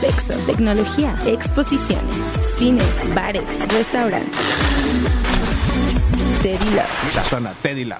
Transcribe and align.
Sexo, 0.00 0.32
tecnología, 0.46 1.14
exposiciones, 1.26 2.40
cines, 2.56 3.14
bares, 3.14 3.44
restaurantes. 3.68 4.40
Teddy 6.42 6.70
Love. 6.70 7.14
La 7.14 7.22
zona 7.22 7.54
Teddy 7.60 7.84
Love. 7.84 7.98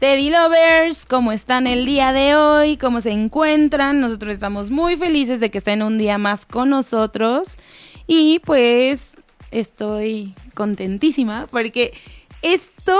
Teddy 0.00 0.30
Lovers, 0.30 1.06
¿cómo 1.06 1.30
están 1.30 1.68
el 1.68 1.86
día 1.86 2.12
de 2.12 2.34
hoy? 2.34 2.76
¿Cómo 2.76 3.00
se 3.00 3.12
encuentran? 3.12 4.00
Nosotros 4.00 4.32
estamos 4.32 4.72
muy 4.72 4.96
felices 4.96 5.38
de 5.38 5.52
que 5.52 5.58
estén 5.58 5.80
un 5.82 5.96
día 5.96 6.18
más 6.18 6.44
con 6.44 6.70
nosotros. 6.70 7.56
Y 8.08 8.40
pues 8.40 9.12
estoy 9.52 10.34
contentísima 10.54 11.46
porque 11.52 11.92
esto 12.42 12.98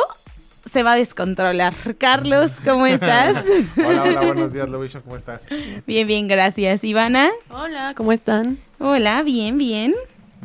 se 0.71 0.83
va 0.83 0.93
a 0.93 0.97
descontrolar. 0.97 1.75
Carlos, 1.99 2.51
¿cómo 2.65 2.87
estás? 2.87 3.45
hola, 3.77 4.03
hola, 4.03 4.21
buenos 4.21 4.53
días, 4.53 4.69
Lovision, 4.69 5.03
¿cómo 5.03 5.17
estás? 5.17 5.47
Bien, 5.87 6.07
bien, 6.07 6.29
gracias. 6.29 6.85
Ivana. 6.85 7.31
Hola, 7.51 7.95
¿cómo 7.97 8.13
están? 8.13 8.59
Hola, 8.79 9.23
bien, 9.23 9.59
bien. 9.59 9.95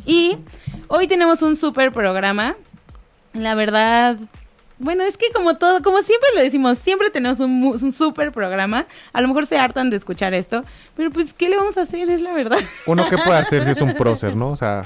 Y 0.04 0.36
hoy 0.88 1.06
tenemos 1.06 1.42
un 1.42 1.54
super 1.54 1.92
programa. 1.92 2.56
La 3.34 3.54
verdad, 3.54 4.16
bueno, 4.78 5.04
es 5.04 5.16
que 5.16 5.30
como 5.32 5.56
todo, 5.56 5.82
como 5.82 6.02
siempre 6.02 6.28
lo 6.34 6.42
decimos, 6.42 6.78
siempre 6.78 7.08
tenemos 7.10 7.40
un, 7.40 7.62
un 7.62 7.92
súper 7.92 8.30
programa. 8.30 8.86
A 9.12 9.20
lo 9.22 9.28
mejor 9.28 9.46
se 9.46 9.58
hartan 9.58 9.88
de 9.90 9.96
escuchar 9.96 10.34
esto, 10.34 10.64
pero 10.96 11.10
pues, 11.10 11.32
¿qué 11.32 11.48
le 11.48 11.56
vamos 11.56 11.78
a 11.78 11.82
hacer? 11.82 12.10
Es 12.10 12.20
la 12.20 12.32
verdad. 12.32 12.58
Uno, 12.86 13.08
¿qué 13.08 13.16
puede 13.16 13.38
hacer 13.38 13.64
si 13.64 13.70
es 13.70 13.80
un 13.80 13.94
prócer, 13.94 14.36
no? 14.36 14.50
O 14.50 14.56
sea, 14.56 14.84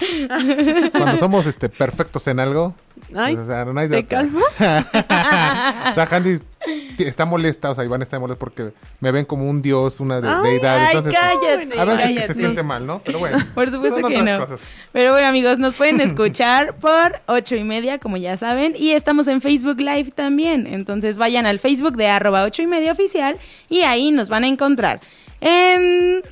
cuando 0.93 1.17
somos 1.17 1.47
este 1.47 1.69
perfectos 1.69 2.27
en 2.29 2.39
algo, 2.39 2.75
Ay, 3.15 3.35
pues, 3.37 3.49
o 3.49 3.51
sea, 3.53 3.65
no 3.65 3.79
hay 3.81 3.89
¿te 3.89 4.05
calmas? 4.07 4.45
o 4.55 5.93
sea, 5.95 6.09
Handy 6.11 6.39
está 6.99 7.25
molesta, 7.25 7.71
o 7.71 7.75
sea, 7.75 7.85
Iván 7.85 8.03
está 8.03 8.19
molesta 8.19 8.39
porque 8.39 8.73
me 9.01 9.11
ven 9.11 9.25
como 9.25 9.49
un 9.49 9.63
dios, 9.63 10.01
una 10.01 10.21
de- 10.21 10.29
Ay, 10.29 10.43
deidad. 10.55 10.77
Ay, 10.79 10.87
Entonces, 10.97 11.15
cállate. 11.15 11.81
a 11.81 11.85
veces 11.85 12.01
cállate. 12.07 12.27
se 12.27 12.35
siente 12.35 12.63
mal, 12.63 12.87
¿no? 12.87 13.01
Pero 13.05 13.19
bueno. 13.19 13.39
Por 13.55 13.71
supuesto 13.71 14.07
que 14.07 14.23
no. 14.23 14.39
cosas. 14.39 14.61
Pero 14.93 15.13
bueno, 15.13 15.27
amigos, 15.27 15.59
nos 15.59 15.75
pueden 15.75 16.01
escuchar 16.01 16.77
por 16.77 17.21
ocho 17.27 17.57
y 17.57 17.65
media, 17.65 17.99
como 17.99 18.17
ya 18.17 18.37
saben, 18.37 18.75
y 18.77 18.91
estamos 18.93 19.27
en 19.29 19.41
Facebook 19.41 19.81
Live 19.81 20.11
también. 20.13 20.67
Entonces 20.67 21.19
vayan 21.19 21.47
al 21.47 21.59
Facebook 21.59 21.97
de 21.97 22.09
arroba 22.09 22.45
ocho 22.45 22.63
y 22.63 22.67
media 22.67 22.93
oficial 22.93 23.39
y 23.69 23.81
ahí 23.83 24.13
nos 24.13 24.29
van 24.29 24.45
a 24.45 24.49
encontrar. 24.49 25.01
En 25.41 26.23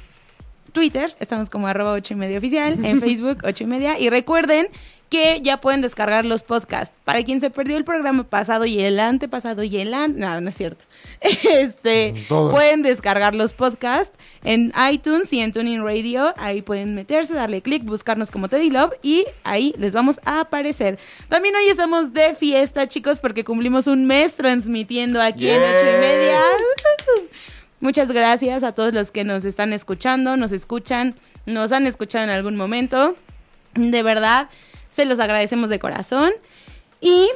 Twitter 0.73 1.17
estamos 1.19 1.49
como 1.49 1.67
arroba 1.67 1.93
ocho 1.93 2.13
y 2.15 2.17
media 2.17 2.39
oficial, 2.39 2.85
en 2.85 3.01
Facebook 3.01 3.39
ocho 3.45 3.65
y 3.65 3.67
media. 3.67 3.99
Y 3.99 4.11
recuerden 4.11 4.69
que 5.09 5.41
ya 5.43 5.61
pueden 5.61 5.81
descargar 5.81 6.27
los 6.27 6.43
podcasts. 6.43 6.95
Para 7.05 7.23
quien 7.23 7.41
se 7.41 7.51
perdió 7.51 7.77
el 7.77 7.85
programa 7.85 8.25
pasado 8.25 8.67
y 8.67 8.81
el 8.81 9.01
antepasado 9.01 9.63
y 9.63 9.79
el 9.79 9.95
an... 9.95 10.19
No, 10.19 10.41
no 10.41 10.49
es 10.49 10.57
cierto. 10.57 10.85
Este, 11.21 12.15
Todo. 12.29 12.51
pueden 12.51 12.83
descargar 12.83 13.35
los 13.35 13.53
podcasts 13.53 14.15
en 14.45 14.73
iTunes 14.91 15.33
y 15.33 15.41
en 15.41 15.53
Tuning 15.53 15.83
Radio. 15.83 16.35
Ahí 16.37 16.63
pueden 16.63 16.95
meterse, 16.95 17.35
darle 17.35 17.63
clic, 17.63 17.85
buscarnos 17.85 18.31
como 18.31 18.49
Teddy 18.49 18.71
Love 18.71 18.93
y 19.03 19.25
ahí 19.45 19.75
les 19.79 19.95
vamos 19.95 20.21
a 20.25 20.41
aparecer. 20.41 20.99
También 21.29 21.57
hoy 21.57 21.69
estamos 21.69 22.13
de 22.13 22.35
fiesta, 22.35 22.87
chicos, 22.87 23.19
porque 23.19 23.45
cumplimos 23.45 23.87
un 23.87 24.07
mes 24.07 24.35
transmitiendo 24.35 25.21
aquí 25.21 25.49
en 25.49 25.63
ocho 25.63 25.85
y 25.85 26.01
media. 26.01 26.41
Muchas 27.81 28.11
gracias 28.11 28.65
a 28.65 28.73
todos 28.73 28.93
los 28.93 29.11
que 29.11 29.25
nos 29.25 29.45
están 29.45 29.73
escuchando, 29.73 30.37
nos 30.37 30.53
escuchan, 30.53 31.15
nos 31.47 31.71
han 31.73 31.87
escuchado 31.87 32.25
en 32.25 32.31
algún 32.31 32.57
momento. 32.57 33.17
De 33.75 34.03
verdad, 34.03 34.49
se 34.91 35.05
los 35.05 35.19
agradecemos 35.21 35.71
de 35.71 35.79
corazón. 35.79 36.33
Y 37.01 37.29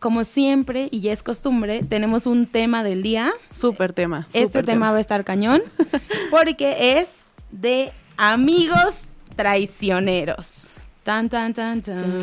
como 0.00 0.24
siempre, 0.24 0.88
y 0.90 1.00
ya 1.00 1.12
es 1.12 1.22
costumbre, 1.22 1.82
tenemos 1.88 2.26
un 2.26 2.46
tema 2.46 2.82
del 2.82 3.02
día. 3.02 3.32
Súper 3.50 3.92
tema. 3.92 4.26
Este 4.32 4.62
tema 4.62 4.90
va 4.90 4.96
a 4.96 5.00
estar 5.00 5.24
cañón 5.24 5.62
porque 6.30 6.98
es 6.98 7.28
de 7.50 7.92
amigos 8.16 9.10
traicioneros. 9.36 10.78
Tan, 11.02 11.28
tan, 11.28 11.54
tan, 11.54 11.82
tan. 11.82 12.20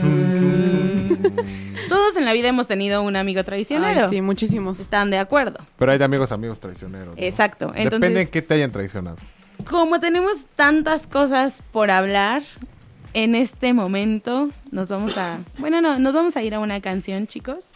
Todos 1.89 2.17
en 2.17 2.25
la 2.25 2.33
vida 2.33 2.47
hemos 2.49 2.67
tenido 2.67 3.01
un 3.01 3.15
amigo 3.15 3.43
traicionero. 3.43 4.03
Ay, 4.03 4.09
sí, 4.09 4.21
muchísimos. 4.21 4.79
¿Están 4.79 5.09
de 5.09 5.17
acuerdo? 5.17 5.59
Pero 5.77 5.91
hay 5.91 5.97
de 5.97 6.03
amigos, 6.03 6.31
amigos 6.31 6.59
traicioneros. 6.59 7.15
¿no? 7.15 7.21
Exacto. 7.21 7.71
Depende 7.75 8.21
en 8.21 8.27
qué 8.27 8.41
te 8.41 8.55
hayan 8.55 8.71
traicionado. 8.71 9.17
como 9.69 9.99
tenemos 9.99 10.45
tantas 10.55 11.07
cosas 11.07 11.63
por 11.71 11.91
hablar, 11.91 12.43
en 13.17 13.33
este 13.33 13.73
momento 13.73 14.51
nos 14.69 14.89
vamos 14.89 15.17
a, 15.17 15.39
bueno, 15.57 15.81
no, 15.81 15.97
nos 15.97 16.13
vamos 16.13 16.37
a 16.37 16.43
ir 16.43 16.53
a 16.53 16.59
una 16.59 16.79
canción, 16.81 17.25
chicos. 17.25 17.71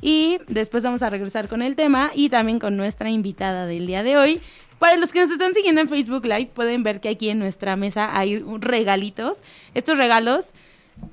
Y 0.00 0.38
después 0.48 0.82
vamos 0.82 1.02
a 1.02 1.10
regresar 1.10 1.48
con 1.48 1.60
el 1.60 1.76
tema 1.76 2.10
y 2.14 2.30
también 2.30 2.58
con 2.58 2.78
nuestra 2.78 3.10
invitada 3.10 3.66
del 3.66 3.86
día 3.86 4.02
de 4.02 4.16
hoy. 4.16 4.40
Para 4.78 4.96
los 4.96 5.12
que 5.12 5.20
nos 5.20 5.30
están 5.30 5.52
siguiendo 5.52 5.82
en 5.82 5.88
Facebook 5.88 6.24
Live, 6.24 6.52
pueden 6.54 6.82
ver 6.82 7.02
que 7.02 7.10
aquí 7.10 7.28
en 7.28 7.38
nuestra 7.38 7.76
mesa 7.76 8.18
hay 8.18 8.42
regalitos. 8.58 9.42
Estos 9.74 9.98
regalos 9.98 10.54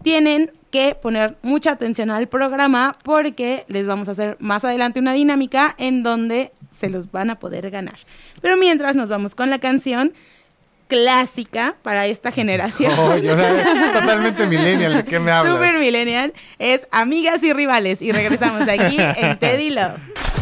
tienen 0.01 0.49
que 0.71 0.95
poner 0.95 1.35
mucha 1.41 1.71
atención 1.71 2.09
al 2.09 2.29
programa 2.29 2.95
porque 3.03 3.65
les 3.67 3.85
vamos 3.85 4.07
a 4.07 4.11
hacer 4.11 4.37
más 4.39 4.63
adelante 4.63 5.01
una 5.01 5.11
dinámica 5.11 5.75
en 5.77 6.03
donde 6.03 6.53
se 6.71 6.89
los 6.89 7.11
van 7.11 7.31
a 7.31 7.39
poder 7.39 7.69
ganar. 7.69 7.99
Pero 8.41 8.55
mientras 8.55 8.95
nos 8.95 9.09
vamos 9.09 9.35
con 9.35 9.49
la 9.49 9.59
canción 9.59 10.13
clásica 10.87 11.75
para 11.83 12.05
esta 12.05 12.31
generación. 12.31 12.91
Oye, 12.99 13.31
o 13.31 13.35
sea, 13.35 13.61
es 13.61 13.93
totalmente 13.93 14.45
millennial, 14.47 14.93
¿de 14.93 15.05
qué 15.05 15.19
me 15.19 15.31
hablas? 15.31 15.53
Super 15.53 15.79
millennial 15.79 16.33
es 16.59 16.87
Amigas 16.91 17.43
y 17.43 17.53
Rivales 17.53 18.01
y 18.01 18.11
regresamos 18.11 18.67
aquí 18.67 18.97
en 19.17 19.37
Teddy 19.37 19.69
Love. 19.71 19.99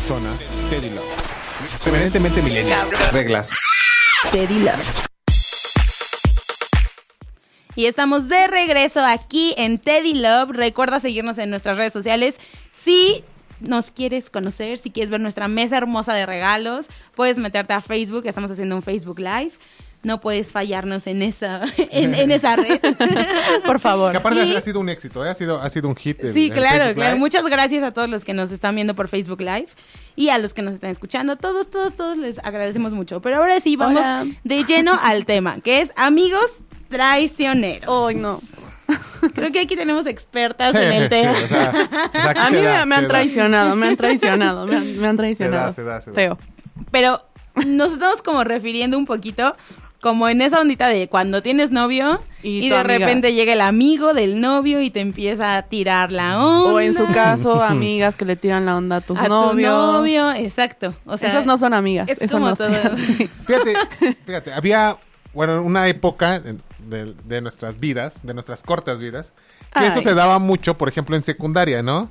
Zona 0.07 0.31
Teddy 0.69 0.89
Love. 0.89 1.05
Irreverentemente 1.81 2.41
millennial. 2.41 2.87
Reglas. 3.11 3.55
Teddy 4.31 4.59
Love. 4.59 5.05
Y 7.75 7.87
estamos 7.87 8.29
de 8.29 8.47
regreso 8.47 9.05
aquí 9.05 9.53
en 9.57 9.79
Teddy 9.79 10.13
Love. 10.13 10.51
Recuerda 10.51 10.99
seguirnos 10.99 11.37
en 11.37 11.49
nuestras 11.49 11.77
redes 11.77 11.91
sociales. 11.91 12.39
Si 12.71 13.23
nos 13.59 13.91
quieres 13.91 14.29
conocer, 14.29 14.77
si 14.77 14.91
quieres 14.91 15.09
ver 15.09 15.19
nuestra 15.19 15.47
mesa 15.47 15.77
hermosa 15.77 16.13
de 16.13 16.25
regalos, 16.25 16.87
puedes 17.15 17.37
meterte 17.37 17.73
a 17.73 17.81
Facebook. 17.81 18.25
Estamos 18.25 18.49
haciendo 18.51 18.75
un 18.75 18.81
Facebook 18.81 19.19
Live. 19.19 19.51
No 20.05 20.21
puedes 20.21 20.51
fallarnos 20.51 21.07
en 21.07 21.21
esa, 21.23 21.61
en, 21.77 22.13
en 22.13 22.29
esa 22.31 22.55
red. 22.55 22.79
Por 23.65 23.79
favor. 23.79 24.11
Que 24.11 24.17
aparte 24.17 24.45
Y- 24.45 24.55
ha 24.55 24.61
sido 24.61 24.79
un 24.79 24.89
éxito, 24.89 25.25
¿eh? 25.25 25.29
ha, 25.29 25.33
sido, 25.33 25.61
ha 25.61 25.69
sido 25.69 25.89
un 25.89 25.95
hit. 25.95 26.23
el- 26.23 26.33
Sí, 26.33 26.45
el 26.45 26.53
claro, 26.53 26.93
claro. 26.93 27.09
Live. 27.11 27.15
Muchas 27.15 27.43
gracias 27.47 27.83
a 27.83 27.91
todos 27.91 28.07
los 28.07 28.23
que 28.23 28.33
nos 28.33 28.51
están 28.51 28.75
viendo 28.75 28.93
por 28.95 29.07
Facebook 29.07 29.41
Live 29.41 29.67
y 30.15 30.29
a 30.29 30.37
los 30.37 30.53
que 30.53 30.61
nos 30.61 30.75
están 30.75 30.91
escuchando. 30.91 31.35
Todos, 31.37 31.69
todos, 31.71 31.95
todos 31.95 32.17
les 32.17 32.37
agradecemos 32.39 32.93
mucho. 32.93 33.21
Pero 33.21 33.37
ahora 33.37 33.59
sí, 33.59 33.75
vamos 33.75 33.99
Hola. 34.05 34.25
de 34.43 34.63
lleno 34.63 34.91
al 35.03 35.25
tema, 35.25 35.59
que 35.61 35.81
es 35.81 35.91
amigos 35.97 36.65
traicioneros. 36.89 38.09
Ay, 38.09 38.15
no. 38.15 38.39
Creo 39.33 39.51
que 39.51 39.59
aquí 39.61 39.75
tenemos 39.75 40.05
expertas 40.05 40.75
en 40.75 40.91
el 40.93 41.09
tema. 41.09 41.33
Sí, 41.35 41.43
o 41.45 41.47
sea, 41.47 41.69
o 41.69 42.11
sea, 42.11 42.29
aquí 42.29 42.39
A 42.39 42.49
mí 42.51 42.61
da, 42.61 42.79
me, 42.81 42.85
me 42.85 42.95
han 42.95 43.07
traicionado, 43.07 43.75
me 43.75 43.87
han 43.87 43.97
traicionado, 43.97 44.67
me 44.67 44.75
han, 44.75 44.99
me 44.99 45.07
han 45.07 45.17
traicionado. 45.17 45.73
Se 45.73 45.81
da, 45.83 45.99
se 46.01 46.11
da, 46.11 46.11
se 46.11 46.11
da. 46.11 46.15
Feo. 46.15 46.37
Pero 46.91 47.21
nos 47.65 47.93
estamos 47.93 48.21
como 48.21 48.43
refiriendo 48.43 48.97
un 48.97 49.05
poquito 49.05 49.55
como 50.01 50.29
en 50.29 50.41
esa 50.41 50.61
ondita 50.61 50.87
de 50.87 51.07
cuando 51.07 51.41
tienes 51.41 51.71
novio 51.71 52.21
y, 52.43 52.69
de 52.69 52.75
amiga. 52.75 52.83
repente 52.83 53.33
llega 53.33 53.53
el 53.53 53.61
amigo 53.61 54.13
del 54.13 54.39
novio 54.39 54.81
y 54.81 54.91
te 54.91 54.99
empieza 54.99 55.57
a 55.57 55.63
tirar 55.63 56.11
la 56.11 56.37
onda. 56.39 56.73
O 56.73 56.79
en 56.79 56.93
su 56.95 57.05
caso, 57.11 57.63
amigas 57.63 58.15
que 58.15 58.25
le 58.25 58.35
tiran 58.35 58.65
la 58.65 58.77
onda 58.77 58.97
a 58.97 59.01
tus 59.01 59.17
a 59.19 59.27
novios. 59.27 59.73
tu 59.73 59.91
novio, 59.93 60.31
exacto. 60.31 60.93
O 61.05 61.17
sea, 61.17 61.29
Esas 61.29 61.45
no 61.47 61.57
son 61.57 61.73
amigas. 61.73 62.07
es 62.09 62.21
Eso 62.21 62.33
como 62.33 62.49
no 62.49 62.55
todo. 62.55 62.69
Fíjate, 62.95 63.73
fíjate, 64.25 64.53
había, 64.53 64.97
bueno, 65.33 65.61
una 65.63 65.87
época 65.87 66.39
de, 66.39 66.57
de- 66.87 67.15
de 67.23 67.41
nuestras 67.41 67.79
vidas, 67.79 68.19
de 68.23 68.33
nuestras 68.35 68.61
cortas 68.61 68.99
vidas, 68.99 69.33
que 69.75 69.87
eso 69.87 70.01
se 70.01 70.13
daba 70.13 70.37
mucho, 70.39 70.77
por 70.77 70.87
ejemplo, 70.87 71.15
en 71.15 71.23
secundaria, 71.23 71.81
¿no? 71.81 72.09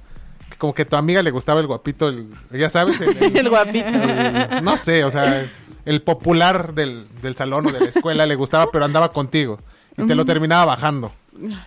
Que 0.51 0.57
como 0.59 0.75
que 0.75 0.83
a 0.83 0.85
tu 0.89 0.97
amiga 0.97 1.23
le 1.23 1.31
gustaba 1.31 1.61
el 1.61 1.67
guapito, 1.67 2.09
el, 2.09 2.27
ya 2.53 2.69
sabes, 2.71 3.01
el- 3.01 3.17
el- 3.23 3.37
El 3.39 3.49
guapito. 3.49 3.87
el- 3.87 4.63
no 4.65 4.77
sé, 4.77 5.05
o 5.05 5.11
sea, 5.11 5.47
el 5.85 6.03
popular 6.03 6.75
del, 6.75 7.07
del 7.23 7.37
salón 7.37 7.67
o 7.67 7.73
de 7.73 7.81
la 7.81 7.87
escuela 7.87 8.27
le 8.27 8.35
gustaba, 8.35 8.71
pero 8.73 8.85
andaba 8.85 9.13
contigo 9.13 9.59
y 9.97 10.07
te 10.07 10.15
lo 10.15 10.25
terminaba 10.25 10.65
bajando. 10.65 11.13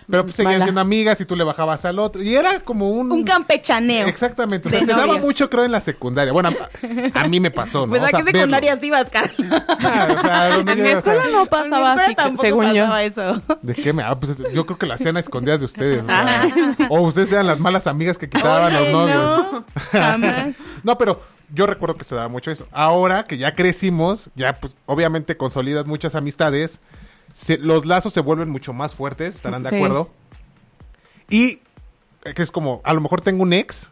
Pero 0.09 0.23
pues 0.23 0.35
seguían 0.35 0.55
Mala. 0.55 0.65
siendo 0.65 0.79
amigas 0.79 1.19
y 1.19 1.25
tú 1.25 1.35
le 1.35 1.43
bajabas 1.43 1.83
al 1.83 1.99
otro. 1.99 2.23
Y 2.23 2.33
era 2.35 2.61
como 2.61 2.89
un... 2.89 3.11
Un 3.11 3.23
campechaneo. 3.25 4.07
Exactamente. 4.07 4.69
O 4.69 4.71
sea, 4.71 4.79
de 4.79 4.85
se 4.85 4.93
daba 4.93 5.17
mucho, 5.17 5.49
creo, 5.49 5.65
en 5.65 5.73
la 5.73 5.81
secundaria. 5.81 6.31
Bueno, 6.31 6.49
a, 7.13 7.19
a 7.21 7.27
mí 7.27 7.41
me 7.41 7.51
pasó, 7.51 7.85
¿no? 7.85 7.89
Pues 7.89 8.01
O 8.01 8.05
a 8.05 8.09
qué 8.23 8.31
secundarias 8.31 8.81
ibas, 8.81 9.09
Carla. 9.09 9.65
Ah, 9.67 10.07
o 10.17 10.21
sea, 10.21 10.49
donde 10.55 10.71
En 10.71 10.83
mi 10.83 10.89
escuela 10.89 11.27
no 11.31 11.45
pasaba 11.47 11.93
así, 11.93 12.15
según 12.39 12.73
yo. 12.73 12.83
pasaba 12.83 13.03
eso. 13.03 13.41
¿De 13.61 13.75
qué 13.75 13.91
me 13.91 14.03
ah, 14.03 14.15
pues, 14.15 14.37
Yo 14.53 14.65
creo 14.65 14.77
que 14.77 14.85
lo 14.85 14.93
hacían 14.93 15.17
a 15.17 15.19
escondidas 15.19 15.59
de 15.59 15.65
ustedes. 15.65 16.01
O, 16.01 16.07
sea, 16.07 16.51
o 16.89 17.01
ustedes 17.01 17.31
eran 17.33 17.47
las 17.47 17.59
malas 17.59 17.87
amigas 17.87 18.17
que 18.17 18.29
quitaban 18.29 18.63
a 18.63 18.69
los 18.69 18.81
Oye, 18.83 18.91
novios. 18.93 19.51
no, 19.51 19.65
jamás. 19.91 20.57
No, 20.83 20.97
pero 20.97 21.21
yo 21.53 21.65
recuerdo 21.67 21.95
que 21.97 22.03
se 22.03 22.15
daba 22.15 22.27
mucho 22.27 22.51
eso. 22.51 22.67
Ahora 22.71 23.23
que 23.25 23.37
ya 23.37 23.55
crecimos, 23.55 24.29
ya 24.35 24.53
pues 24.59 24.75
obviamente 24.85 25.37
consolidas 25.37 25.85
muchas 25.85 26.15
amistades, 26.15 26.79
se- 27.33 27.57
los 27.57 27.85
lazos 27.85 28.13
se 28.13 28.19
vuelven 28.21 28.49
mucho 28.49 28.73
más 28.73 28.93
fuertes, 28.93 29.35
estarán 29.35 29.63
de 29.63 29.69
Sí. 29.69 29.75
acuerdo. 29.75 30.09
Y 31.29 31.59
eh, 32.25 32.33
que 32.33 32.41
es 32.41 32.51
como, 32.51 32.81
a 32.83 32.93
lo 32.93 33.01
mejor 33.01 33.21
tengo 33.21 33.43
un 33.43 33.53
ex. 33.53 33.91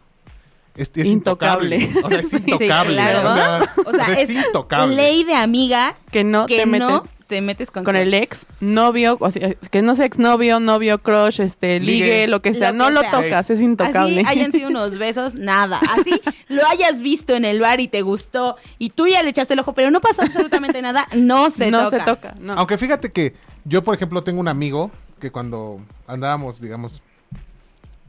Es, 0.75 0.91
es 0.95 1.07
Intocable. 1.07 1.77
intocable. 1.77 2.05
O 2.05 2.09
sea, 2.09 2.19
es 2.19 2.29
Sí, 2.31 2.37
intocable. 2.37 2.95
claro. 2.95 3.29
o 3.29 3.33
sea, 3.33 3.63
O 3.85 3.91
sea, 3.93 4.19
es 4.19 4.29
intocable. 4.29 4.95
ley 4.95 5.23
de 5.23 5.35
amiga 5.35 5.95
Que 6.11 6.23
no 6.25 6.45
que 6.47 6.57
te 6.57 6.65
metes 6.65 6.87
no 6.89 7.07
te 7.27 7.41
metes 7.41 7.71
con, 7.71 7.83
con 7.83 7.95
su 7.95 8.01
el 8.01 8.13
ex, 8.13 8.45
novio, 8.59 9.17
o 9.19 9.31
sea, 9.31 9.53
que 9.55 9.81
no 9.81 9.95
sea 9.95 10.05
exnovio, 10.05 10.59
novio, 10.59 11.01
crush, 11.01 11.41
este, 11.41 11.79
ligue, 11.79 12.03
Ligue. 12.05 12.27
lo 12.27 12.41
que 12.41 12.53
sea. 12.53 12.71
Lo 12.71 12.77
no 12.77 12.89
lo 12.91 13.01
tocas, 13.03 13.49
es 13.49 13.61
intocable. 13.61 14.21
Así 14.21 14.29
hayan 14.39 14.51
sido 14.51 14.69
unos 14.69 14.97
besos, 14.97 15.35
nada. 15.35 15.79
Así 15.97 16.21
lo 16.49 16.65
hayas 16.67 17.01
visto 17.01 17.33
en 17.35 17.45
el 17.45 17.59
bar 17.61 17.79
y 17.79 17.87
te 17.87 18.01
gustó 18.03 18.55
y 18.77 18.91
tú 18.91 19.07
ya 19.07 19.23
le 19.23 19.29
echaste 19.29 19.53
el 19.53 19.59
ojo, 19.59 19.73
pero 19.73 19.91
no 19.91 20.01
pasó 20.01 20.21
absolutamente 20.21 20.81
nada, 20.81 21.07
no 21.15 21.49
se 21.51 21.71
no 21.71 21.85
toca. 21.85 21.99
se 21.99 22.05
toca. 22.05 22.35
No. 22.39 22.53
Aunque 22.53 22.77
fíjate 22.77 23.09
que 23.11 23.33
yo, 23.65 23.83
por 23.83 23.95
ejemplo, 23.95 24.23
tengo 24.23 24.39
un 24.39 24.47
amigo 24.47 24.91
que 25.19 25.31
cuando 25.31 25.81
andábamos, 26.07 26.61
digamos, 26.61 27.01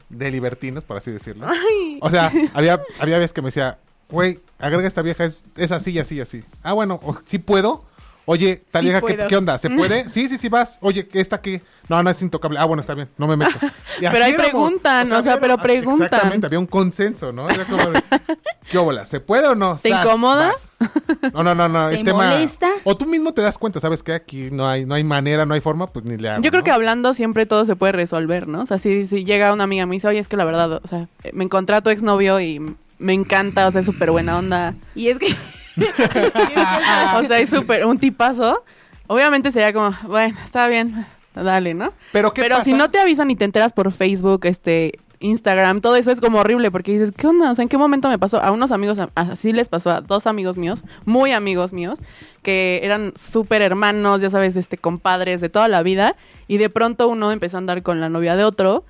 de 0.09 0.31
libertinos, 0.31 0.83
por 0.83 0.97
así 0.97 1.11
decirlo. 1.11 1.47
O 2.01 2.09
sea, 2.09 2.31
había, 2.53 2.81
había 2.99 3.17
veces 3.17 3.33
que 3.33 3.41
me 3.41 3.47
decía, 3.47 3.77
güey, 4.09 4.39
agrega 4.59 4.87
esta 4.87 5.01
vieja, 5.01 5.25
es, 5.25 5.43
es 5.57 5.71
así 5.71 5.91
y 5.91 5.99
así 5.99 6.15
y 6.15 6.21
así. 6.21 6.43
Ah, 6.63 6.73
bueno, 6.73 6.99
o- 7.03 7.17
¿sí 7.25 7.39
puedo? 7.39 7.83
Oye, 8.29 8.61
tal 8.69 8.83
Sí 8.83 8.91
¿qué, 9.07 9.25
qué 9.29 9.37
onda? 9.37 9.57
¿Se 9.57 9.69
puede? 9.69 10.09
Sí, 10.09 10.27
sí, 10.27 10.37
sí, 10.37 10.49
vas. 10.49 10.77
Oye, 10.81 11.07
¿qué 11.07 11.21
¿esta 11.21 11.39
qué? 11.39 11.61
No, 11.87 12.03
no 12.03 12.09
es 12.09 12.21
intocable. 12.21 12.59
Ah, 12.59 12.65
bueno, 12.65 12.81
está 12.81 12.93
bien, 12.93 13.07
no 13.17 13.25
me 13.25 13.37
meto. 13.37 13.57
Y 14.01 14.01
Pero 14.01 14.25
ahí 14.25 14.33
preguntan, 14.33 15.11
o 15.11 15.23
sea, 15.23 15.39
pero 15.39 15.57
preguntan. 15.57 16.05
Exactamente, 16.05 16.45
había 16.45 16.59
un 16.59 16.67
consenso, 16.67 17.31
¿no? 17.31 17.49
Era 17.49 17.63
como 17.63 17.89
de, 17.89 18.03
¿qué 18.69 18.77
óbola? 18.77 19.05
¿Se 19.05 19.21
puede 19.21 19.47
o 19.47 19.55
no? 19.55 19.77
¿Te 19.77 19.89
Sas, 19.89 20.05
incomoda? 20.05 20.47
vas. 20.49 20.71
No, 21.33 21.41
no, 21.41 21.55
no, 21.55 21.69
no. 21.69 21.87
¿Te 21.89 21.95
es 21.95 22.03
tema- 22.03 22.25
molesta? 22.29 22.69
O 22.83 22.97
tú 22.97 23.05
mismo 23.05 23.33
te 23.33 23.41
das 23.41 23.57
cuenta, 23.57 23.79
¿sabes 23.79 24.03
que 24.03 24.11
Aquí 24.13 24.49
no 24.51 24.67
hay, 24.67 24.85
no 24.85 24.93
hay 24.93 25.05
manera, 25.05 25.45
no 25.45 25.53
hay 25.53 25.61
forma, 25.61 25.87
pues 25.87 26.03
ni 26.03 26.17
le 26.17 26.29
hago. 26.29 26.43
Yo 26.43 26.51
creo 26.51 26.59
¿no? 26.59 26.65
que 26.65 26.71
hablando 26.71 27.13
siempre 27.13 27.45
todo 27.45 27.63
se 27.63 27.77
puede 27.77 27.93
resolver, 27.93 28.47
¿no? 28.49 28.61
O 28.61 28.65
sea, 28.65 28.77
si, 28.77 29.05
si 29.05 29.23
llega 29.23 29.53
una 29.53 29.63
amiga 29.63 29.83
y 29.83 29.85
me 29.87 29.95
dice, 29.95 30.09
oye, 30.09 30.19
es 30.19 30.27
que 30.27 30.35
la 30.35 30.43
verdad, 30.43 30.81
o 30.83 30.87
sea, 30.87 31.07
me 31.31 31.45
encontré 31.45 31.77
a 31.77 31.81
tu 31.81 31.89
exnovio 31.89 32.41
y 32.41 32.59
me 32.99 33.13
encanta, 33.13 33.67
o 33.67 33.71
sea, 33.71 33.79
es 33.79 33.85
súper 33.85 34.11
buena 34.11 34.37
onda. 34.37 34.75
Y 34.95 35.07
es 35.07 35.17
que 35.17 35.33
O 37.15 37.23
sea, 37.23 37.39
es 37.39 37.49
súper 37.49 37.85
un 37.85 37.97
tipazo. 37.97 38.63
Obviamente 39.07 39.51
sería 39.51 39.71
como, 39.73 39.95
bueno, 40.07 40.37
está 40.43 40.67
bien, 40.67 41.05
dale, 41.33 41.73
¿no? 41.73 41.93
Pero 42.11 42.33
¿qué 42.33 42.41
Pero 42.41 42.55
pasa? 42.55 42.65
si 42.65 42.73
no 42.73 42.89
te 42.91 42.99
avisan 42.99 43.31
y 43.31 43.35
te 43.35 43.45
enteras 43.45 43.73
por 43.73 43.91
Facebook, 43.91 44.45
este, 44.45 44.99
Instagram, 45.19 45.81
todo 45.81 45.95
eso 45.95 46.11
es 46.11 46.21
como 46.21 46.39
horrible 46.39 46.71
porque 46.71 46.91
dices, 46.91 47.11
¿qué 47.15 47.27
onda? 47.27 47.51
O 47.51 47.55
sea, 47.55 47.63
¿en 47.63 47.69
qué 47.69 47.77
momento 47.77 48.09
me 48.09 48.19
pasó? 48.19 48.41
A 48.41 48.51
unos 48.51 48.71
amigos, 48.71 48.99
así 49.15 49.53
les 49.53 49.69
pasó 49.69 49.91
a 49.91 50.01
dos 50.01 50.27
amigos 50.27 50.57
míos, 50.57 50.83
muy 51.05 51.31
amigos 51.31 51.73
míos, 51.73 51.99
que 52.43 52.81
eran 52.83 53.13
súper 53.19 53.61
hermanos, 53.61 54.21
ya 54.21 54.29
sabes, 54.29 54.55
este, 54.55 54.77
compadres 54.77 55.41
de 55.41 55.49
toda 55.49 55.67
la 55.67 55.81
vida, 55.83 56.15
y 56.47 56.57
de 56.57 56.69
pronto 56.69 57.07
uno 57.07 57.31
empezó 57.31 57.57
a 57.57 57.59
andar 57.59 57.81
con 57.81 57.99
la 57.99 58.09
novia 58.09 58.35
de 58.35 58.43
otro. 58.43 58.85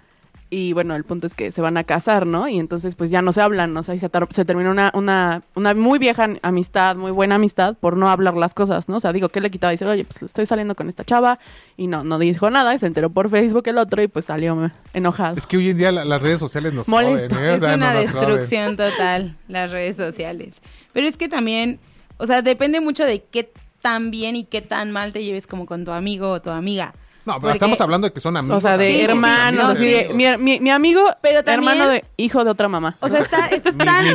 Y 0.49 0.71
bueno, 0.71 0.95
el 0.95 1.03
punto 1.03 1.27
es 1.27 1.35
que 1.35 1.51
se 1.51 1.59
van 1.61 1.75
a 1.75 1.83
casar, 1.83 2.25
¿no? 2.25 2.47
Y 2.47 2.57
entonces 2.57 2.95
pues 2.95 3.09
ya 3.09 3.21
no 3.21 3.33
se 3.33 3.41
hablan, 3.41 3.73
¿no? 3.73 3.81
O 3.81 3.83
sea, 3.83 3.95
y 3.95 3.99
se, 3.99 4.09
se 4.29 4.45
terminó 4.45 4.71
una, 4.71 4.91
una, 4.94 5.44
una 5.55 5.73
muy 5.73 5.99
vieja 5.99 6.29
amistad, 6.41 6.95
muy 6.95 7.11
buena 7.11 7.35
amistad 7.35 7.75
por 7.75 7.97
no 7.97 8.07
hablar 8.09 8.35
las 8.38 8.53
cosas, 8.53 8.88
¿no? 8.88 8.95
O 8.95 8.99
sea, 9.01 9.11
digo, 9.11 9.27
¿qué 9.27 9.41
le 9.41 9.49
quitaba? 9.49 9.71
Dice, 9.71 9.85
oye, 9.85 10.05
pues 10.05 10.23
estoy 10.23 10.45
saliendo 10.45 10.73
con 10.73 10.88
esta 10.88 11.03
chava 11.03 11.38
y 11.75 11.88
no, 11.88 12.05
no 12.05 12.17
dijo 12.17 12.49
nada 12.49 12.73
y 12.73 12.79
se 12.79 12.85
enteró 12.88 13.09
por 13.09 13.29
Facebook 13.29 13.67
el 13.67 13.77
otro 13.77 14.01
y 14.01 14.07
pues 14.07 14.23
salió 14.23 14.71
enojado. 14.94 15.35
Es 15.35 15.45
que 15.45 15.57
hoy 15.57 15.69
en 15.71 15.77
día 15.77 15.91
la- 15.91 16.05
las 16.05 16.21
redes 16.21 16.39
sociales 16.39 16.71
nos 16.73 16.88
Molesta. 16.88 17.35
joden, 17.35 17.45
¿eh? 17.45 17.51
O 17.51 17.55
es 17.55 17.59
sea, 17.59 17.75
una 17.75 17.93
no 17.93 18.00
nos 18.01 18.11
joden. 18.11 18.27
destrucción 18.29 18.77
total, 18.77 19.35
las 19.50 19.69
redes 19.71 19.97
sociales. 19.97 20.61
Pero 20.93 21.07
es 21.07 21.17
que 21.17 21.27
también, 21.27 21.77
o 22.19 22.25
sea, 22.25 22.41
depende 22.41 22.79
mucho 22.79 23.03
de 23.03 23.21
qué 23.21 23.51
tan 23.81 24.11
bien 24.11 24.38
y 24.38 24.45
qué 24.45 24.61
tan 24.61 24.91
mal 24.93 25.11
te 25.11 25.25
lleves 25.25 25.45
como 25.45 25.65
con 25.65 25.83
tu 25.83 25.91
amigo 25.91 26.31
o 26.31 26.41
tu 26.41 26.51
amiga. 26.51 26.93
No, 27.27 27.33
pero 27.33 27.41
Porque- 27.41 27.57
estamos 27.57 27.81
hablando 27.81 28.07
de 28.07 28.13
que 28.13 28.21
son 28.21 28.38
amigos. 28.38 28.57
O 28.57 28.62
sea, 28.62 28.77
de 28.77 28.88
Sí, 28.88 28.94
sí, 28.94 29.00
sí, 29.00 29.06
hermanos, 29.06 29.77
sí. 29.77 29.85
de, 29.85 30.09
mi, 30.13 30.38
mi- 30.38 30.59
mi 30.62 30.69
amigo, 30.69 31.01
Pero 31.21 31.44
también- 31.44 31.74
hermano 31.74 31.91
de 31.91 32.06
hijo 32.15 32.45
de 32.45 32.50
otra 32.51 32.69
mamá. 32.69 32.95
O 33.01 33.09
sea, 33.09 33.19
está, 33.19 33.47
estás 33.47 33.75
Mi- 33.75 33.83
tan, 33.83 34.07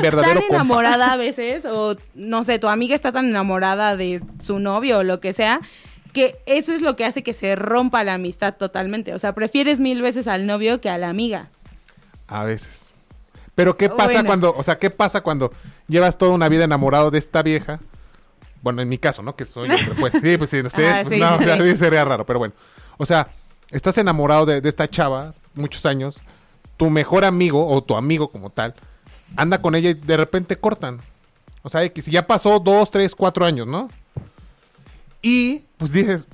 enamorada 0.50 1.12
a 1.12 1.17
veces, 1.19 1.67
o 1.67 1.94
no 2.14 2.43
sé, 2.43 2.59
tu 2.59 2.69
amiga 2.69 2.94
está 2.94 3.12
tan 3.12 3.26
enamorada 3.26 3.97
de 3.97 4.23
su 4.41 4.59
novio 4.61 5.00
o 5.00 5.03
lo 5.03 5.20
que 5.20 5.35
sea, 5.35 5.61
que 6.14 6.38
eso 6.47 6.73
es 6.73 6.81
lo 6.81 6.97
que 6.97 7.05
hace 7.05 7.23
que 7.23 7.35
se 7.35 7.55
rompa 7.55 8.03
la 8.03 8.14
amistad 8.14 8.55
totalmente. 8.55 9.12
O 9.12 9.19
sea, 9.19 9.35
prefieres 9.35 9.79
mil 9.79 10.00
veces 10.00 10.26
al 10.26 10.47
novio 10.47 10.81
que 10.81 10.88
a 10.88 10.97
la 10.97 11.11
amiga. 11.11 11.50
A 12.29 12.44
veces. 12.44 12.94
Pero 13.55 13.76
¿qué 13.76 13.91
pasa 13.91 14.12
Bueno. 14.14 14.26
cuando, 14.26 14.55
o 14.56 14.62
sea, 14.62 14.79
qué 14.79 14.88
pasa 14.88 15.20
cuando 15.20 15.53
llevas 15.87 16.17
toda 16.17 16.32
una 16.32 16.49
vida 16.49 16.64
enamorado 16.64 17.11
de 17.11 17.19
esta 17.19 17.43
vieja? 17.43 17.79
Bueno, 18.62 18.81
en 18.81 18.88
mi 18.88 18.97
caso, 18.97 19.23
¿no? 19.23 19.37
Que 19.37 19.44
soy 19.44 19.69
hombre, 19.69 19.85
pues 20.00 20.14
sí, 20.23 20.38
pues 20.38 20.49
sí, 20.49 20.61
ustedes, 20.61 20.94
Ah, 20.94 21.00
pues 21.05 21.19
no, 21.19 21.37
sí, 21.38 21.44
o 21.44 21.47
sea, 21.67 21.76
sería 21.76 22.05
raro, 22.06 22.25
pero 22.25 22.38
bueno. 22.38 22.55
O 23.02 23.06
sea, 23.06 23.28
estás 23.70 23.99
enamorado 23.99 24.46
de, 24.46 24.60
de 24.60 24.69
esta 24.69 24.88
chava 24.88 25.34
muchos 25.54 25.87
años, 25.87 26.20
tu 26.76 26.88
mejor 26.88 27.25
amigo 27.25 27.66
o 27.66 27.82
tu 27.82 27.96
amigo 27.96 28.28
como 28.28 28.49
tal 28.49 28.75
anda 29.37 29.60
con 29.60 29.75
ella 29.75 29.90
y 29.90 29.94
de 29.94 30.16
repente 30.16 30.56
cortan. 30.56 31.00
O 31.62 31.69
sea, 31.69 31.82
ya 31.93 32.26
pasó 32.26 32.60
dos, 32.60 32.90
tres, 32.90 33.14
cuatro 33.14 33.44
años, 33.44 33.66
¿no? 33.66 33.88
Y 35.20 35.64
pues 35.76 35.93
dices, 35.93 36.26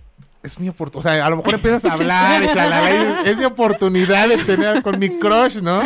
es 0.42 0.58
mi 0.58 0.68
oportunidad. 0.68 1.12
O 1.12 1.14
sea, 1.14 1.26
a 1.26 1.30
lo 1.30 1.36
mejor 1.36 1.54
empiezas 1.54 1.84
a 1.84 1.92
hablar, 1.92 2.42
y 2.42 3.26
y 3.26 3.30
es 3.30 3.36
mi 3.36 3.44
oportunidad 3.44 4.28
de 4.28 4.38
tener 4.38 4.82
con 4.82 4.98
mi 4.98 5.18
crush, 5.18 5.56
¿no? 5.56 5.82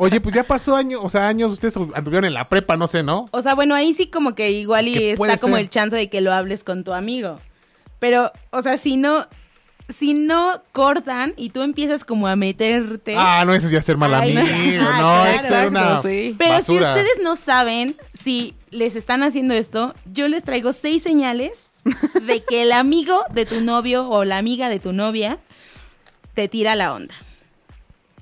Oye, 0.00 0.20
pues 0.20 0.34
ya 0.34 0.42
pasó 0.42 0.74
años, 0.74 1.00
o 1.02 1.08
sea, 1.08 1.28
años, 1.28 1.52
ustedes 1.52 1.76
anduvieron 1.94 2.24
en 2.24 2.34
la 2.34 2.48
prepa, 2.48 2.76
no 2.76 2.88
sé, 2.88 3.02
¿no? 3.02 3.28
O 3.30 3.40
sea, 3.40 3.54
bueno, 3.54 3.74
ahí 3.74 3.94
sí 3.94 4.08
como 4.08 4.34
que 4.34 4.50
igual 4.50 4.88
y 4.88 5.10
está 5.10 5.38
como 5.38 5.56
ser. 5.56 5.62
el 5.62 5.70
chance 5.70 5.96
de 5.96 6.08
que 6.08 6.20
lo 6.20 6.32
hables 6.32 6.64
con 6.64 6.82
tu 6.82 6.92
amigo. 6.92 7.40
Pero, 8.00 8.32
o 8.50 8.62
sea, 8.62 8.78
si 8.78 8.96
no, 8.96 9.26
si 9.88 10.14
no 10.14 10.62
cortan 10.72 11.32
y 11.36 11.50
tú 11.50 11.62
empiezas 11.62 12.04
como 12.04 12.26
a 12.26 12.36
meterte. 12.36 13.14
Ah, 13.16 13.44
no, 13.46 13.54
eso 13.54 13.66
es 13.66 13.72
ya 13.72 13.82
ser 13.82 13.96
mal 13.96 14.12
Ay, 14.14 14.36
amigo, 14.36 14.82
no. 14.84 14.98
no, 15.00 15.08
Ah, 15.22 15.32
es 15.34 15.42
ser 15.42 15.68
una 15.68 16.02
sí. 16.02 16.34
Pero 16.38 16.50
basura. 16.54 16.94
si 16.94 17.00
ustedes 17.00 17.22
no 17.22 17.36
saben 17.36 17.94
si 18.12 18.54
les 18.70 18.96
están 18.96 19.22
haciendo 19.22 19.54
esto, 19.54 19.94
yo 20.12 20.28
les 20.28 20.42
traigo 20.42 20.72
seis 20.72 21.02
señales 21.02 21.52
de 22.26 22.42
que 22.42 22.62
el 22.62 22.72
amigo 22.72 23.20
de 23.32 23.46
tu 23.46 23.60
novio 23.60 24.08
o 24.08 24.24
la 24.24 24.38
amiga 24.38 24.68
de 24.68 24.80
tu 24.80 24.92
novia 24.92 25.38
te 26.34 26.48
tira 26.48 26.74
la 26.74 26.92
onda. 26.92 27.14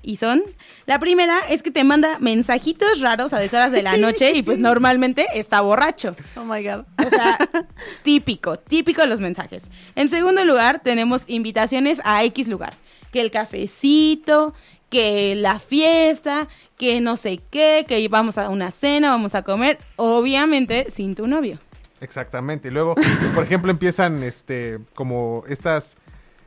Y 0.07 0.17
son, 0.17 0.43
la 0.85 0.99
primera 0.99 1.39
es 1.49 1.63
que 1.63 1.71
te 1.71 1.83
manda 1.83 2.19
mensajitos 2.19 3.01
raros 3.01 3.33
a 3.33 3.39
deshoras 3.39 3.71
de 3.71 3.81
la 3.81 3.97
noche 3.97 4.33
y 4.35 4.43
pues 4.43 4.59
normalmente 4.59 5.25
está 5.33 5.61
borracho. 5.61 6.15
Oh 6.35 6.43
my 6.43 6.63
God. 6.63 6.85
O 7.03 7.09
sea, 7.09 7.49
típico, 8.03 8.59
típico 8.59 9.01
de 9.01 9.07
los 9.07 9.19
mensajes. 9.19 9.63
En 9.95 10.07
segundo 10.09 10.45
lugar, 10.45 10.81
tenemos 10.83 11.23
invitaciones 11.25 12.01
a 12.03 12.23
X 12.23 12.47
lugar. 12.47 12.75
Que 13.11 13.21
el 13.21 13.31
cafecito, 13.31 14.53
que 14.91 15.33
la 15.33 15.57
fiesta, 15.57 16.47
que 16.77 17.01
no 17.01 17.15
sé 17.15 17.41
qué, 17.49 17.85
que 17.87 18.07
vamos 18.07 18.37
a 18.37 18.49
una 18.49 18.69
cena, 18.69 19.09
vamos 19.09 19.33
a 19.33 19.41
comer. 19.41 19.79
Obviamente 19.95 20.91
sin 20.91 21.15
tu 21.15 21.25
novio. 21.25 21.57
Exactamente. 21.99 22.67
Y 22.67 22.71
luego, 22.71 22.93
por 23.33 23.43
ejemplo, 23.43 23.71
empiezan 23.71 24.21
este 24.21 24.77
como 24.93 25.43
estas 25.47 25.97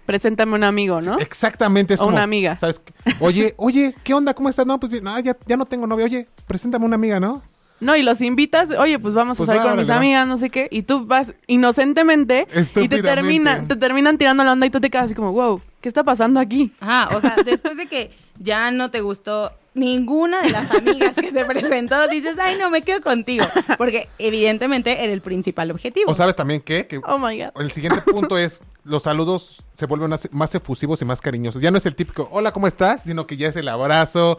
Preséntame 0.09 0.55
un 0.55 0.65
amigo, 0.65 1.03
¿no? 1.03 1.19
Exactamente, 1.19 1.93
es 1.93 2.00
O 2.00 2.05
como, 2.05 2.15
una 2.17 2.23
amiga. 2.23 2.59
¿sabes? 2.59 2.81
Oye, 3.21 3.53
oye, 3.59 3.95
¿qué 4.03 4.15
onda? 4.15 4.33
¿Cómo 4.33 4.49
estás? 4.49 4.65
No, 4.65 4.81
pues 4.81 4.91
bien, 4.91 5.05
no, 5.05 5.21
ya, 5.21 5.37
ya 5.47 5.59
no 5.59 5.67
tengo 5.67 5.87
novia. 5.87 6.07
Oye, 6.07 6.27
preséntame 6.47 6.87
una 6.87 6.95
amiga, 6.95 7.21
¿no? 7.21 7.43
No, 7.81 7.95
y 7.95 8.03
los 8.03 8.23
invitas, 8.23 8.71
oye, 8.71 8.99
pues 8.99 9.12
vamos 9.12 9.37
Pues 9.37 9.50
a 9.50 9.53
salir 9.53 9.67
va, 9.67 9.73
con 9.73 9.79
mis 9.81 9.91
va. 9.91 9.97
amigas, 9.99 10.27
no 10.27 10.38
sé 10.38 10.49
qué, 10.49 10.67
y 10.71 10.81
tú 10.81 11.05
vas 11.05 11.35
inocentemente 11.47 12.49
y 12.77 12.88
te 12.88 13.03
terminan, 13.03 13.69
te 13.69 13.77
terminan 13.77 14.17
tirando 14.17 14.45
la 14.45 14.53
onda 14.53 14.65
y 14.65 14.71
tú 14.71 14.81
te 14.81 14.88
quedas 14.88 15.05
así 15.05 15.15
como, 15.15 15.31
wow, 15.33 15.61
¿qué 15.83 15.91
está 15.91 16.03
pasando 16.05 16.41
aquí? 16.41 16.73
Ajá, 16.81 17.15
o 17.15 17.21
sea, 17.21 17.37
después 17.45 17.77
de 17.77 17.85
que 17.87 18.11
ya 18.38 18.71
no 18.71 18.91
te 18.91 19.03
gustó 19.03 19.53
ninguna 19.78 20.42
de 20.42 20.50
las 20.50 20.70
amigas 20.70 21.14
que 21.14 21.32
te 21.32 21.44
presentó, 21.44 22.08
dices, 22.08 22.37
ay, 22.40 22.56
no, 22.58 22.70
me 22.70 22.82
quedo 22.82 23.00
contigo. 23.00 23.44
Porque 23.78 24.08
evidentemente 24.18 25.04
era 25.04 25.12
el 25.12 25.20
principal 25.20 25.70
objetivo. 25.70 26.11
O 26.11 26.14
sabes 26.14 26.37
también 26.37 26.61
qué? 26.61 26.87
que 26.87 27.00
Oh 27.04 27.18
my 27.18 27.38
God. 27.38 27.61
el 27.61 27.70
siguiente 27.73 28.00
punto 28.02 28.38
es 28.38 28.61
los 28.85 29.02
saludos 29.02 29.64
se 29.75 29.87
vuelven 29.87 30.11
más, 30.11 30.28
más 30.32 30.54
efusivos 30.54 31.00
y 31.02 31.04
más 31.04 31.20
cariñosos. 31.20 31.61
Ya 31.61 31.70
no 31.70 31.78
es 31.78 31.87
el 31.87 31.94
típico, 31.94 32.28
hola, 32.32 32.52
¿cómo 32.52 32.66
estás? 32.66 33.02
Sino 33.02 33.26
que 33.26 33.37
ya 33.37 33.49
es 33.49 33.56
el 33.56 33.68
abrazo. 33.68 34.38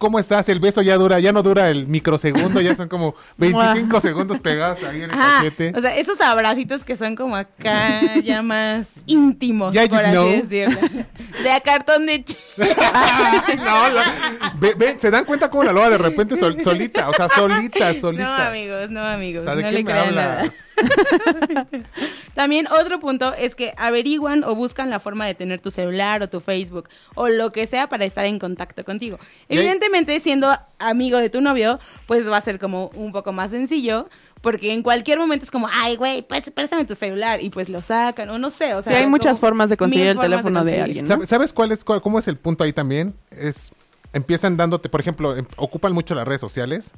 ¿Cómo 0.00 0.18
estás? 0.18 0.48
El 0.48 0.60
beso 0.60 0.80
ya 0.80 0.96
dura, 0.96 1.20
ya 1.20 1.30
no 1.30 1.42
dura 1.42 1.68
el 1.68 1.86
microsegundo, 1.86 2.62
ya 2.62 2.74
son 2.74 2.88
como 2.88 3.14
25 3.36 4.00
segundos 4.00 4.40
pegados 4.40 4.82
ahí 4.82 5.02
en 5.02 5.10
el 5.10 5.10
Ajá, 5.10 5.42
cachete. 5.42 5.74
o 5.76 5.80
sea, 5.82 5.94
esos 5.94 6.18
abracitos 6.22 6.84
que 6.84 6.96
son 6.96 7.14
como 7.16 7.36
acá 7.36 8.00
ya 8.24 8.40
más 8.40 8.86
íntimos, 9.04 9.74
Ya 9.74 9.86
por 9.86 10.02
know. 10.04 10.26
así 10.26 10.40
decirlo. 10.40 10.80
De 11.42 11.50
a 11.50 11.60
cartón 11.60 12.06
de 12.06 12.24
no, 12.56 13.90
la- 13.90 14.14
ve, 14.58 14.72
ve, 14.74 14.96
se 14.98 15.10
dan 15.10 15.26
cuenta 15.26 15.50
cómo 15.50 15.64
la 15.64 15.72
loba 15.74 15.90
de 15.90 15.98
repente 15.98 16.34
sol- 16.38 16.62
solita, 16.62 17.10
o 17.10 17.12
sea, 17.12 17.28
solita, 17.28 17.92
solita. 17.92 18.24
No, 18.24 18.32
amigos, 18.48 18.88
no, 18.88 19.00
amigos. 19.04 19.42
o 19.42 19.44
sea, 19.44 19.54
¿de 19.56 19.62
no 19.64 19.68
qué 19.68 19.74
le 19.74 19.84
me 19.84 19.92
nada. 19.92 20.38
hablas? 20.40 20.64
También 22.34 22.66
otro 22.68 23.00
punto 23.00 23.34
es 23.34 23.54
que 23.54 23.74
averiguan 23.76 24.44
o 24.44 24.54
buscan 24.54 24.88
la 24.88 24.98
forma 24.98 25.26
de 25.26 25.34
tener 25.34 25.60
tu 25.60 25.70
celular 25.70 26.22
o 26.22 26.30
tu 26.30 26.40
Facebook 26.40 26.88
o 27.14 27.28
lo 27.28 27.52
que 27.52 27.66
sea 27.66 27.88
para 27.88 28.06
estar 28.06 28.24
en 28.24 28.38
contacto 28.38 28.82
contigo. 28.84 29.18
Y 29.48 29.58
siendo 30.22 30.48
amigo 30.78 31.18
de 31.18 31.30
tu 31.30 31.40
novio, 31.40 31.78
pues 32.06 32.28
va 32.30 32.36
a 32.36 32.40
ser 32.40 32.58
como 32.58 32.88
un 32.94 33.12
poco 33.12 33.32
más 33.32 33.50
sencillo. 33.50 34.08
Porque 34.40 34.72
en 34.72 34.82
cualquier 34.82 35.18
momento 35.18 35.44
es 35.44 35.50
como, 35.50 35.68
ay, 35.70 35.96
güey, 35.96 36.22
pues 36.22 36.50
préstame 36.50 36.86
tu 36.86 36.94
celular. 36.94 37.42
Y 37.42 37.50
pues 37.50 37.68
lo 37.68 37.82
sacan, 37.82 38.30
o 38.30 38.38
no 38.38 38.48
sé. 38.48 38.74
O 38.74 38.80
sea, 38.82 38.96
Sí, 38.96 39.02
hay 39.02 39.08
muchas 39.08 39.38
formas 39.38 39.68
de 39.68 39.76
conseguir 39.76 40.06
el 40.06 40.18
teléfono 40.18 40.64
de 40.64 40.80
alguien. 40.80 41.04
¿no? 41.04 41.08
¿Sabe- 41.08 41.26
¿Sabes 41.26 41.52
cuál 41.52 41.72
es, 41.72 41.84
cuál- 41.84 42.00
cómo 42.00 42.18
es 42.18 42.26
el 42.26 42.36
punto 42.38 42.64
ahí 42.64 42.72
también? 42.72 43.14
Es, 43.30 43.70
empiezan 44.14 44.56
dándote, 44.56 44.88
por 44.88 45.00
ejemplo, 45.00 45.36
em- 45.36 45.46
ocupan 45.56 45.92
mucho 45.92 46.14
las 46.14 46.26
redes 46.26 46.40
sociales. 46.40 46.92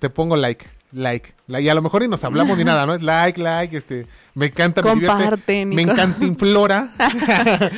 Te 0.00 0.10
pongo 0.10 0.36
like, 0.36 0.66
like, 0.92 1.34
like, 1.46 1.64
y 1.64 1.68
a 1.68 1.74
lo 1.74 1.82
mejor 1.82 2.02
ni 2.02 2.08
nos 2.08 2.24
hablamos 2.24 2.58
ni 2.58 2.64
nada, 2.64 2.84
¿no? 2.84 2.94
Es 2.94 3.02
like, 3.02 3.40
like, 3.40 3.76
este, 3.76 4.06
me 4.34 4.46
encanta, 4.46 4.82
me 4.82 4.90
divierte, 4.94 5.16
Comparten 5.22 5.68
me 5.68 5.84
cosas. 5.86 5.98
encanta 5.98 6.24
inflora. 6.26 6.90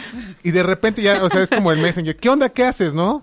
y 0.42 0.50
de 0.50 0.62
repente 0.62 1.02
ya, 1.02 1.23
o 1.25 1.28
sea, 1.28 1.42
es 1.42 1.50
como 1.50 1.73
el 1.73 1.80
messenger, 1.80 2.16
¿qué 2.16 2.28
onda, 2.30 2.49
qué 2.49 2.64
haces, 2.64 2.95
no? 2.95 3.23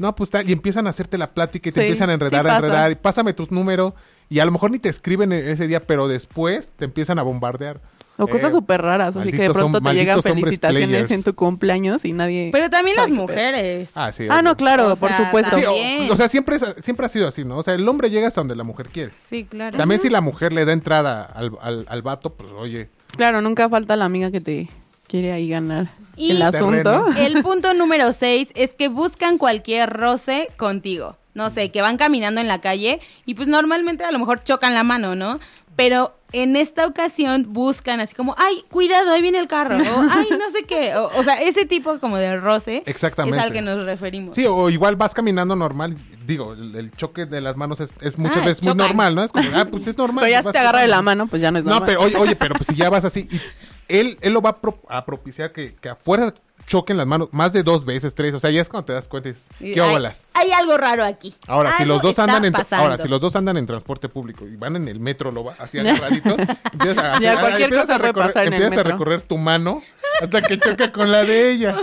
No, 0.00 0.14
pues 0.14 0.30
tal, 0.30 0.48
y 0.48 0.52
empiezan 0.52 0.86
a 0.86 0.90
hacerte 0.90 1.18
la 1.18 1.32
plática 1.34 1.68
y 1.68 1.72
te 1.72 1.80
Sí, 1.80 1.86
empiezan 1.86 2.08
a 2.10 2.14
enredar, 2.14 2.44
sí 2.44 2.50
a 2.50 2.56
enredar, 2.56 2.90
y 2.90 2.94
pásame 2.94 3.34
tu 3.34 3.46
número, 3.50 3.94
y 4.30 4.38
a 4.38 4.44
lo 4.46 4.50
mejor 4.50 4.70
ni 4.70 4.78
te 4.78 4.88
escriben 4.88 5.30
e- 5.30 5.50
ese 5.52 5.66
día, 5.68 5.86
pero 5.86 6.08
después 6.08 6.72
te 6.76 6.86
empiezan 6.86 7.18
a 7.18 7.22
bombardear. 7.22 7.80
O 8.18 8.26
cosas 8.26 8.48
Eh, 8.52 8.56
súper 8.56 8.82
raras, 8.82 9.16
así 9.16 9.30
que 9.30 9.42
de 9.44 9.50
pronto 9.50 9.80
te 9.80 9.92
llegan 9.94 10.22
felicitaciones 10.22 10.88
players. 10.88 11.10
en 11.10 11.22
tu 11.22 11.34
cumpleaños 11.34 12.04
y 12.04 12.12
nadie... 12.12 12.50
Pero 12.52 12.68
también 12.70 12.96
las 12.96 13.10
mujeres. 13.10 13.92
Ah, 13.94 14.10
sí. 14.12 14.24
Ah, 14.28 14.34
obvio. 14.36 14.42
no, 14.42 14.56
claro, 14.56 14.92
O 14.92 14.96
por 14.96 15.08
sea, 15.10 15.24
supuesto. 15.26 15.56
Sí, 15.58 16.08
o- 16.10 16.16
sea, 16.16 16.28
siempre, 16.28 16.56
es- 16.56 16.74
siempre 16.82 17.06
ha 17.06 17.08
sido 17.08 17.28
así, 17.28 17.44
¿no? 17.44 17.58
O 17.58 17.62
sea, 17.62 17.74
el 17.74 17.88
hombre 17.88 18.10
llega 18.10 18.28
hasta 18.28 18.40
donde 18.40 18.56
la 18.56 18.64
mujer 18.64 18.88
quiere. 18.88 19.12
Sí, 19.18 19.44
claro. 19.44 19.76
También 19.76 20.00
si 20.02 20.08
la 20.10 20.20
mujer 20.20 20.52
le 20.52 20.64
da 20.66 20.72
entrada 20.72 21.22
al, 21.24 21.52
al, 21.62 21.86
al 21.88 22.02
vato, 22.02 22.34
pues 22.34 22.50
oye, 22.52 22.88
Claro, 23.16 23.40
nunca 23.42 23.68
falta 23.68 23.96
la 23.96 24.04
amiga 24.06 24.30
que 24.30 24.40
te 24.40 24.68
quiere 25.06 25.32
ahí 25.32 25.48
ganar 25.48 25.88
Y- 26.20 26.30
el 26.32 26.42
asunto. 26.42 27.06
El 27.18 27.42
punto 27.42 27.74
número 27.74 28.12
seis 28.12 28.48
es 28.54 28.70
que 28.74 28.88
buscan 28.88 29.38
cualquier 29.38 29.90
roce 29.90 30.48
contigo. 30.56 31.16
No 31.32 31.48
sé, 31.48 31.70
que 31.70 31.80
van 31.80 31.96
caminando 31.96 32.40
en 32.40 32.48
la 32.48 32.60
calle 32.60 33.00
y 33.24 33.34
pues 33.34 33.46
normalmente 33.48 34.04
a 34.04 34.10
lo 34.10 34.18
mejor 34.18 34.42
chocan 34.42 34.74
la 34.74 34.82
mano, 34.82 35.14
¿no? 35.14 35.38
Pero 35.76 36.14
en 36.32 36.56
esta 36.56 36.84
ocasión 36.86 37.46
buscan 37.48 38.00
así 38.00 38.14
como, 38.14 38.34
ay, 38.36 38.62
cuidado, 38.70 39.12
ahí 39.12 39.22
viene 39.22 39.38
el 39.38 39.46
carro. 39.46 39.76
O, 39.76 40.00
ay, 40.10 40.26
no 40.30 40.50
sé 40.52 40.64
qué. 40.66 40.94
O, 40.96 41.08
o 41.16 41.22
sea, 41.22 41.40
ese 41.40 41.64
tipo 41.66 41.98
como 42.00 42.16
de 42.16 42.36
roce 42.38 42.82
Exactamente. 42.86 43.38
es 43.38 43.44
al 43.44 43.52
que 43.52 43.62
nos 43.62 43.84
referimos. 43.84 44.34
sí, 44.34 44.44
o 44.46 44.68
igual 44.70 44.96
vas 44.96 45.14
caminando 45.14 45.54
normal, 45.56 45.96
digo, 46.26 46.52
el, 46.52 46.74
el 46.74 46.92
choque 46.92 47.26
de 47.26 47.40
las 47.40 47.56
manos 47.56 47.80
es, 47.80 47.94
es 48.00 48.18
muchas 48.18 48.42
Ah, 48.42 48.46
veces 48.46 48.64
muy 48.66 48.74
normal, 48.74 49.14
¿no? 49.14 49.22
Es 49.24 49.30
como, 49.32 49.48
ah, 49.54 49.64
pues 49.70 49.86
es 49.86 49.96
normal. 49.98 50.24
Pero 50.24 50.32
ya 50.32 50.42
pues 50.42 50.42
si 50.42 50.46
vas 50.48 50.52
te 50.52 50.58
agarra 50.58 50.80
de 50.82 50.88
la 50.88 51.00
mano, 51.00 51.28
pues 51.28 51.40
ya 51.40 51.50
no 51.52 51.58
es 51.58 51.64
No, 51.64 51.70
normal. 51.70 51.86
pero 51.88 52.00
oye, 52.02 52.16
oye, 52.16 52.36
pero 52.36 52.54
pues 52.56 52.66
si 52.66 52.74
ya 52.74 52.90
vas 52.90 53.04
así, 53.04 53.28
y 53.30 53.40
él, 53.90 54.18
él 54.20 54.32
lo 54.32 54.40
va 54.42 54.50
a, 54.50 54.56
pro- 54.60 54.80
a 54.88 55.04
propiciar 55.04 55.52
que, 55.52 55.74
que 55.74 55.88
afuera 55.88 56.32
choquen 56.66 56.96
las 56.96 57.06
manos 57.06 57.28
más 57.32 57.52
de 57.52 57.64
dos 57.64 57.84
veces, 57.84 58.14
tres, 58.14 58.32
o 58.32 58.38
sea, 58.38 58.50
ya 58.50 58.60
es 58.60 58.68
cuando 58.68 58.84
te 58.86 58.92
das 58.92 59.08
cuenta, 59.08 59.28
dices, 59.30 59.44
¿qué 59.58 59.80
hay-? 59.80 60.12
Hay, 60.34 60.52
algo 60.52 60.76
raro 60.76 61.04
aquí. 61.04 61.34
Ahora, 61.48 61.76
si 61.76 61.84
los 61.84 62.00
dos 62.00 62.18
andan 62.20 62.44
en 62.44 62.52
pasando. 62.52 62.84
ahora 62.84 62.98
si 63.02 63.08
los 63.08 63.20
dos 63.20 63.34
andan 63.34 63.56
en 63.56 63.66
transporte 63.66 64.08
público 64.08 64.46
y 64.46 64.54
van 64.56 64.76
en 64.76 64.86
el 64.86 65.00
metro, 65.00 65.32
lo 65.32 65.42
va 65.44 65.54
así 65.58 65.78
agarradito, 65.80 66.30
empiezas 66.72 66.98
a, 66.98 67.18
Ya, 67.20 67.32
hacer- 67.32 67.40
cualquier 67.40 67.62
empiezas 67.64 67.86
cosa 67.86 67.94
a 67.94 67.98
puede 67.98 68.08
recorrer, 68.12 68.26
pasar 68.32 68.46
en 68.46 68.52
el 68.52 68.62
empiezas 68.62 68.72
a 68.72 68.76
metro. 68.84 68.92
recorrer 68.92 69.20
tu 69.22 69.36
mano 69.38 69.82
hasta 70.22 70.42
que 70.42 70.58
choca 70.60 70.92
con 70.92 71.10
la 71.10 71.24
de 71.24 71.50
ella. 71.50 71.76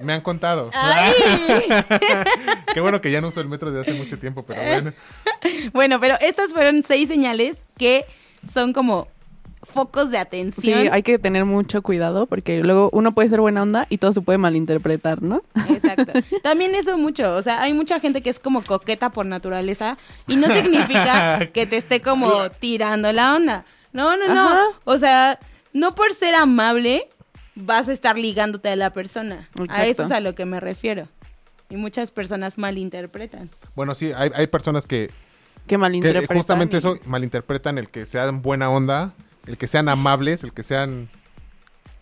Me 0.00 0.12
han 0.14 0.22
contado. 0.22 0.70
Ay. 0.72 1.12
Qué 2.74 2.80
bueno 2.80 3.00
que 3.00 3.10
ya 3.10 3.20
no 3.20 3.28
uso 3.28 3.40
el 3.40 3.48
metro 3.48 3.70
desde 3.70 3.90
hace 3.92 3.98
mucho 4.02 4.18
tiempo, 4.18 4.44
pero 4.44 4.62
bueno. 4.62 4.92
Bueno, 5.72 6.00
pero 6.00 6.16
estas 6.20 6.52
fueron 6.52 6.82
seis 6.82 7.08
señales 7.08 7.58
que 7.78 8.04
son 8.50 8.72
como 8.72 9.08
focos 9.62 10.10
de 10.10 10.16
Sí, 10.16 10.20
atención. 10.20 10.88
hay 10.92 11.02
que 11.02 11.18
tener 11.18 11.44
mucho 11.44 11.82
cuidado 11.82 12.26
porque 12.26 12.62
luego 12.62 12.90
uno 12.92 13.12
puede 13.12 13.28
ser 13.28 13.40
buena 13.40 13.62
onda 13.62 13.86
y 13.88 13.98
todo 13.98 14.12
se 14.12 14.20
puede 14.20 14.38
malinterpretar, 14.38 15.22
¿no? 15.22 15.42
Exacto. 15.68 16.12
También 16.42 16.74
eso 16.74 16.98
mucho, 16.98 17.36
o 17.36 17.42
sea, 17.42 17.62
hay 17.62 17.72
mucha 17.72 18.00
gente 18.00 18.22
que 18.22 18.30
es 18.30 18.40
como 18.40 18.62
coqueta 18.62 19.10
por 19.10 19.24
naturaleza 19.26 19.98
y 20.26 20.36
no 20.36 20.48
significa 20.48 21.46
que 21.54 21.66
te 21.66 21.76
esté 21.76 22.00
como 22.02 22.50
tirando 22.50 23.12
la 23.12 23.36
onda. 23.36 23.64
No, 23.92 24.16
no, 24.16 24.26
no. 24.34 24.48
Ajá. 24.48 24.62
O 24.84 24.98
sea, 24.98 25.38
no 25.72 25.94
por 25.94 26.12
ser 26.12 26.34
amable 26.34 27.08
vas 27.54 27.88
a 27.88 27.92
estar 27.92 28.18
ligándote 28.18 28.68
a 28.70 28.76
la 28.76 28.92
persona. 28.92 29.48
A 29.68 29.86
eso 29.86 30.04
es 30.04 30.10
a 30.10 30.20
lo 30.20 30.34
que 30.34 30.44
me 30.44 30.58
refiero. 30.60 31.06
Y 31.70 31.76
muchas 31.76 32.10
personas 32.10 32.58
malinterpretan. 32.58 33.48
Bueno, 33.74 33.94
sí, 33.94 34.12
hay, 34.14 34.30
hay 34.34 34.46
personas 34.46 34.86
que, 34.86 35.06
Que 35.08 35.12
que 35.68 35.78
malinterpretan. 35.78 36.36
justamente 36.36 36.76
y- 36.76 36.78
eso 36.78 36.98
malinterpretan 37.06 37.78
el 37.78 37.88
que 37.88 38.06
sean 38.06 38.42
buena 38.42 38.68
onda, 38.70 39.12
el 39.46 39.58
que 39.58 39.66
sean 39.66 39.88
amables, 39.88 40.44
el 40.44 40.52
que 40.52 40.62
sean, 40.62 41.08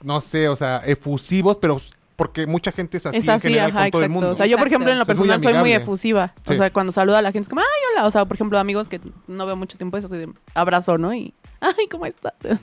no 0.03 0.21
sé, 0.21 0.49
o 0.49 0.57
sea, 0.57 0.83
efusivos, 0.85 1.57
pero 1.57 1.79
porque 2.21 2.47
mucha 2.47 2.71
gente 2.71 2.99
es 2.99 3.07
así, 3.07 3.17
Es 3.17 3.25
en 3.29 3.31
así, 3.31 3.49
general 3.49 3.71
ajá, 3.71 3.81
con 3.85 3.91
todo 3.93 4.03
el 4.03 4.11
mundo. 4.11 4.31
O 4.31 4.35
sea, 4.35 4.45
yo, 4.45 4.59
por 4.59 4.67
ejemplo, 4.67 4.93
en 4.93 4.99
lo 4.99 5.07
muy 5.07 5.15
personal 5.15 5.41
soy 5.41 5.55
muy 5.55 5.73
efusiva. 5.73 6.35
Sí. 6.47 6.53
O 6.53 6.57
sea, 6.59 6.71
cuando 6.71 6.93
saludo 6.93 7.17
a 7.17 7.23
la 7.23 7.33
gente 7.33 7.45
es 7.45 7.49
como, 7.49 7.63
ay, 7.63 7.95
hola. 7.95 8.07
O 8.07 8.11
sea, 8.11 8.27
por 8.27 8.35
ejemplo, 8.35 8.59
amigos 8.59 8.91
que 8.91 9.01
no 9.27 9.47
veo 9.47 9.57
mucho 9.57 9.79
tiempo, 9.79 9.97
es 9.97 10.05
así 10.05 10.19
de 10.19 10.29
abrazo, 10.53 10.99
¿no? 10.99 11.15
Y, 11.15 11.33
ay, 11.61 11.87
¿cómo 11.91 12.05
estás? 12.05 12.35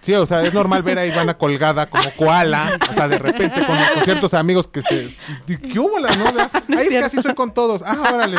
Sí, 0.00 0.14
o 0.14 0.24
sea, 0.24 0.42
es 0.42 0.54
normal 0.54 0.82
ver 0.82 0.98
a 0.98 1.04
Ivana 1.04 1.36
colgada 1.36 1.90
como 1.90 2.10
koala, 2.16 2.78
o 2.90 2.94
sea, 2.94 3.08
de 3.08 3.18
repente 3.18 3.66
con, 3.66 3.76
con 3.94 4.04
ciertos 4.04 4.32
amigos 4.32 4.68
que 4.68 4.80
se... 4.80 5.14
¿Qué 5.46 5.78
hubo 5.78 5.98
la 5.98 6.16
no? 6.16 6.32
No 6.32 6.50
Ay, 6.68 6.86
es 6.86 6.86
es 6.86 6.88
que 6.88 6.98
así 6.98 7.20
soy 7.20 7.34
con 7.34 7.52
todos. 7.52 7.82
Ah, 7.82 7.98
órale. 8.10 8.38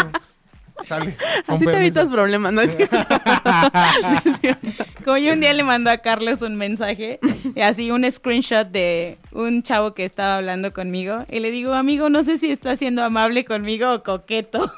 Así 1.48 1.66
te 1.66 1.78
evitas 1.78 2.10
problemas, 2.10 2.54
¿no? 2.54 2.62
Es 2.62 2.76
cierto. 2.76 2.98
No 3.46 4.32
es 4.32 4.40
cierto. 4.40 4.84
Como 5.04 5.18
yo 5.18 5.34
un 5.34 5.40
día 5.40 5.54
le 5.54 5.64
mandó 5.64 5.90
a 5.90 5.98
Carlos 5.98 6.42
un 6.42 6.56
mensaje, 6.58 7.20
y 7.56 7.62
así 7.62 7.92
un 7.92 8.10
screenshot 8.12 8.68
de 8.68 9.18
un 9.32 9.64
chavo 9.64 9.94
que 9.94 10.04
estaba 10.06 10.38
hablando 10.38 10.74
conmigo, 10.74 11.26
y 11.30 11.40
le 11.40 11.52
digo, 11.52 11.74
amigo, 11.74 12.10
no 12.10 12.24
sé 12.24 12.38
si 12.38 12.52
está 12.52 12.76
siendo 12.78 13.04
amable 13.04 13.46
conmigo 13.46 13.92
o 13.94 14.04
coqueto. 14.04 14.72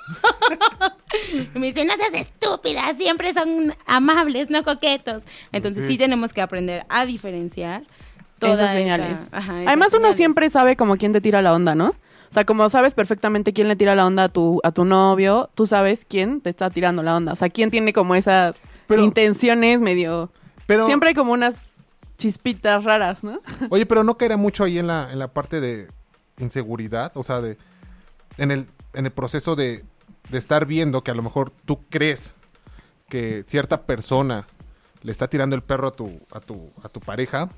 y 1.55 1.59
me 1.59 1.67
dice, 1.67 1.85
no 1.85 1.93
seas 1.95 2.13
estúpida, 2.13 2.93
siempre 2.95 3.33
son 3.33 3.73
amables, 3.85 4.49
no 4.49 4.63
coquetos. 4.63 5.23
Entonces 5.51 5.83
sí, 5.85 5.93
Sí. 5.93 5.97
tenemos 5.97 6.33
que 6.33 6.41
aprender 6.41 6.85
a 6.89 7.05
diferenciar 7.05 7.83
todas 8.39 8.59
esas 8.59 8.73
señales. 8.75 9.19
Además, 9.31 9.93
uno 9.93 10.13
siempre 10.13 10.49
sabe 10.49 10.75
como 10.75 10.97
quién 10.97 11.13
te 11.13 11.21
tira 11.21 11.41
la 11.41 11.53
onda, 11.53 11.73
¿no? 11.75 11.95
O 12.29 12.33
sea, 12.33 12.45
como 12.45 12.69
sabes 12.69 12.93
perfectamente 12.93 13.53
quién 13.53 13.67
le 13.67 13.75
tira 13.75 13.95
la 13.95 14.05
onda 14.05 14.25
a 14.25 14.29
tu, 14.29 14.59
a 14.63 14.71
tu 14.71 14.85
novio, 14.85 15.49
tú 15.55 15.65
sabes 15.65 16.05
quién 16.07 16.41
te 16.41 16.49
está 16.49 16.69
tirando 16.69 17.03
la 17.03 17.15
onda. 17.15 17.33
O 17.33 17.35
sea, 17.35 17.49
quién 17.49 17.71
tiene 17.71 17.93
como 17.93 18.15
esas 18.15 18.55
Pero- 18.87 19.03
intenciones 19.03 19.79
medio... 19.79 20.31
Pero, 20.65 20.85
Siempre 20.85 21.09
hay 21.09 21.15
como 21.15 21.31
unas 21.31 21.55
chispitas 22.17 22.83
raras, 22.83 23.23
¿no? 23.23 23.39
Oye, 23.69 23.85
pero 23.85 24.03
no 24.03 24.17
caerá 24.17 24.35
mucho 24.35 24.63
ahí 24.65 24.77
en 24.79 24.87
la, 24.87 25.11
en 25.11 25.19
la 25.19 25.29
parte 25.29 25.61
de 25.61 25.87
inseguridad, 26.39 27.11
o 27.15 27.23
sea, 27.23 27.39
de 27.41 27.57
en 28.37 28.51
el, 28.51 28.67
en 28.93 29.05
el 29.05 29.11
proceso 29.11 29.55
de, 29.55 29.85
de 30.29 30.37
estar 30.37 30.65
viendo 30.65 31.03
que 31.03 31.11
a 31.11 31.13
lo 31.13 31.23
mejor 31.23 31.51
tú 31.65 31.79
crees 31.89 32.35
que 33.09 33.43
cierta 33.47 33.83
persona 33.83 34.45
le 35.01 35.11
está 35.11 35.29
tirando 35.29 35.55
el 35.55 35.61
perro 35.63 35.87
a 35.87 35.91
tu, 35.91 36.19
a 36.31 36.39
tu, 36.39 36.69
a 36.83 36.89
tu 36.89 36.99
pareja. 36.99 37.49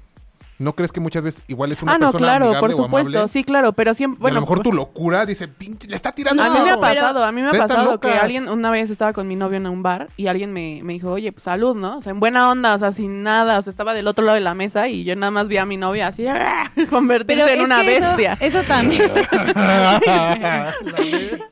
¿No 0.59 0.75
crees 0.75 0.91
que 0.91 0.99
muchas 0.99 1.23
veces 1.23 1.41
igual 1.47 1.71
es 1.71 1.81
una 1.81 1.93
Ah, 1.93 1.97
no, 1.97 2.07
persona 2.11 2.25
claro, 2.25 2.45
amigable 2.47 2.75
por 2.75 2.85
supuesto. 2.85 3.17
amable? 3.17 3.31
Sí, 3.31 3.45
claro, 3.45 3.71
pero 3.71 3.93
siempre... 3.93 4.17
y 4.17 4.19
a 4.19 4.21
Bueno, 4.23 4.35
lo 4.35 4.41
mejor 4.41 4.61
tu 4.61 4.73
locura 4.73 5.25
dice, 5.25 5.47
pinche, 5.47 5.87
le 5.87 5.95
está 5.95 6.11
tirando 6.11 6.43
A 6.43 6.47
el 6.47 6.51
mí 6.51 6.59
me 6.59 6.71
ha 6.71 6.75
perro". 6.75 6.81
pero- 6.81 6.95
pasado, 7.01 7.23
a 7.23 7.31
mí 7.31 7.41
me 7.41 7.47
ha 7.47 7.51
pasado 7.51 7.99
que 8.01 8.11
alguien, 8.11 8.49
una 8.49 8.69
vez 8.69 8.89
estaba 8.89 9.13
con 9.13 9.25
mi 9.25 9.37
novio 9.37 9.55
en 9.55 9.67
un 9.67 9.81
bar 9.83 10.09
y 10.17 10.27
alguien 10.27 10.51
me, 10.51 10.81
me 10.83 10.91
dijo, 10.93 11.11
oye, 11.11 11.31
pues 11.31 11.43
salud, 11.43 11.77
¿no? 11.77 11.99
O 11.99 12.01
sea, 12.01 12.11
en 12.11 12.19
buena 12.19 12.49
onda, 12.51 12.73
o 12.73 12.77
sea, 12.77 12.91
sin 12.91 13.23
nada, 13.23 13.57
o 13.57 13.61
sea, 13.61 13.71
estaba 13.71 13.93
del 13.93 14.05
otro 14.07 14.25
lado 14.25 14.35
de 14.35 14.41
la 14.41 14.53
mesa 14.53 14.89
y 14.89 15.05
yo 15.05 15.15
nada 15.15 15.31
más 15.31 15.47
vi 15.47 15.55
a 15.55 15.65
mi 15.65 15.77
novia 15.77 16.07
así, 16.07 16.25
convertirse 16.89 17.45
Pero 17.45 17.59
en 17.61 17.65
una 17.65 17.81
que 17.81 17.95
eso- 17.95 18.05
bestia. 18.07 18.37
Eso, 18.41 18.61
también. 18.63 19.09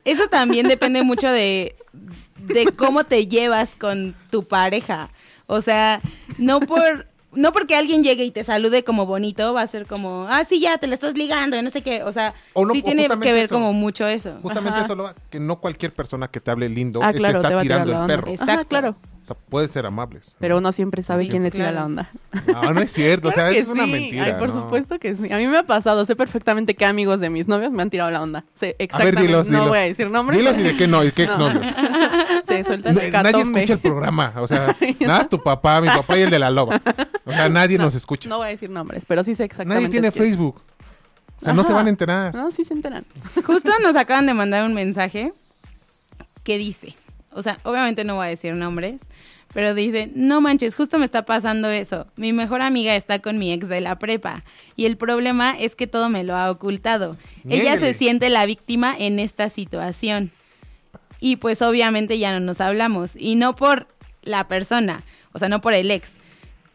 eso 0.04 0.28
también 0.28 0.68
depende 0.68 1.02
mucho 1.02 1.30
de, 1.30 1.76
de 2.38 2.66
cómo 2.76 3.04
te 3.04 3.26
llevas 3.26 3.70
con 3.76 4.14
tu 4.30 4.44
pareja. 4.44 5.08
O 5.46 5.60
sea, 5.60 6.00
no 6.36 6.60
por. 6.60 7.06
No 7.32 7.52
porque 7.52 7.76
alguien 7.76 8.02
llegue 8.02 8.24
y 8.24 8.30
te 8.30 8.42
salude 8.42 8.84
como 8.84 9.04
bonito, 9.04 9.52
va 9.52 9.60
a 9.62 9.66
ser 9.66 9.86
como, 9.86 10.26
ah, 10.30 10.44
sí, 10.48 10.60
ya, 10.60 10.78
te 10.78 10.86
lo 10.86 10.94
estás 10.94 11.14
ligando, 11.14 11.56
y 11.58 11.62
no 11.62 11.68
sé 11.70 11.82
qué. 11.82 12.02
O 12.02 12.10
sea, 12.10 12.32
O 12.54 12.64
no- 12.64 12.72
sí 12.72 12.80
o 12.80 12.84
tiene 12.84 13.06
que 13.06 13.32
ver 13.32 13.44
eso. 13.44 13.54
como 13.54 13.72
mucho 13.74 14.06
eso. 14.06 14.38
Justamente 14.42 14.76
Ajá. 14.76 14.84
eso 14.86 14.94
lo 14.94 15.02
va- 15.04 15.14
que 15.28 15.38
no 15.38 15.60
cualquier 15.60 15.92
persona 15.94 16.28
que 16.28 16.40
te 16.40 16.50
hable 16.50 16.68
lindo 16.70 17.00
Ah, 17.02 17.12
claro, 17.12 17.40
te 17.42 17.48
está 17.48 17.60
tirando 17.60 18.00
el 18.00 18.06
perro. 18.06 18.28
Exacto. 18.28 18.52
Ajá, 18.52 18.64
claro. 18.64 18.96
Sea, 19.28 19.36
puede 19.50 19.68
ser 19.68 19.84
amables. 19.84 20.36
Pero 20.40 20.56
uno 20.58 20.72
siempre 20.72 21.02
sabe 21.02 21.24
Sí, 21.24 21.30
quién 21.30 21.42
le 21.42 21.50
tira 21.50 21.64
claro. 21.70 21.76
la 21.80 21.84
onda. 21.84 22.10
No, 22.46 22.72
no 22.72 22.80
es 22.80 22.90
cierto, 22.90 23.28
o 23.28 23.32
sea, 23.32 23.50
que 23.50 23.58
eso 23.58 23.72
es 23.72 23.74
una 23.78 23.86
mentira. 23.86 24.24
Ay, 24.24 24.32
por 24.38 24.48
¿no? 24.54 24.62
supuesto 24.62 24.98
que 24.98 25.14
sí. 25.16 25.30
A 25.32 25.36
mí 25.36 25.46
me 25.46 25.58
ha 25.58 25.62
pasado. 25.64 26.04
Sé 26.06 26.16
perfectamente 26.16 26.74
qué 26.74 26.86
amigos 26.86 27.20
de 27.20 27.28
mis 27.28 27.46
novios 27.46 27.70
me 27.70 27.82
han 27.82 27.90
tirado 27.90 28.10
la 28.10 28.22
onda. 28.22 28.44
Sé 28.54 28.66
A 28.66 28.68
ver, 28.68 28.76
exactamente. 28.78 29.22
dilos, 29.22 29.48
no 29.50 29.68
voy 29.68 29.78
a 29.78 29.82
decir 29.82 30.08
nombres. 30.10 30.38
Dilos 30.38 30.56
y 30.58 30.62
de 30.62 30.76
qué 30.76 30.88
no, 30.88 31.04
y 31.04 31.12
qué 31.12 31.26
No. 31.26 31.32
exnovios. 31.48 31.74
Se 32.46 32.64
suelta 32.64 32.88
el 32.88 32.94
Nadie 32.94 33.08
hecatombe. 33.08 33.60
escucha 33.60 33.72
el 33.74 33.78
programa, 33.80 34.32
o 34.36 34.48
sea, 34.48 34.74
nada, 35.00 35.28
tu 35.28 35.42
papá, 35.42 35.80
mi 35.82 35.88
papá 35.88 36.16
y 36.16 36.22
el 36.22 36.30
de 36.30 36.38
la 36.38 36.48
loba. 36.50 36.80
O 37.26 37.30
sea, 37.32 37.48
nadie 37.50 37.76
nos 37.76 37.94
escucha. 37.94 38.28
No 38.30 38.38
voy 38.38 38.46
a 38.46 38.50
decir 38.50 38.70
nombres, 38.70 39.04
pero 39.06 39.22
sí 39.22 39.34
sé 39.34 39.44
exactamente. 39.44 39.74
nadie 39.82 39.90
tiene 39.90 40.10
quién. 40.10 40.24
Facebook. 40.24 40.62
O 41.42 41.44
sea, 41.44 41.52
no 41.52 41.62
se 41.64 41.72
van 41.74 41.86
a 41.86 41.90
enterar. 41.90 42.34
No, 42.34 42.50
sí 42.50 42.64
se 42.64 42.72
enteran. 42.72 43.04
Justo 43.44 43.70
nos 43.82 43.94
acaban 43.96 44.24
de 44.26 44.32
mandar 44.32 44.64
un 44.64 44.72
mensaje 44.72 45.32
que 46.42 46.56
dice, 46.56 46.96
o 47.32 47.42
sea, 47.42 47.58
obviamente 47.64 48.04
no 48.04 48.16
voy 48.16 48.26
a 48.26 48.30
decir 48.30 48.54
nombres, 48.54 49.02
pero 49.54 49.74
dice, 49.74 50.10
no 50.14 50.40
manches, 50.40 50.76
justo 50.76 50.98
me 50.98 51.04
está 51.06 51.24
pasando 51.24 51.70
eso. 51.70 52.06
Mi 52.16 52.32
mejor 52.32 52.60
amiga 52.60 52.94
está 52.96 53.18
con 53.20 53.38
mi 53.38 53.52
ex 53.52 53.68
de 53.68 53.80
la 53.80 53.98
prepa 53.98 54.44
y 54.76 54.84
el 54.86 54.96
problema 54.96 55.58
es 55.58 55.74
que 55.74 55.86
todo 55.86 56.08
me 56.10 56.22
lo 56.24 56.36
ha 56.36 56.50
ocultado. 56.50 57.16
Ella 57.48 57.78
se 57.78 57.94
siente 57.94 58.28
la 58.28 58.44
víctima 58.46 58.94
en 58.98 59.18
esta 59.18 59.48
situación. 59.48 60.30
Y 61.20 61.36
pues 61.36 61.62
obviamente 61.62 62.18
ya 62.18 62.32
no 62.32 62.40
nos 62.40 62.60
hablamos. 62.60 63.12
Y 63.16 63.34
no 63.36 63.56
por 63.56 63.86
la 64.22 64.46
persona, 64.48 65.02
o 65.32 65.38
sea, 65.38 65.48
no 65.48 65.60
por 65.60 65.72
el 65.74 65.90
ex, 65.90 66.12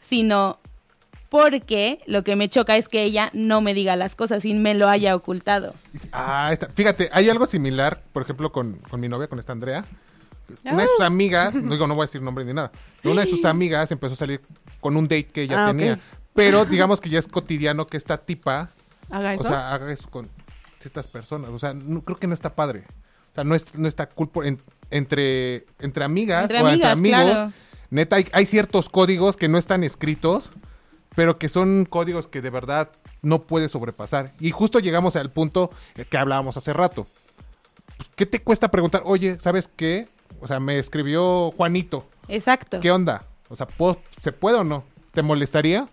sino 0.01 0.59
porque 1.29 1.99
lo 2.05 2.23
que 2.23 2.35
me 2.35 2.47
choca 2.49 2.77
es 2.77 2.87
que 2.89 3.03
ella 3.03 3.29
no 3.33 3.61
me 3.61 3.73
diga 3.73 3.95
las 3.95 4.15
cosas 4.15 4.45
y 4.45 4.53
me 4.53 4.73
lo 4.75 4.87
haya 4.89 5.15
ocultado. 5.15 5.73
Ah, 6.11 6.49
está- 6.51 6.67
Fíjate, 6.67 7.09
hay 7.11 7.29
algo 7.29 7.45
similar, 7.47 8.01
por 8.11 8.21
ejemplo, 8.23 8.51
con, 8.51 8.73
con 8.89 8.99
mi 8.99 9.09
novia, 9.09 9.27
con 9.27 9.39
esta 9.39 9.51
Andrea. 9.51 9.85
Una 10.65 10.81
de 10.83 10.87
sus 10.87 11.01
amigas, 11.05 11.55
no 11.61 11.71
digo, 11.73 11.87
no 11.87 11.95
voy 11.95 12.03
a 12.03 12.07
decir 12.07 12.21
nombre 12.21 12.43
ni 12.45 12.53
nada, 12.53 12.71
pero 13.01 13.13
una 13.13 13.23
de 13.23 13.29
sus 13.29 13.45
amigas 13.45 13.91
empezó 13.91 14.13
a 14.13 14.17
salir 14.17 14.41
con 14.79 14.95
un 14.97 15.05
date 15.05 15.25
que 15.27 15.43
ella 15.43 15.63
Ah, 15.65 15.67
tenía. 15.67 15.99
Pero 16.33 16.65
digamos 16.65 16.99
que 16.99 17.09
ya 17.09 17.19
es 17.19 17.27
cotidiano 17.27 17.85
que 17.87 17.97
esta 17.97 18.17
tipa, 18.17 18.69
Haga 19.11 19.33
eso. 19.35 19.43
o 19.43 19.47
sea, 19.47 19.73
haga 19.73 19.91
eso 19.91 20.09
con 20.09 20.27
ciertas 20.79 21.07
personas. 21.07 21.49
O 21.51 21.59
sea, 21.59 21.73
no- 21.73 22.01
creo 22.01 22.17
que 22.17 22.27
no 22.27 22.33
está 22.33 22.55
padre. 22.55 22.83
O 23.31 23.35
sea, 23.35 23.43
no, 23.43 23.55
es, 23.55 23.73
no 23.75 23.87
está 23.87 24.07
cool 24.09 24.29
por- 24.29 24.45
en- 24.45 24.61
entre, 24.91 25.65
entre 25.79 26.03
amigas 26.03 26.43
Entre 26.43 26.61
o 26.61 26.67
amigas, 26.67 26.97
entre 26.97 27.13
amigos. 27.15 27.31
claro. 27.33 27.53
Neta, 27.89 28.15
hay, 28.15 28.27
hay 28.33 28.45
ciertos 28.47 28.89
códigos 28.89 29.37
que 29.37 29.47
no 29.47 29.57
están 29.59 29.83
escritos, 29.83 30.51
pero 31.15 31.37
que 31.37 31.47
son 31.49 31.85
códigos 31.87 32.27
que 32.27 32.41
de 32.41 32.49
verdad 32.49 32.89
no 33.21 33.43
puedes 33.43 33.71
sobrepasar. 33.71 34.33
Y 34.39 34.49
justo 34.51 34.79
llegamos 34.79 35.15
al 35.15 35.29
punto 35.31 35.69
que 36.09 36.17
hablábamos 36.17 36.57
hace 36.57 36.73
rato. 36.73 37.05
¿Qué 38.15 38.25
te 38.25 38.41
cuesta 38.41 38.69
preguntar? 38.71 39.03
Oye, 39.05 39.37
¿sabes 39.39 39.69
qué? 39.75 40.07
O 40.41 40.47
sea, 40.47 40.59
me 40.59 40.77
escribió 40.79 41.51
Juanito. 41.51 42.05
Exacto. 42.27 42.79
¿Qué 42.79 42.91
onda? 42.91 43.23
O 43.49 43.55
sea, 43.55 43.65
¿puedo- 43.67 43.99
¿se 44.21 44.31
puede 44.31 44.57
o 44.57 44.63
no? 44.63 44.83
¿Te 45.13 45.21
molestaría? 45.21 45.87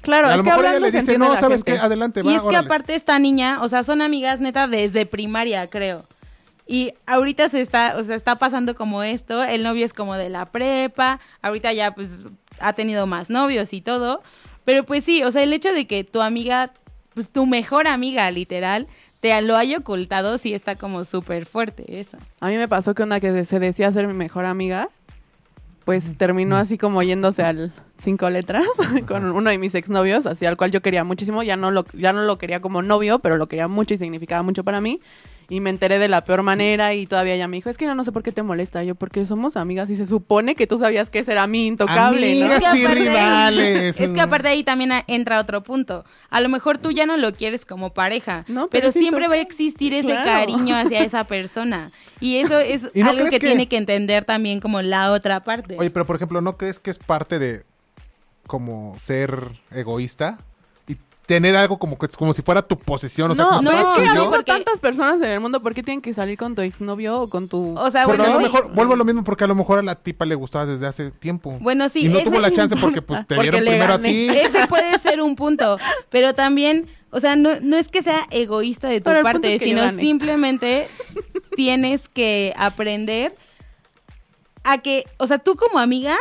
claro, 0.00 0.28
a 0.28 0.30
es 0.30 0.36
lo 0.38 0.44
que 0.44 0.50
mejor 0.50 0.64
ella 0.66 0.78
le 0.80 0.90
dice, 0.92 1.18
no, 1.18 1.36
¿sabes 1.38 1.58
gente. 1.64 1.72
qué? 1.74 1.78
Adelante, 1.78 2.22
va, 2.22 2.30
Y 2.30 2.34
es 2.36 2.40
que 2.40 2.46
órale". 2.48 2.66
aparte 2.66 2.94
esta 2.94 3.18
niña, 3.18 3.58
o 3.62 3.68
sea, 3.68 3.82
son 3.82 4.00
amigas 4.00 4.40
neta 4.40 4.68
desde 4.68 5.06
primaria, 5.06 5.66
creo. 5.68 6.04
Y 6.66 6.92
ahorita 7.06 7.48
se 7.48 7.60
está, 7.60 7.96
o 7.98 8.04
sea, 8.04 8.14
está 8.14 8.36
pasando 8.36 8.74
como 8.76 9.02
esto, 9.02 9.42
el 9.42 9.62
novio 9.64 9.84
es 9.84 9.92
como 9.94 10.14
de 10.14 10.28
la 10.28 10.46
prepa, 10.46 11.18
ahorita 11.42 11.72
ya 11.72 11.92
pues 11.94 12.24
ha 12.60 12.72
tenido 12.74 13.06
más 13.06 13.28
novios 13.28 13.72
y 13.72 13.80
todo, 13.80 14.22
pero 14.64 14.84
pues 14.84 15.02
sí, 15.04 15.22
o 15.24 15.30
sea, 15.30 15.42
el 15.42 15.52
hecho 15.52 15.72
de 15.72 15.86
que 15.86 16.04
tu 16.04 16.20
amiga, 16.22 16.72
pues 17.14 17.28
tu 17.30 17.44
mejor 17.46 17.88
amiga 17.88 18.30
literal, 18.30 18.86
te 19.20 19.40
lo 19.42 19.56
haya 19.56 19.78
ocultado, 19.78 20.38
sí 20.38 20.54
está 20.54 20.76
como 20.76 21.04
súper 21.04 21.46
fuerte 21.46 22.00
eso. 22.00 22.18
A 22.40 22.48
mí 22.48 22.56
me 22.56 22.68
pasó 22.68 22.94
que 22.94 23.02
una 23.02 23.20
que 23.20 23.44
se 23.44 23.58
decía 23.58 23.90
ser 23.92 24.06
mi 24.06 24.14
mejor 24.14 24.44
amiga, 24.44 24.88
pues 25.84 26.16
terminó 26.16 26.56
así 26.56 26.78
como 26.78 27.02
yéndose 27.02 27.42
al 27.42 27.72
cinco 28.02 28.30
letras 28.30 28.66
con 29.08 29.24
uno 29.24 29.50
de 29.50 29.58
mis 29.58 29.74
exnovios, 29.74 30.26
así 30.26 30.46
al 30.46 30.56
cual 30.56 30.70
yo 30.70 30.82
quería 30.82 31.02
muchísimo. 31.02 31.42
Ya 31.42 31.56
no 31.56 31.70
lo, 31.70 31.84
ya 31.94 32.12
no 32.12 32.22
lo 32.22 32.38
quería 32.38 32.60
como 32.60 32.82
novio, 32.82 33.18
pero 33.18 33.36
lo 33.36 33.46
quería 33.46 33.68
mucho 33.68 33.94
y 33.94 33.98
significaba 33.98 34.42
mucho 34.42 34.64
para 34.64 34.80
mí. 34.80 35.00
Y 35.50 35.60
me 35.60 35.70
enteré 35.70 35.98
de 35.98 36.08
la 36.08 36.20
peor 36.24 36.42
manera 36.42 36.92
y 36.92 37.06
todavía 37.06 37.32
ella 37.34 37.48
me 37.48 37.56
dijo, 37.56 37.70
es 37.70 37.78
que 37.78 37.86
no, 37.86 37.94
no 37.94 38.04
sé 38.04 38.12
por 38.12 38.22
qué 38.22 38.32
te 38.32 38.42
molesta. 38.42 38.84
Yo, 38.84 38.94
porque 38.94 39.24
somos 39.24 39.56
amigas 39.56 39.88
y 39.88 39.94
se 39.96 40.04
supone 40.04 40.54
que 40.54 40.66
tú 40.66 40.76
sabías 40.76 41.08
que 41.08 41.20
ese 41.20 41.32
era 41.32 41.46
mi 41.46 41.66
intocable, 41.68 42.34
¿no? 42.40 42.44
Amigas. 42.52 42.62
Es 42.64 42.70
que 42.72 42.78
y 42.78 42.84
aparte- 42.84 43.00
rivales. 43.00 44.00
Es 44.00 44.10
que 44.10 44.20
aparte 44.20 44.48
ahí 44.48 44.62
también 44.62 44.92
entra 45.06 45.40
otro 45.40 45.62
punto. 45.62 46.04
A 46.28 46.42
lo 46.42 46.50
mejor 46.50 46.76
tú 46.76 46.90
ya 46.90 47.06
no 47.06 47.16
lo 47.16 47.32
quieres 47.32 47.64
como 47.64 47.94
pareja, 47.94 48.44
No, 48.46 48.68
pero, 48.68 48.92
siempre 48.92 49.26
va 49.26 49.34
a 49.36 49.40
existir 49.40 49.94
ese 49.94 50.08
Claro. 50.08 50.24
cariño 50.26 50.76
hacia 50.76 51.00
esa 51.02 51.24
persona. 51.24 51.92
Y 52.20 52.36
eso 52.36 52.58
es 52.58 52.90
¿Y 52.92 53.02
no 53.02 53.08
algo 53.08 53.24
que, 53.24 53.30
que- 53.30 53.38
tiene 53.40 53.68
que 53.68 53.78
entender 53.78 54.26
también 54.26 54.60
como 54.60 54.82
la 54.82 55.12
otra 55.12 55.44
parte. 55.44 55.76
Oye, 55.78 55.90
pero 55.90 56.04
por 56.04 56.16
ejemplo, 56.16 56.42
¿no 56.42 56.58
crees 56.58 56.78
que 56.78 56.90
es 56.90 56.98
parte 56.98 57.38
de 57.38 57.64
como 58.46 58.94
ser 58.98 59.44
egoísta? 59.70 60.38
Tener 61.28 61.54
algo 61.56 61.78
como, 61.78 61.98
que- 61.98 62.08
como 62.08 62.32
si 62.32 62.40
fuera 62.40 62.62
tu 62.62 62.78
posesión, 62.78 63.30
o 63.30 63.34
sea, 63.34 63.44
no, 63.44 63.50
como 63.50 63.60
si 63.60 63.64
no, 63.66 63.70
es 63.72 63.76
que 63.78 63.84
tuyo. 64.00 64.10
habiendo 64.10 64.30
porque- 64.30 64.50
tantas 64.50 64.80
personas 64.80 65.16
en 65.20 65.28
el 65.28 65.40
mundo, 65.40 65.60
¿por 65.62 65.74
qué 65.74 65.82
tienen 65.82 66.00
que 66.00 66.14
salir 66.14 66.38
con 66.38 66.54
tu 66.54 66.62
exnovio 66.62 67.20
o 67.20 67.28
con 67.28 67.48
tu... 67.48 67.78
O 67.78 67.90
sea, 67.90 68.04
Porque 68.06 68.22
bueno, 68.22 68.32
a 68.32 68.40
lo 68.40 68.46
sí. 68.46 68.52
mejor, 68.52 68.72
vuelvo 68.74 68.94
a 68.94 68.96
lo 68.96 69.04
mismo, 69.04 69.22
porque 69.24 69.44
a 69.44 69.46
lo 69.46 69.54
mejor 69.54 69.78
a 69.78 69.82
la 69.82 69.94
tipa 69.94 70.24
le 70.24 70.34
gustaba 70.34 70.64
desde 70.64 70.86
hace 70.86 71.10
tiempo. 71.10 71.58
Bueno, 71.60 71.88
sí, 71.90 72.06
Y 72.06 72.08
no 72.08 72.20
tuvo 72.20 72.40
la 72.40 72.50
chance 72.50 72.74
porque 72.76 73.02
pues 73.02 73.26
te 73.26 73.34
Porque 73.36 73.50
vieron 73.50 73.60
primero 73.60 73.92
gané. 73.92 74.08
a 74.08 74.10
ti. 74.32 74.38
Ese 74.38 74.66
puede 74.68 74.98
ser 74.98 75.20
un 75.20 75.36
punto, 75.36 75.76
pero 76.08 76.34
también, 76.34 76.88
o 77.10 77.20
sea, 77.20 77.36
no, 77.36 77.50
no 77.60 77.76
es 77.76 77.88
que 77.88 78.02
sea 78.02 78.26
egoísta 78.30 78.88
de 78.88 79.00
tu 79.02 79.10
Pero 79.10 79.22
parte, 79.22 79.54
es 79.54 79.62
que 79.62 79.70
yo 79.70 79.76
sino 79.86 79.90
simplemente 80.00 80.88
tienes 81.56 82.08
que 82.08 82.54
aprender 82.56 83.34
a 84.64 84.78
que, 84.78 85.04
o 85.18 85.26
sea, 85.26 85.38
tú 85.38 85.56
como 85.56 85.78
amiga 85.78 86.16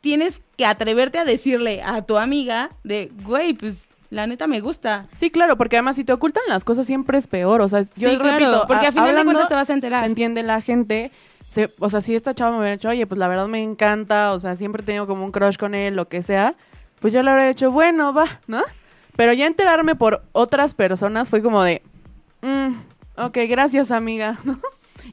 tienes 0.00 0.42
que 0.56 0.66
atreverte 0.66 1.18
a 1.18 1.24
decirle 1.24 1.80
a 1.82 2.02
tu 2.02 2.16
amiga 2.18 2.70
de, 2.82 3.12
güey, 3.22 3.52
pues 3.54 3.88
la 4.10 4.26
neta 4.26 4.46
me 4.46 4.60
gusta. 4.60 5.06
Sí, 5.16 5.30
claro, 5.30 5.56
porque 5.56 5.76
además 5.76 5.96
si 5.96 6.04
te 6.04 6.12
ocultan 6.12 6.42
las 6.48 6.64
cosas 6.64 6.86
siempre 6.86 7.18
es 7.18 7.26
peor, 7.26 7.60
o 7.60 7.68
sea, 7.68 7.82
yo 7.82 8.10
Sí, 8.10 8.16
claro, 8.18 8.38
repito, 8.38 8.64
porque 8.66 8.86
a- 8.86 8.88
a 8.88 8.92
final 8.92 9.14
de 9.16 9.24
cuentas 9.24 9.48
te 9.48 9.54
vas 9.54 9.68
a 9.70 9.72
enterar. 9.74 10.00
Se 10.00 10.06
entiende 10.06 10.42
la 10.42 10.60
gente, 10.60 11.10
se- 11.48 11.70
o 11.78 11.90
sea, 11.90 12.00
si 12.00 12.14
esta 12.14 12.34
chava 12.34 12.52
me 12.52 12.58
hubiera 12.58 12.76
dicho, 12.76 12.88
oye, 12.88 13.06
pues 13.06 13.18
la 13.18 13.28
verdad 13.28 13.46
me 13.48 13.62
encanta, 13.62 14.32
o 14.32 14.38
sea, 14.38 14.56
siempre 14.56 14.82
he 14.82 14.86
tenido 14.86 15.06
como 15.06 15.24
un 15.24 15.32
crush 15.32 15.56
con 15.56 15.74
él, 15.74 15.94
lo 15.96 16.08
que 16.08 16.22
sea, 16.22 16.54
pues 17.00 17.12
yo 17.12 17.22
le 17.22 17.30
habría 17.30 17.48
dicho, 17.48 17.70
bueno, 17.70 18.12
va, 18.14 18.40
¿no? 18.46 18.62
Pero 19.16 19.32
ya 19.32 19.46
enterarme 19.46 19.94
por 19.94 20.22
otras 20.32 20.74
personas 20.74 21.28
fue 21.28 21.42
como 21.42 21.62
de, 21.62 21.82
mm, 22.42 22.68
ok, 23.16 23.36
gracias 23.48 23.90
amiga, 23.90 24.38
¿no? 24.44 24.58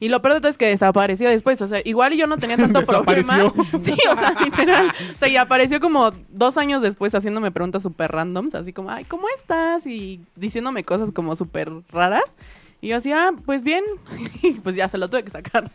Y 0.00 0.08
lo 0.08 0.22
peor 0.22 0.34
de 0.34 0.40
todo 0.40 0.50
es 0.50 0.58
que 0.58 0.66
desapareció 0.66 1.28
después, 1.28 1.60
o 1.62 1.66
sea, 1.66 1.80
igual 1.84 2.14
yo 2.14 2.26
no 2.26 2.38
tenía 2.38 2.56
tanto 2.56 2.82
problema. 2.82 3.52
Sí, 3.82 3.96
o 4.10 4.16
sea, 4.16 4.34
literal. 4.42 4.92
O 5.14 5.18
sea, 5.18 5.28
y 5.28 5.36
apareció 5.36 5.80
como 5.80 6.12
dos 6.28 6.58
años 6.58 6.82
después 6.82 7.14
haciéndome 7.14 7.50
preguntas 7.50 7.82
súper 7.82 8.12
randoms, 8.12 8.54
así 8.54 8.72
como, 8.72 8.90
ay, 8.90 9.04
¿cómo 9.04 9.26
estás? 9.36 9.86
Y 9.86 10.20
diciéndome 10.34 10.84
cosas 10.84 11.10
como 11.12 11.36
súper 11.36 11.70
raras. 11.90 12.24
Y 12.80 12.88
yo 12.88 12.96
así, 12.96 13.12
ah, 13.12 13.32
pues 13.44 13.62
bien. 13.62 13.84
Y 14.42 14.52
pues 14.52 14.76
ya 14.76 14.88
se 14.88 14.98
lo 14.98 15.08
tuve 15.08 15.24
que 15.24 15.30
sacar. 15.30 15.70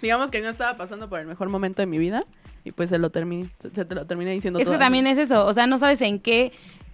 Digamos 0.00 0.30
que 0.30 0.40
no 0.40 0.48
estaba 0.48 0.76
pasando 0.76 1.08
por 1.08 1.18
el 1.18 1.26
mejor 1.26 1.48
momento 1.48 1.82
de 1.82 1.86
mi 1.86 1.98
vida. 1.98 2.24
Y 2.64 2.72
pues 2.72 2.90
se 2.90 2.98
lo 2.98 3.10
terminé, 3.10 3.48
se, 3.58 3.70
se 3.70 3.84
te 3.84 3.94
lo 3.94 4.06
terminé 4.06 4.30
diciendo 4.30 4.60
Es 4.60 4.70
que 4.70 4.78
también 4.78 5.08
es 5.08 5.18
eso, 5.18 5.44
o 5.44 5.52
sea, 5.52 5.66
no 5.66 5.78
sabes 5.78 6.00
en 6.00 6.20
qué 6.20 6.52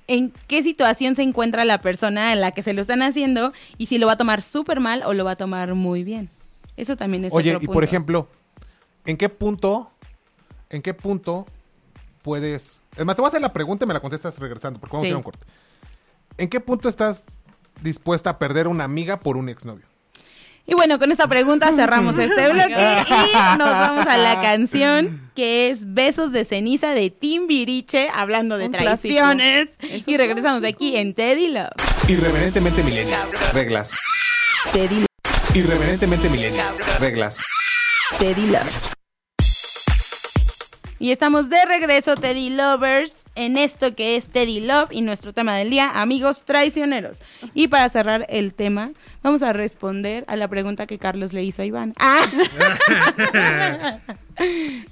en 0.08 0.32
qué 0.46 0.62
situación 0.62 1.14
se 1.14 1.22
encuentra 1.22 1.64
la 1.64 1.80
persona 1.80 2.32
en 2.32 2.40
la 2.40 2.50
que 2.52 2.62
se 2.62 2.72
lo 2.72 2.80
están 2.80 3.02
haciendo 3.02 3.52
y 3.76 3.86
si 3.86 3.98
lo 3.98 4.06
va 4.06 4.14
a 4.14 4.16
tomar 4.16 4.42
súper 4.42 4.80
mal 4.80 5.02
o 5.04 5.12
lo 5.12 5.24
va 5.24 5.32
a 5.32 5.36
tomar 5.36 5.74
muy 5.74 6.02
bien. 6.02 6.30
Eso 6.78 6.96
también 6.96 7.24
es 7.24 7.32
Oye, 7.34 7.56
otro 7.56 7.64
y 7.64 7.66
por 7.74 7.82
ejemplo, 7.84 8.28
¿en 9.04 9.16
qué 9.16 9.28
punto, 9.28 9.90
en 10.70 10.80
qué 10.80 10.94
punto 10.94 11.46
puedes... 12.22 12.80
Es 12.96 13.04
más, 13.04 13.16
te 13.16 13.22
voy 13.22 13.26
a 13.26 13.30
hacer 13.30 13.40
la 13.42 13.52
pregunta 13.52 13.84
y 13.84 13.88
me 13.88 13.94
la 13.94 14.00
contestas 14.00 14.38
regresando, 14.38 14.78
porque 14.80 14.92
vamos 14.94 15.02
Sí. 15.04 15.06
a 15.06 15.10
ir 15.10 15.14
a 15.14 15.18
un 15.18 15.22
corte. 15.24 15.44
¿En 16.36 16.48
qué 16.48 16.60
punto 16.60 16.88
estás 16.88 17.24
dispuesta 17.82 18.30
a 18.30 18.38
perder 18.38 18.68
una 18.68 18.84
amiga 18.84 19.18
por 19.20 19.36
un 19.36 19.48
exnovio? 19.48 19.86
Y 20.66 20.74
bueno, 20.74 20.98
con 20.98 21.10
esta 21.10 21.26
pregunta 21.26 21.72
cerramos 21.74 22.16
este 22.18 22.48
bloque 22.52 22.68
y 22.70 23.58
nos 23.58 23.70
vamos 23.70 24.06
a 24.06 24.16
la 24.18 24.40
canción 24.40 25.30
que 25.34 25.70
es 25.70 25.94
Besos 25.94 26.30
de 26.30 26.44
ceniza 26.44 26.90
de 26.92 27.10
Timbiriche, 27.10 28.08
hablando 28.14 28.56
de 28.58 28.66
Un 28.66 28.72
traiciones. 28.72 29.70
Es 29.80 30.06
Y 30.06 30.16
regresamos 30.16 30.60
clásico. 30.60 30.76
aquí 30.76 30.96
en 30.96 31.14
Teddy 31.14 31.48
Love. 31.48 31.70
Irreverentemente 32.08 32.82
millennial. 32.84 33.28
Reglas. 33.52 33.96
Teddy, 34.72 35.07
Irreverentemente 35.58 36.28
millennial. 36.28 36.76
Reglas. 37.00 37.42
Teddy 38.20 38.46
Love. 38.46 38.94
Y 41.00 41.10
estamos 41.10 41.50
de 41.50 41.64
regreso, 41.64 42.14
Teddy 42.14 42.50
Lovers, 42.50 43.24
en 43.34 43.56
esto 43.56 43.96
que 43.96 44.14
es 44.14 44.28
Teddy 44.28 44.60
Love 44.60 44.92
y 44.92 45.02
nuestro 45.02 45.32
tema 45.32 45.56
del 45.56 45.70
día, 45.70 46.00
amigos 46.00 46.44
traicioneros. 46.44 47.22
Y 47.54 47.66
para 47.66 47.88
cerrar 47.88 48.24
el 48.28 48.54
tema, 48.54 48.92
vamos 49.24 49.42
a 49.42 49.52
responder 49.52 50.24
a 50.28 50.36
la 50.36 50.46
pregunta 50.46 50.86
que 50.86 50.98
Carlos 50.98 51.32
le 51.32 51.42
hizo 51.42 51.62
a 51.62 51.64
Iván. 51.64 51.92
Ah. 51.98 53.98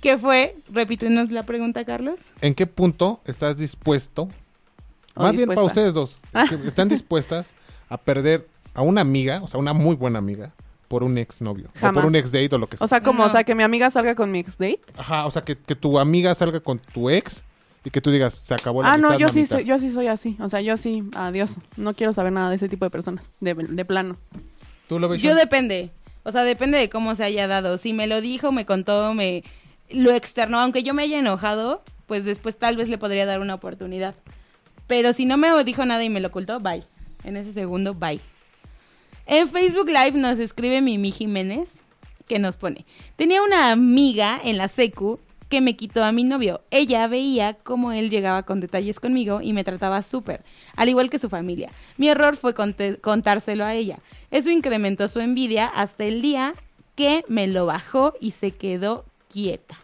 ¿Qué 0.02 0.18
fue? 0.18 0.56
Repítenos 0.68 1.30
la 1.30 1.44
pregunta, 1.44 1.84
Carlos. 1.84 2.32
¿En 2.40 2.56
qué 2.56 2.66
punto 2.66 3.20
estás 3.24 3.58
dispuesto, 3.58 4.28
O 5.14 5.22
más 5.22 5.36
bien 5.36 5.46
para 5.46 5.62
ustedes 5.62 5.94
dos, 5.94 6.18
que 6.48 6.56
están 6.66 6.88
dispuestas 6.88 7.54
a 7.88 7.98
perder 7.98 8.48
a 8.76 8.82
una 8.82 9.00
amiga, 9.00 9.40
o 9.42 9.48
sea, 9.48 9.58
una 9.58 9.72
muy 9.72 9.96
buena 9.96 10.18
amiga, 10.18 10.52
por 10.88 11.02
un 11.02 11.18
exnovio? 11.18 11.68
O 11.76 11.78
Jamás. 11.80 11.94
por 11.94 12.06
un 12.06 12.14
ex 12.16 12.30
date 12.30 12.54
o 12.54 12.58
lo 12.58 12.68
que 12.68 12.76
sea. 12.76 12.84
O 12.84 12.88
sea, 12.88 13.02
como, 13.02 13.20
No. 13.24 13.28
o 13.28 13.30
sea, 13.32 13.42
que 13.44 13.54
mi 13.54 13.62
amiga 13.62 13.90
salga 13.90 14.14
con 14.14 14.30
mi 14.30 14.38
ex 14.40 14.58
date. 14.58 14.80
Ajá, 14.96 15.26
o 15.26 15.30
sea, 15.30 15.42
que, 15.42 15.56
que 15.56 15.74
tu 15.74 15.98
amiga 15.98 16.34
salga 16.34 16.60
con 16.60 16.78
tu 16.78 17.10
ex 17.10 17.42
y 17.84 17.90
que 17.90 18.00
tú 18.00 18.10
digas, 18.10 18.34
se 18.34 18.54
acabó 18.54 18.82
la 18.82 18.92
Ah, 18.92 18.98
no, 18.98 19.18
yo 19.18 19.28
sí, 19.28 19.40
mamita". 19.40 19.56
soy, 19.56 19.64
yo 19.64 19.78
sí 19.78 19.90
soy 19.90 20.06
así. 20.08 20.36
O 20.40 20.48
sea, 20.48 20.60
yo 20.60 20.76
sí, 20.76 21.02
adiós. 21.16 21.56
No 21.76 21.94
quiero 21.94 22.12
saber 22.12 22.32
nada 22.32 22.50
de 22.50 22.56
ese 22.56 22.68
tipo 22.68 22.84
de 22.84 22.90
personas, 22.90 23.24
de, 23.40 23.54
de 23.54 23.84
plano. 23.84 24.16
¿Tú 24.88 24.98
lo 24.98 25.08
ves? 25.08 25.22
Yo 25.22 25.34
depende. 25.34 25.90
O 26.22 26.32
sea, 26.32 26.42
depende 26.42 26.78
de 26.78 26.88
cómo 26.90 27.14
se 27.14 27.24
haya 27.24 27.46
dado. 27.46 27.78
Si 27.78 27.92
me 27.92 28.06
lo 28.06 28.20
dijo, 28.20 28.50
me 28.52 28.66
contó, 28.66 29.14
me 29.14 29.44
lo 29.90 30.12
externó, 30.12 30.58
aunque 30.60 30.82
yo 30.82 30.94
me 30.94 31.04
haya 31.04 31.18
enojado, 31.20 31.82
pues 32.06 32.24
después 32.24 32.56
tal 32.58 32.76
vez 32.76 32.88
le 32.88 32.98
podría 32.98 33.26
dar 33.26 33.40
una 33.40 33.54
oportunidad. 33.54 34.14
Pero 34.88 35.12
si 35.12 35.24
no 35.24 35.36
me 35.36 35.48
dijo 35.64 35.84
nada 35.84 36.02
y 36.04 36.10
me 36.10 36.20
lo 36.20 36.28
ocultó, 36.28 36.58
bye. 36.60 36.82
en 37.24 37.36
ese 37.36 37.52
segundo, 37.52 37.94
bye. 37.94 38.20
En 39.26 39.48
Facebook 39.48 39.88
Live 39.88 40.12
nos 40.12 40.38
escribe 40.38 40.80
Mimi 40.80 41.10
Jiménez, 41.10 41.70
que 42.28 42.38
nos 42.38 42.56
pone, 42.56 42.84
tenía 43.16 43.42
una 43.42 43.70
amiga 43.72 44.38
en 44.44 44.56
la 44.56 44.68
secu 44.68 45.18
que 45.48 45.60
me 45.60 45.76
quitó 45.76 46.02
a 46.02 46.10
mi 46.12 46.24
novio. 46.24 46.60
Ella 46.70 47.06
veía 47.06 47.54
cómo 47.54 47.92
él 47.92 48.10
llegaba 48.10 48.42
con 48.42 48.60
detalles 48.60 48.98
conmigo 48.98 49.40
y 49.42 49.52
me 49.52 49.62
trataba 49.64 50.02
súper, 50.02 50.42
al 50.74 50.88
igual 50.88 51.08
que 51.08 51.20
su 51.20 51.28
familia. 51.28 51.70
Mi 51.98 52.08
error 52.08 52.36
fue 52.36 52.54
contárselo 53.00 53.64
a 53.64 53.74
ella. 53.74 53.98
Eso 54.32 54.50
incrementó 54.50 55.06
su 55.06 55.20
envidia 55.20 55.66
hasta 55.66 56.04
el 56.04 56.20
día 56.20 56.54
que 56.96 57.24
me 57.28 57.46
lo 57.46 57.66
bajó 57.66 58.14
y 58.20 58.32
se 58.32 58.50
quedó 58.52 59.04
quieta. 59.32 59.76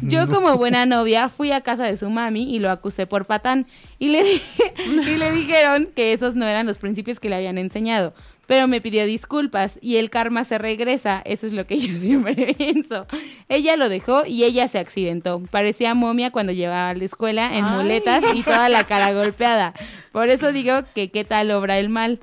Yo 0.00 0.26
como 0.26 0.56
buena 0.56 0.86
novia 0.86 1.28
fui 1.28 1.52
a 1.52 1.60
casa 1.60 1.84
de 1.84 1.98
su 1.98 2.08
mami 2.08 2.44
y 2.54 2.60
lo 2.60 2.70
acusé 2.70 3.06
por 3.06 3.26
patán 3.26 3.66
y 3.98 4.08
le, 4.08 4.22
dije- 4.22 4.72
y 4.86 5.16
le 5.18 5.32
dijeron 5.32 5.90
que 5.94 6.14
esos 6.14 6.34
no 6.34 6.46
eran 6.46 6.66
los 6.66 6.78
principios 6.78 7.20
que 7.20 7.28
le 7.28 7.34
habían 7.36 7.58
enseñado. 7.58 8.14
Pero 8.46 8.66
me 8.66 8.80
pidió 8.80 9.06
disculpas 9.06 9.78
y 9.80 9.96
el 9.96 10.10
karma 10.10 10.42
se 10.44 10.58
regresa, 10.58 11.22
eso 11.24 11.46
es 11.46 11.52
lo 11.52 11.66
que 11.66 11.78
yo 11.86 11.98
siempre 11.98 12.54
pienso. 12.54 13.06
Ella 13.48 13.76
lo 13.76 13.88
dejó 13.88 14.24
y 14.26 14.44
ella 14.44 14.66
se 14.68 14.78
accidentó. 14.78 15.40
Parecía 15.50 15.94
momia 15.94 16.30
cuando 16.30 16.52
llevaba 16.52 16.90
a 16.90 16.94
la 16.94 17.04
escuela 17.04 17.56
en 17.56 17.64
Ay. 17.64 17.72
muletas 17.76 18.22
y 18.34 18.42
toda 18.42 18.68
la 18.68 18.84
cara 18.84 19.12
golpeada. 19.14 19.74
Por 20.10 20.28
eso 20.28 20.52
digo 20.52 20.82
que 20.94 21.10
qué 21.10 21.24
tal 21.24 21.50
obra 21.52 21.78
el 21.78 21.88
mal. 21.88 22.18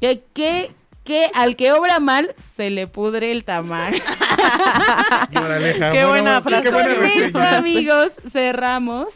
Que, 0.00 0.22
que, 0.32 0.70
que 1.04 1.26
al 1.34 1.54
que 1.56 1.72
obra 1.72 2.00
mal 2.00 2.34
se 2.56 2.70
le 2.70 2.86
pudre 2.86 3.30
el 3.32 3.44
tamal. 3.44 3.94
Moraleja, 5.32 5.90
Qué 5.90 6.04
bueno, 6.04 6.08
buena 6.10 6.42
frase. 6.42 6.62
qué 6.64 6.70
buena 6.70 6.94
Con 6.94 7.04
esto, 7.06 7.38
amigos, 7.38 8.12
cerramos 8.30 9.08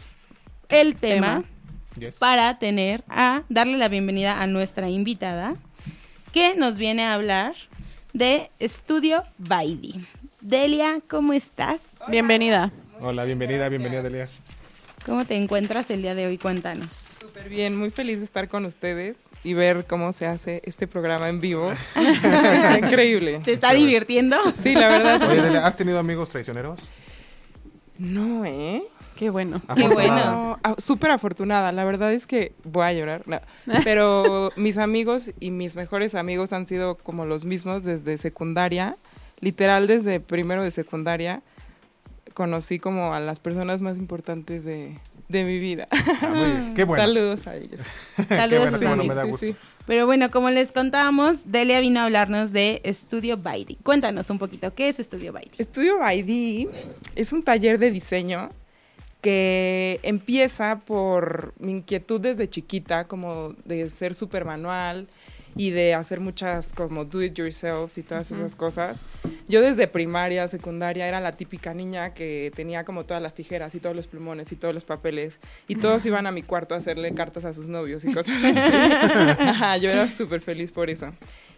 el 0.68 0.96
tema, 0.96 1.42
Tema. 1.42 1.44
Yes. 1.98 2.18
para 2.18 2.58
tener 2.58 3.04
a 3.08 3.42
darle 3.48 3.76
la 3.76 3.88
bienvenida 3.88 4.40
a 4.40 4.46
nuestra 4.46 4.88
invitada 4.88 5.54
que 6.32 6.54
nos 6.56 6.78
viene 6.78 7.04
a 7.04 7.14
hablar 7.14 7.54
de 8.14 8.50
Estudio 8.58 9.22
Baidi. 9.36 10.06
Delia, 10.40 11.00
¿cómo 11.06 11.34
estás? 11.34 11.80
Bienvenida. 12.08 12.72
Hola, 13.00 13.24
bienvenida, 13.24 13.68
bienvenida, 13.68 14.02
Delia. 14.02 14.28
¿Cómo 15.04 15.26
te 15.26 15.36
encuentras 15.36 15.90
el 15.90 16.00
día 16.00 16.14
de 16.14 16.26
hoy? 16.26 16.38
Cuéntanos. 16.38 16.88
Súper 17.20 17.50
bien, 17.50 17.76
muy 17.76 17.90
feliz 17.90 18.18
de 18.18 18.24
estar 18.24 18.48
con 18.48 18.64
ustedes 18.64 19.16
y 19.44 19.52
ver 19.52 19.84
cómo 19.84 20.12
se 20.14 20.26
hace 20.26 20.62
este 20.64 20.86
programa 20.86 21.28
en 21.28 21.40
vivo. 21.40 21.70
Está 21.94 22.78
increíble. 22.78 23.40
¿Te 23.44 23.52
está 23.52 23.74
divirtiendo? 23.74 24.36
Sí, 24.62 24.74
la 24.74 24.88
verdad. 24.88 25.22
Oye. 25.28 25.42
Delia, 25.42 25.66
¿has 25.66 25.76
tenido 25.76 25.98
amigos 25.98 26.30
traicioneros? 26.30 26.80
No, 27.98 28.44
¿eh? 28.46 28.82
Qué 29.22 29.30
bueno. 29.30 29.62
Qué 29.76 29.84
Afortunada. 29.84 30.34
bueno. 30.34 30.48
No, 30.48 30.58
ah, 30.64 30.74
súper 30.78 31.12
afortunada. 31.12 31.70
La 31.70 31.84
verdad 31.84 32.12
es 32.12 32.26
que 32.26 32.54
voy 32.64 32.84
a 32.86 32.92
llorar. 32.92 33.22
no. 33.26 33.40
Pero 33.84 34.50
mis 34.56 34.78
amigos 34.78 35.30
y 35.38 35.52
mis 35.52 35.76
mejores 35.76 36.16
amigos 36.16 36.52
han 36.52 36.66
sido 36.66 36.96
como 36.96 37.24
los 37.24 37.44
mismos 37.44 37.84
desde 37.84 38.18
secundaria. 38.18 38.96
Literal, 39.38 39.86
desde 39.86 40.18
primero 40.18 40.64
de 40.64 40.72
secundaria. 40.72 41.40
Conocí 42.34 42.80
como 42.80 43.14
a 43.14 43.20
las 43.20 43.38
personas 43.38 43.80
más 43.80 43.96
importantes 43.96 44.64
de, 44.64 44.98
de 45.28 45.44
mi 45.44 45.60
vida. 45.60 45.86
Ah, 46.20 46.32
muy 46.34 46.50
bien. 46.50 46.74
Qué 46.74 46.82
bueno. 46.82 47.04
Saludos 47.04 47.46
a 47.46 47.54
ellos. 47.54 47.80
Saludos 48.28 48.60
bueno, 48.62 48.66
a 48.66 48.70
sus 48.70 48.80
qué 48.80 48.86
bueno, 48.86 49.02
amigos. 49.02 49.06
me 49.08 49.14
da 49.14 49.24
Sí, 49.24 49.30
gusto. 49.30 49.46
sí. 49.46 49.56
Pero 49.86 50.06
bueno, 50.06 50.30
como 50.32 50.50
les 50.50 50.72
contábamos, 50.72 51.50
Delia 51.52 51.78
vino 51.80 52.00
a 52.00 52.04
hablarnos 52.04 52.52
de 52.52 52.80
Estudio 52.84 53.36
Baidi. 53.36 53.76
Cuéntanos 53.82 54.30
un 54.30 54.38
poquito, 54.38 54.74
¿qué 54.74 54.88
es 54.88 54.98
Estudio 54.98 55.32
Baidi? 55.32 55.50
Estudio 55.58 55.96
ID 56.10 56.68
es 57.14 57.32
un 57.32 57.42
taller 57.44 57.78
de 57.78 57.90
diseño 57.92 58.50
que 59.22 60.00
empieza 60.02 60.80
por 60.80 61.54
mi 61.58 61.72
inquietud 61.72 62.20
desde 62.20 62.50
chiquita, 62.50 63.06
como 63.06 63.54
de 63.64 63.88
ser 63.88 64.14
súper 64.14 64.44
manual 64.44 65.06
y 65.54 65.70
de 65.70 65.94
hacer 65.94 66.18
muchas 66.18 66.68
como 66.74 67.04
do 67.04 67.22
it 67.22 67.34
yourself 67.34 67.96
y 67.96 68.02
todas 68.02 68.30
esas 68.32 68.56
cosas. 68.56 68.98
Yo 69.46 69.60
desde 69.60 69.86
primaria, 69.86 70.48
secundaria 70.48 71.06
era 71.06 71.20
la 71.20 71.36
típica 71.36 71.72
niña 71.72 72.14
que 72.14 72.50
tenía 72.56 72.84
como 72.84 73.04
todas 73.04 73.22
las 73.22 73.34
tijeras 73.34 73.74
y 73.76 73.80
todos 73.80 73.94
los 73.94 74.08
plumones 74.08 74.50
y 74.50 74.56
todos 74.56 74.74
los 74.74 74.84
papeles 74.84 75.38
y 75.68 75.76
todos 75.76 76.04
iban 76.04 76.26
a 76.26 76.32
mi 76.32 76.42
cuarto 76.42 76.74
a 76.74 76.78
hacerle 76.78 77.12
cartas 77.12 77.44
a 77.44 77.52
sus 77.52 77.68
novios 77.68 78.04
y 78.04 78.12
cosas 78.14 78.42
así. 78.42 78.52
Ajá, 78.56 79.76
yo 79.76 79.88
era 79.88 80.10
súper 80.10 80.40
feliz 80.40 80.72
por 80.72 80.90
eso. 80.90 81.12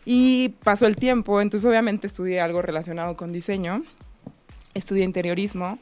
Y 0.05 0.51
pasó 0.65 0.87
el 0.87 0.97
tiempo, 0.97 1.41
entonces 1.41 1.67
obviamente 1.67 2.07
estudié 2.07 2.43
algo 2.43 2.61
relacionado 2.61 3.17
con 3.17 3.33
diseño, 3.33 3.85
estudié 4.75 5.05
interiorismo 5.05 5.79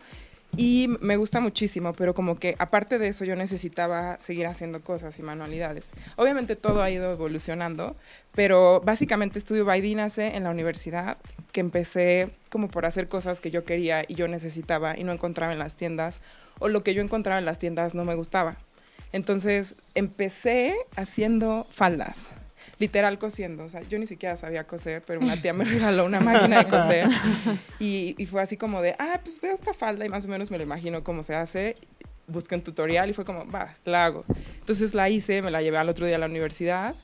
y 0.56 0.88
me 1.00 1.16
gusta 1.16 1.40
muchísimo, 1.40 1.94
pero 1.94 2.14
como 2.14 2.38
que 2.38 2.54
aparte 2.58 2.98
de 2.98 3.08
eso 3.08 3.24
yo 3.24 3.36
necesitaba 3.36 4.18
seguir 4.18 4.46
haciendo 4.46 4.82
cosas 4.82 5.18
y 5.18 5.22
manualidades. 5.22 5.90
Obviamente 6.16 6.56
todo 6.56 6.82
ha 6.82 6.90
ido 6.90 7.12
evolucionando, 7.12 7.96
pero 8.34 8.80
básicamente 8.80 9.38
Estudio 9.38 9.64
Baidi 9.64 9.94
nace 9.94 10.36
en 10.36 10.44
la 10.44 10.50
universidad, 10.50 11.16
que 11.52 11.60
empecé 11.60 12.30
como 12.50 12.68
por 12.68 12.84
hacer 12.84 13.08
cosas 13.08 13.40
que 13.40 13.50
yo 13.50 13.64
quería 13.64 14.04
y 14.06 14.14
yo 14.14 14.28
necesitaba 14.28 14.98
y 14.98 15.04
no 15.04 15.12
encontraba 15.12 15.52
en 15.52 15.58
las 15.58 15.76
tiendas, 15.76 16.20
o 16.58 16.68
lo 16.68 16.82
que 16.82 16.94
yo 16.94 17.02
encontraba 17.02 17.38
en 17.38 17.46
las 17.46 17.58
tiendas 17.58 17.94
no 17.94 18.04
me 18.04 18.14
gustaba. 18.14 18.56
Entonces 19.12 19.76
empecé 19.94 20.74
haciendo 20.96 21.66
faldas, 21.70 22.18
literal 22.82 23.16
cosiendo. 23.16 23.62
O 23.64 23.68
sea, 23.68 23.82
yo 23.82 23.96
ni 23.96 24.06
siquiera 24.06 24.36
sabía 24.36 24.64
coser, 24.64 25.04
pero 25.06 25.20
una 25.20 25.40
tía 25.40 25.52
me 25.52 25.64
regaló 25.76 26.04
una 26.04 26.18
máquina 26.18 26.64
de 26.64 26.68
coser. 26.68 27.06
Y, 27.78 28.16
y 28.18 28.26
fue 28.26 28.42
así 28.42 28.56
como 28.56 28.82
de, 28.82 28.96
ah, 28.98 29.20
pues 29.22 29.40
veo 29.40 29.54
esta 29.54 29.72
falda 29.72 30.04
y 30.04 30.08
más 30.08 30.24
o 30.24 30.28
menos 30.28 30.50
me 30.50 30.58
lo 30.58 30.64
imagino 30.64 31.04
cómo 31.04 31.22
se 31.22 31.36
hace. 31.36 31.76
Busqué 32.26 32.56
un 32.56 32.62
tutorial 32.62 33.08
y 33.08 33.12
fue 33.12 33.24
como, 33.24 33.48
va, 33.48 33.76
la 33.84 34.04
hago. 34.04 34.24
Entonces 34.58 34.94
la 34.94 35.08
hice, 35.08 35.42
me 35.42 35.52
la 35.52 35.62
llevé 35.62 35.78
al 35.78 35.88
otro 35.88 36.06
día 36.06 36.16
a 36.16 36.18
la 36.18 36.26
universidad. 36.26 36.96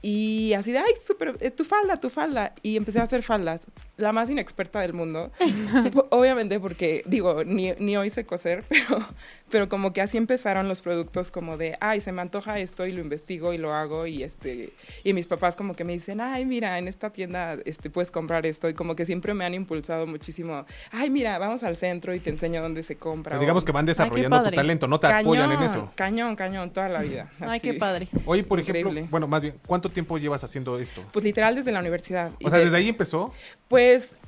Y 0.00 0.54
así 0.54 0.72
de, 0.72 0.78
ay, 0.78 0.92
súper, 1.06 1.36
eh, 1.40 1.50
tu 1.50 1.64
falda, 1.64 2.00
tu 2.00 2.08
falda. 2.08 2.54
Y 2.62 2.78
empecé 2.78 3.00
a 3.00 3.02
hacer 3.02 3.22
faldas, 3.22 3.66
la 3.96 4.12
más 4.12 4.28
inexperta 4.30 4.80
del 4.80 4.92
mundo. 4.92 5.32
Obviamente 6.10 6.60
porque, 6.60 7.02
digo, 7.06 7.44
ni, 7.44 7.72
ni 7.78 7.96
hoy 7.96 8.10
sé 8.10 8.26
coser, 8.26 8.64
pero, 8.68 9.06
pero 9.50 9.68
como 9.68 9.92
que 9.92 10.00
así 10.02 10.16
empezaron 10.18 10.68
los 10.68 10.82
productos 10.82 11.30
como 11.30 11.56
de, 11.56 11.76
ay, 11.80 12.00
se 12.00 12.12
me 12.12 12.20
antoja 12.22 12.58
esto 12.58 12.86
y 12.86 12.92
lo 12.92 13.00
investigo 13.00 13.52
y 13.52 13.58
lo 13.58 13.72
hago. 13.72 14.06
Y, 14.06 14.22
este, 14.22 14.70
y 15.04 15.12
mis 15.12 15.26
papás 15.26 15.56
como 15.56 15.74
que 15.74 15.84
me 15.84 15.92
dicen, 15.94 16.20
ay, 16.20 16.44
mira, 16.44 16.78
en 16.78 16.88
esta 16.88 17.10
tienda 17.10 17.56
este, 17.64 17.88
puedes 17.90 18.10
comprar 18.10 18.44
esto. 18.46 18.68
Y 18.68 18.74
como 18.74 18.96
que 18.96 19.04
siempre 19.06 19.34
me 19.34 19.44
han 19.44 19.54
impulsado 19.54 20.06
muchísimo, 20.06 20.66
ay, 20.92 21.10
mira, 21.10 21.38
vamos 21.38 21.62
al 21.62 21.76
centro 21.76 22.14
y 22.14 22.20
te 22.20 22.30
enseño 22.30 22.60
dónde 22.62 22.82
se 22.82 22.96
compra. 22.96 23.30
sea, 23.32 23.38
o- 23.38 23.40
digamos 23.40 23.64
que 23.64 23.72
van 23.72 23.86
desarrollando 23.86 24.36
tu 24.38 24.42
padre. 24.44 24.56
talento, 24.56 24.86
no 24.88 25.00
te 25.00 25.06
apoyan 25.06 25.52
en 25.52 25.62
eso. 25.62 25.90
Cañón, 25.94 26.36
cañón, 26.36 26.70
toda 26.70 26.88
la 26.88 27.00
vida. 27.02 27.30
Ay, 27.40 27.60
qué 27.60 27.70
así. 27.70 27.78
padre. 27.78 28.08
Oye, 28.26 28.42
por 28.44 28.58
ejemplo, 28.60 28.80
Increíble. 28.90 29.08
bueno, 29.10 29.26
más 29.26 29.42
bien, 29.42 29.54
¿cuánto 29.66 29.88
tiempo 29.90 30.18
llevas 30.18 30.44
haciendo 30.44 30.78
esto? 30.78 31.02
Pues 31.12 31.24
literal 31.24 31.54
desde 31.54 31.72
la 31.72 31.80
universidad. 31.80 32.30
O 32.44 32.50
sea, 32.50 32.58
de- 32.58 32.64
desde 32.66 32.76
ahí 32.76 32.88
empezó. 32.88 33.32
Pues 33.68 33.85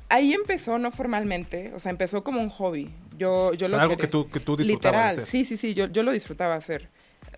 ahí 0.09 0.33
empezó, 0.33 0.79
no 0.79 0.91
formalmente, 0.91 1.71
o 1.75 1.79
sea, 1.79 1.89
empezó 1.91 2.23
como 2.23 2.41
un 2.41 2.49
hobby. 2.49 2.89
Yo, 3.17 3.53
yo 3.53 3.67
lo 3.67 3.77
algo 3.77 3.91
quería- 3.97 4.05
que 4.05 4.11
tú, 4.11 4.29
que 4.29 4.39
tú 4.39 4.55
disfrutabas 4.57 4.95
Literal, 4.95 5.09
hacer. 5.11 5.25
sí, 5.25 5.45
sí, 5.45 5.57
sí, 5.57 5.73
yo, 5.73 5.87
yo 5.87 6.03
lo 6.03 6.11
disfrutaba 6.11 6.55
hacer. 6.55 6.87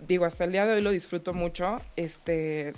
Digo, 0.07 0.25
hasta 0.25 0.43
el 0.45 0.51
día 0.51 0.65
de 0.65 0.73
hoy 0.73 0.81
lo 0.81 0.91
disfruto 0.91 1.33
mucho. 1.33 1.81
Este, 1.95 2.73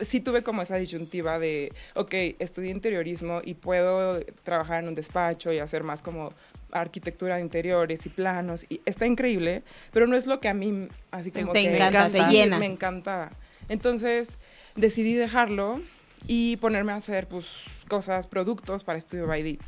sí 0.00 0.20
tuve 0.20 0.42
como 0.42 0.62
esa 0.62 0.76
disyuntiva 0.76 1.38
de, 1.38 1.72
ok, 1.94 2.12
estudié 2.38 2.70
interiorismo 2.70 3.40
y 3.44 3.54
puedo 3.54 4.20
trabajar 4.42 4.82
en 4.82 4.88
un 4.88 4.94
despacho 4.94 5.52
y 5.52 5.58
hacer 5.58 5.82
más 5.82 6.02
como 6.02 6.32
arquitectura 6.72 7.36
de 7.36 7.42
interiores 7.42 8.04
y 8.04 8.08
planos. 8.10 8.66
Y 8.68 8.80
está 8.84 9.06
increíble, 9.06 9.62
pero 9.92 10.06
no 10.06 10.16
es 10.16 10.26
lo 10.26 10.40
que 10.40 10.48
a 10.48 10.54
mí 10.54 10.88
así 11.10 11.30
Te- 11.30 11.40
como 11.40 11.52
te 11.52 11.62
que 11.62 11.76
encanta, 11.76 12.10
te 12.10 12.18
sí, 12.24 12.24
llena. 12.30 12.58
Me 12.58 12.66
encantaba. 12.66 13.30
Entonces 13.68 14.36
decidí 14.74 15.14
dejarlo 15.14 15.80
y 16.26 16.56
ponerme 16.58 16.92
a 16.92 16.96
hacer 16.96 17.26
pues 17.28 17.46
cosas, 17.86 18.26
productos 18.26 18.84
para 18.84 18.98
Estudio 18.98 19.26
by 19.26 19.58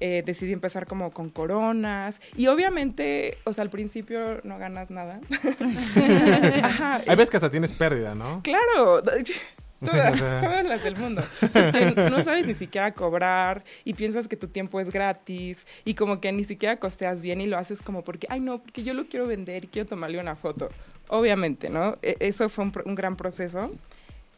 Eh, 0.00 0.22
decidí 0.24 0.52
empezar 0.52 0.86
como 0.86 1.10
con 1.10 1.30
coronas 1.30 2.20
y 2.36 2.46
obviamente, 2.48 3.38
o 3.44 3.52
sea, 3.52 3.62
al 3.62 3.70
principio 3.70 4.40
no 4.44 4.58
ganas 4.58 4.90
nada. 4.90 5.20
Ajá. 6.62 7.02
Hay 7.06 7.16
veces 7.16 7.30
que 7.30 7.36
hasta 7.38 7.50
tienes 7.50 7.72
pérdida, 7.72 8.14
¿no? 8.14 8.42
Claro, 8.42 9.02
todas, 9.80 10.14
o 10.14 10.16
sea. 10.16 10.40
todas 10.40 10.64
las 10.66 10.82
del 10.84 10.96
mundo. 10.96 11.22
No 12.10 12.22
sabes 12.22 12.46
ni 12.46 12.54
siquiera 12.54 12.92
cobrar 12.92 13.64
y 13.84 13.94
piensas 13.94 14.28
que 14.28 14.36
tu 14.36 14.48
tiempo 14.48 14.80
es 14.80 14.90
gratis 14.90 15.66
y 15.84 15.94
como 15.94 16.20
que 16.20 16.30
ni 16.32 16.44
siquiera 16.44 16.76
costeas 16.78 17.22
bien 17.22 17.40
y 17.40 17.46
lo 17.46 17.58
haces 17.58 17.80
como 17.82 18.02
porque, 18.02 18.26
ay 18.30 18.40
no, 18.40 18.58
porque 18.58 18.82
yo 18.82 18.94
lo 18.94 19.06
quiero 19.06 19.26
vender 19.26 19.64
y 19.64 19.68
quiero 19.68 19.88
tomarle 19.88 20.18
una 20.20 20.36
foto. 20.36 20.68
Obviamente, 21.08 21.70
¿no? 21.70 21.96
E- 22.02 22.16
Eso 22.20 22.48
fue 22.48 22.64
un, 22.66 22.72
un 22.84 22.94
gran 22.94 23.16
proceso 23.16 23.72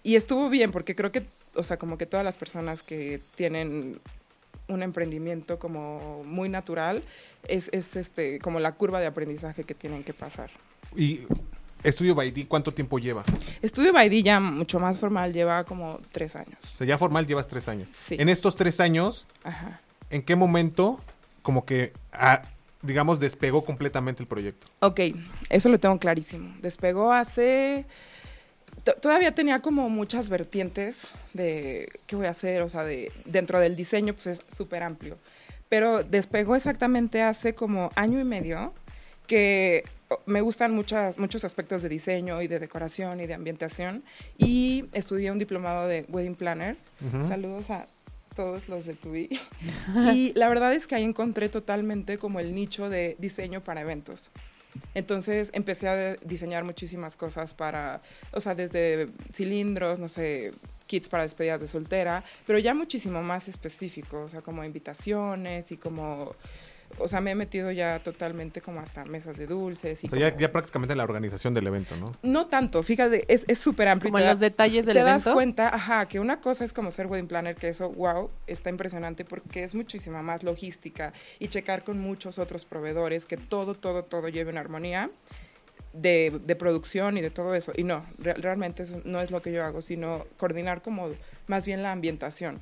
y 0.03 0.17
estuvo 0.17 0.49
bien 0.49 0.71
porque 0.73 0.95
creo 0.95 1.11
que, 1.13 1.23
o 1.55 1.65
sea, 1.65 1.77
como 1.77 1.99
que 1.99 2.07
todas 2.07 2.25
las 2.25 2.37
personas 2.37 2.83
que 2.83 3.21
tienen 3.35 4.01
un 4.69 4.83
emprendimiento 4.83 5.59
como 5.59 6.23
muy 6.25 6.49
natural 6.49 7.03
es, 7.49 7.69
es 7.73 7.97
este 7.97 8.39
como 8.39 8.61
la 8.61 8.73
curva 8.73 9.01
de 9.01 9.07
aprendizaje 9.07 9.65
que 9.65 9.75
tienen 9.75 10.05
que 10.05 10.15
pasar. 10.15 10.51
Y 10.97 11.23
Estudio 11.83 12.15
Baidi, 12.15 12.45
¿cuánto 12.45 12.73
tiempo 12.73 12.99
lleva? 12.99 13.25
Estudio 13.63 13.93
Baidi 13.93 14.23
ya 14.23 14.39
mucho 14.39 14.79
más 14.79 14.99
formal 14.99 15.33
lleva 15.33 15.65
como 15.65 16.01
tres 16.13 16.37
años. 16.37 16.59
O 16.75 16.79
sea, 16.79 16.87
ya 16.87 16.99
formal 16.99 17.27
llevas 17.27 17.49
tres 17.49 17.69
años. 17.69 17.89
Sí. 17.93 18.17
En 18.19 18.29
estos 18.29 18.57
tres 18.57 18.81
años, 18.81 19.27
Ajá. 19.45 19.81
¿en 20.11 20.23
qué 20.23 20.37
momento 20.37 21.01
como 21.43 21.65
que, 21.65 21.93
digamos, 22.83 23.19
despegó 23.19 23.65
completamente 23.65 24.23
el 24.23 24.27
proyecto? 24.27 24.67
Ok, 24.81 25.01
eso 25.49 25.69
lo 25.71 25.79
tengo 25.79 25.99
clarísimo. 25.99 26.55
Despegó 26.61 27.13
hace 27.13 27.87
todavía 29.01 29.35
tenía 29.35 29.61
como 29.61 29.89
muchas 29.89 30.29
vertientes 30.29 31.03
de 31.33 31.89
qué 32.07 32.17
voy 32.17 32.27
a 32.27 32.31
hacer, 32.31 32.63
o 32.63 32.69
sea, 32.69 32.85
de 32.85 33.13
dentro 33.25 33.61
del 33.61 33.77
diseño 33.77 34.15
pues 34.15 34.27
es 34.27 34.41
súper 34.55 34.83
amplio. 34.83 35.19
Pero 35.69 36.03
despegó 36.03 36.57
exactamente 36.57 37.23
hace 37.23 37.55
como 37.55 37.93
año 37.95 38.19
y 38.19 38.25
medio 38.25 38.73
que 39.27 39.85
oh, 40.09 40.19
me 40.27 40.41
gustan 40.41 40.75
muchas, 40.75 41.17
muchos 41.19 41.45
aspectos 41.45 41.83
de 41.83 41.89
diseño 41.89 42.43
y 42.43 42.49
de 42.49 42.59
decoración 42.59 43.21
y 43.21 43.27
de 43.27 43.35
ambientación 43.35 44.03
y 44.37 44.87
estudié 44.93 45.31
un 45.31 45.39
diplomado 45.39 45.87
de 45.87 46.07
wedding 46.09 46.35
planner. 46.35 46.77
Saludos 47.23 47.71
a 47.71 47.87
todos 48.35 48.69
los 48.69 48.87
de 48.87 48.95
Tubi. 48.95 49.29
y 50.15 50.33
la 50.35 50.49
verdad 50.49 50.73
es 50.73 50.87
que 50.87 50.97
ahí 50.97 51.05
encontré 51.05 51.49
totalmente 51.49 52.19
como 52.19 52.41
el 52.41 52.55
nicho 52.55 52.89
de 52.89 53.17
diseño 53.19 53.63
para 53.63 53.83
eventos. 53.83 54.31
Entonces 54.95 55.51
empecé 55.53 55.89
a 55.89 56.17
diseñar 56.17 56.65
muchísimas 56.65 57.17
cosas 57.17 57.55
para, 57.55 58.01
o 58.33 58.41
sea, 58.41 58.55
desde 58.55 59.09
cilindros, 59.33 59.99
no 59.99 60.09
sé, 60.09 60.53
kits 60.87 61.09
para 61.09 61.23
despedidas 61.23 61.61
de 61.61 61.69
soltera, 61.69 62.25
pero 62.47 62.59
ya 62.59 62.75
muchísimo 62.75 63.23
más 63.23 63.49
específico, 63.49 64.23
o 64.23 64.29
sea, 64.29 64.43
como 64.43 64.65
invitaciones 64.65 65.71
y 65.71 65.77
como, 65.77 66.35
o 66.99 67.09
sea, 67.09 67.21
me 67.21 67.31
he 67.31 67.35
metido 67.35 67.71
ya 67.71 67.99
totalmente 68.01 68.61
como 68.61 68.81
hasta 68.81 69.05
mesas 69.05 69.37
de 69.39 69.47
dulces 69.47 70.03
y 70.05 70.07
O 70.09 70.11
sea, 70.11 70.19
ya, 70.19 70.31
como- 70.31 70.41
ya 70.41 70.53
prácticamente 70.53 70.93
en 70.93 70.99
la 70.99 71.05
organización 71.05 71.55
del 71.55 71.67
evento, 71.67 71.97
¿no? 71.97 72.13
no 72.23 72.47
tanto, 72.49 72.83
fíjate, 72.83 73.25
es 73.33 73.45
es 73.49 73.59
súper 73.59 73.89
amplio. 73.89 74.11
Como 74.11 74.19
Te 74.19 74.25
en 74.25 74.31
los 74.31 74.41
detalles 74.41 74.87
del 74.87 74.95
te 74.95 75.03
das 75.03 75.23
evento. 75.23 75.35
cuenta, 75.35 75.75
ajá, 75.75 76.07
que 76.09 76.21
una 76.21 76.41
cosa 76.41 76.65
es 76.65 76.73
como 76.73 76.91
ser 76.91 77.07
wedding 77.07 77.29
planner, 77.29 77.55
que 77.57 77.69
eso, 77.69 77.91
wow, 77.91 78.31
está 78.47 78.71
impresionante 78.71 79.25
porque 79.25 79.65
es 79.65 79.75
muchísima 79.75 80.23
más 80.23 80.43
logística 80.43 81.13
y 81.39 81.49
checar 81.49 81.85
con 81.85 81.99
muchos 81.99 82.39
otros 82.39 82.65
proveedores 82.65 83.27
que 83.27 83.37
todo, 83.37 83.75
todo, 83.75 84.05
todo 84.05 84.29
lleve 84.29 84.51
una 84.51 84.61
armonía 84.61 85.11
de, 85.93 86.41
de 86.45 86.57
producción 86.57 87.19
y 87.19 87.21
de 87.21 87.31
todo 87.31 87.55
eso. 87.55 87.73
Y 87.77 87.85
no, 87.85 88.05
re- 88.19 88.35
realmente 88.35 88.85
eso 88.85 89.01
no 89.05 89.21
es 89.21 89.31
lo 89.31 89.43
que 89.43 89.53
yo 89.53 89.65
hago, 89.65 89.83
sino 89.83 90.25
coordinar 90.37 90.83
como 90.83 91.09
más 91.47 91.67
bien 91.67 91.83
la 91.83 91.93
ambientación. 91.93 92.61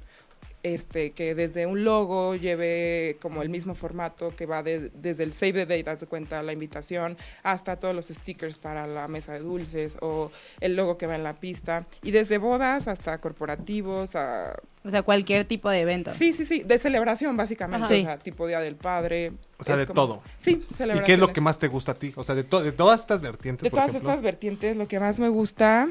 Este, 0.65 1.13
que 1.13 1.37
desde 1.37 1.67
un 1.67 1.85
logo 1.85 2.35
lleve 2.35 3.17
como 3.23 3.43
el 3.43 3.49
mismo 3.49 3.77
formato 3.77 4.35
que 4.35 4.45
va 4.45 4.65
de- 4.65 4.91
desde 4.93 5.23
el 5.23 5.33
save 5.33 5.53
the 5.53 5.67
date, 5.67 5.89
haz 5.89 6.01
de 6.01 6.07
cuenta, 6.09 6.43
la 6.43 6.53
invitación, 6.53 7.17
hasta 7.45 7.77
todos 7.77 7.95
los 7.95 8.07
stickers 8.09 8.59
para 8.59 8.89
la 8.89 9.07
mesa 9.07 9.35
de 9.35 9.39
dulces 9.39 9.97
o 10.01 10.33
el 10.61 10.75
logo 10.75 10.99
que 10.99 11.07
va 11.07 11.15
en 11.15 11.23
la 11.23 11.35
pista. 11.35 11.87
Y 12.03 12.11
desde 12.11 12.39
bodas 12.39 12.89
hasta 12.89 13.19
corporativos, 13.19 14.17
a... 14.17 14.57
O 14.85 14.91
sea, 14.91 15.03
cualquier 15.03 15.45
tipo 15.45 15.71
de 15.71 15.81
evento. 15.81 16.13
Sí, 16.13 16.33
sí, 16.33 16.45
sí, 16.45 16.65
de 16.65 16.79
celebración 16.81 17.37
básicamente, 17.37 17.85
Ajá. 17.87 17.95
o 17.95 18.03
sea, 18.03 18.19
tipo 18.19 18.47
Día 18.49 18.59
del 18.59 18.75
Padre. 18.75 19.33
O 19.59 19.65
sea, 19.65 19.77
de 19.77 19.87
como- 19.87 19.95
todo. 19.95 20.23
Sí, 20.41 20.67
¿Y 20.69 20.75
celebraciones. 20.75 21.07
qué 21.07 21.13
es 21.13 21.19
lo 21.21 21.33
que 21.33 21.41
más 21.41 21.61
te 21.61 21.69
gusta 21.69 21.93
a 21.93 21.95
ti? 21.95 22.13
O 22.17 22.25
sea, 22.25 22.35
de, 22.35 22.43
to- 22.43 22.63
de 22.63 22.73
todas 22.73 22.99
estas 22.99 23.23
vertientes, 23.23 23.63
De 23.63 23.71
por 23.71 23.79
todas 23.79 23.91
ejemplo. 23.91 24.11
estas 24.11 24.25
vertientes, 24.25 24.77
lo 24.77 24.89
que 24.89 24.99
más 24.99 25.21
me 25.21 25.29
gusta 25.29 25.89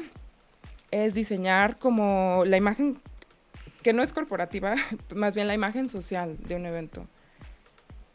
es 0.90 1.14
diseñar 1.14 1.78
como 1.78 2.42
la 2.46 2.58
imagen 2.58 2.98
que 3.88 3.94
no 3.94 4.02
es 4.02 4.12
corporativa, 4.12 4.74
más 5.14 5.34
bien 5.34 5.46
la 5.46 5.54
imagen 5.54 5.88
social 5.88 6.36
de 6.46 6.56
un 6.56 6.66
evento. 6.66 7.06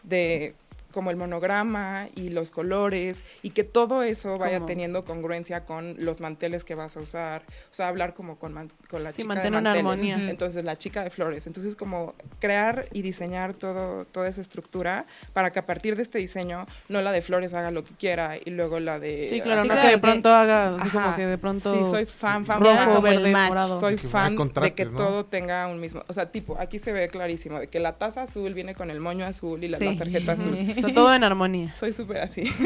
De 0.04 0.54
como 0.94 1.10
el 1.12 1.18
monograma 1.18 2.08
y 2.16 2.30
los 2.30 2.52
colores 2.52 3.24
y 3.42 3.50
que 3.50 3.64
todo 3.64 4.04
eso 4.04 4.38
vaya 4.38 4.66
teniendo 4.66 5.04
congruencia 5.04 5.66
con 5.66 5.96
los 5.98 6.22
manteles 6.22 6.64
que 6.64 6.76
vas 6.76 6.96
a 6.96 7.02
usar, 7.02 7.42
o 7.72 7.74
sea, 7.74 7.88
hablar 7.90 8.14
como 8.14 8.38
con, 8.38 8.54
man- 8.54 8.72
con 8.90 9.04
la 9.04 9.12
Sí, 9.12 9.18
chica 9.24 9.28
mantener 9.30 9.52
de 9.52 9.58
una 9.58 9.70
manteles, 9.74 10.12
armonía. 10.14 10.30
Entonces 10.30 10.64
la 10.64 10.78
chica 10.78 11.04
de 11.04 11.10
flores, 11.10 11.48
entonces 11.48 11.76
como 11.76 12.14
crear 12.40 12.88
y 12.94 13.02
diseñar 13.02 13.54
todo 13.56 14.06
toda 14.06 14.28
esa 14.30 14.42
estructura 14.42 15.06
para 15.34 15.52
que 15.52 15.60
a 15.60 15.66
partir 15.66 15.96
de 15.96 16.04
este 16.04 16.20
diseño 16.20 16.66
no 16.90 17.02
la 17.02 17.12
de 17.12 17.22
flores 17.22 17.54
haga 17.54 17.72
lo 17.72 17.84
que 17.84 17.94
quiera 17.96 18.38
y 18.38 18.52
luego 18.52 18.80
la 18.80 19.00
de 19.00 19.28
Sí, 19.30 19.42
claro, 19.42 19.64
Sí, 19.64 19.68
no 19.68 19.74
claro, 19.74 19.88
que 19.88 19.96
de 19.96 20.02
que- 20.02 20.02
pronto 20.02 20.30
haga 20.34 20.76
así 20.76 20.88
Ajá. 20.90 21.04
como 21.04 21.16
que 21.16 21.26
de 21.26 21.38
pronto 21.38 21.74
Sí, 21.74 21.90
soy 21.90 22.06
fan, 22.06 22.46
fan, 22.46 22.62
Rojo, 22.62 23.02
verde, 23.02 23.32
morado. 23.32 23.80
Soy 23.80 23.96
Que 23.96 24.08
fan 24.08 24.38
de 24.62 24.74
que 24.76 24.86
¿no? 24.86 24.92
todo 24.98 25.26
tenga 25.26 25.68
un 25.68 25.80
mismo, 25.80 26.04
o 26.08 26.14
sea, 26.14 26.32
tipo, 26.32 26.58
aquí 26.60 26.78
se 26.80 26.92
ve 26.92 27.08
clarísimo 27.08 27.60
de 27.60 27.68
que 27.68 27.80
la 27.80 27.94
taza 27.98 28.24
azul 28.24 28.54
viene 28.54 28.76
con 28.76 28.92
el 28.92 29.00
moño 29.00 29.26
azul 29.26 29.64
y 29.64 29.68
la, 29.70 29.80
la 29.80 29.92
Sí. 29.92 29.98
tarjeta 29.98 30.34
azul. 30.34 30.54
todo 30.92 31.14
en 31.14 31.24
armonía. 31.24 31.74
Soy 31.76 31.94
súper 31.94 32.18
así. 32.18 32.42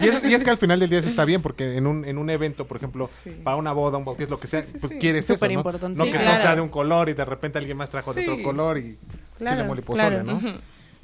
Y 0.00 0.08
es, 0.08 0.24
y 0.24 0.34
es 0.34 0.42
que 0.42 0.50
al 0.50 0.58
final 0.58 0.80
del 0.80 0.90
día 0.90 0.98
eso 0.98 1.08
está 1.08 1.24
bien, 1.24 1.42
porque 1.42 1.76
en 1.76 1.86
un, 1.86 2.04
en 2.04 2.18
un 2.18 2.30
evento, 2.30 2.66
por 2.66 2.76
ejemplo, 2.78 3.08
Sí. 3.22 3.30
para 3.44 3.56
una 3.56 3.72
boda, 3.72 3.98
un 3.98 4.04
bautizo, 4.04 4.30
lo 4.30 4.40
que 4.40 4.46
sea, 4.46 4.62
Sí, 4.62 4.68
sí, 4.72 4.78
pues 4.80 4.92
sí. 4.92 4.98
quieres 4.98 5.24
eso, 5.26 5.34
Súper 5.36 5.52
¿no? 5.52 5.58
importante. 5.60 5.98
No 5.98 6.04
Sí, 6.04 6.10
que 6.10 6.16
claro. 6.18 6.32
todo 6.32 6.42
sea 6.42 6.54
de 6.56 6.60
un 6.60 6.68
color 6.68 7.08
y 7.08 7.12
de 7.14 7.24
repente 7.24 7.58
alguien 7.58 7.76
más 7.76 7.90
trajo 7.90 8.12
de 8.14 8.22
otro 8.22 8.42
color 8.42 8.78
y 8.78 8.98
Claro, 9.38 9.74
claro. 9.84 10.22
¿no? 10.22 10.40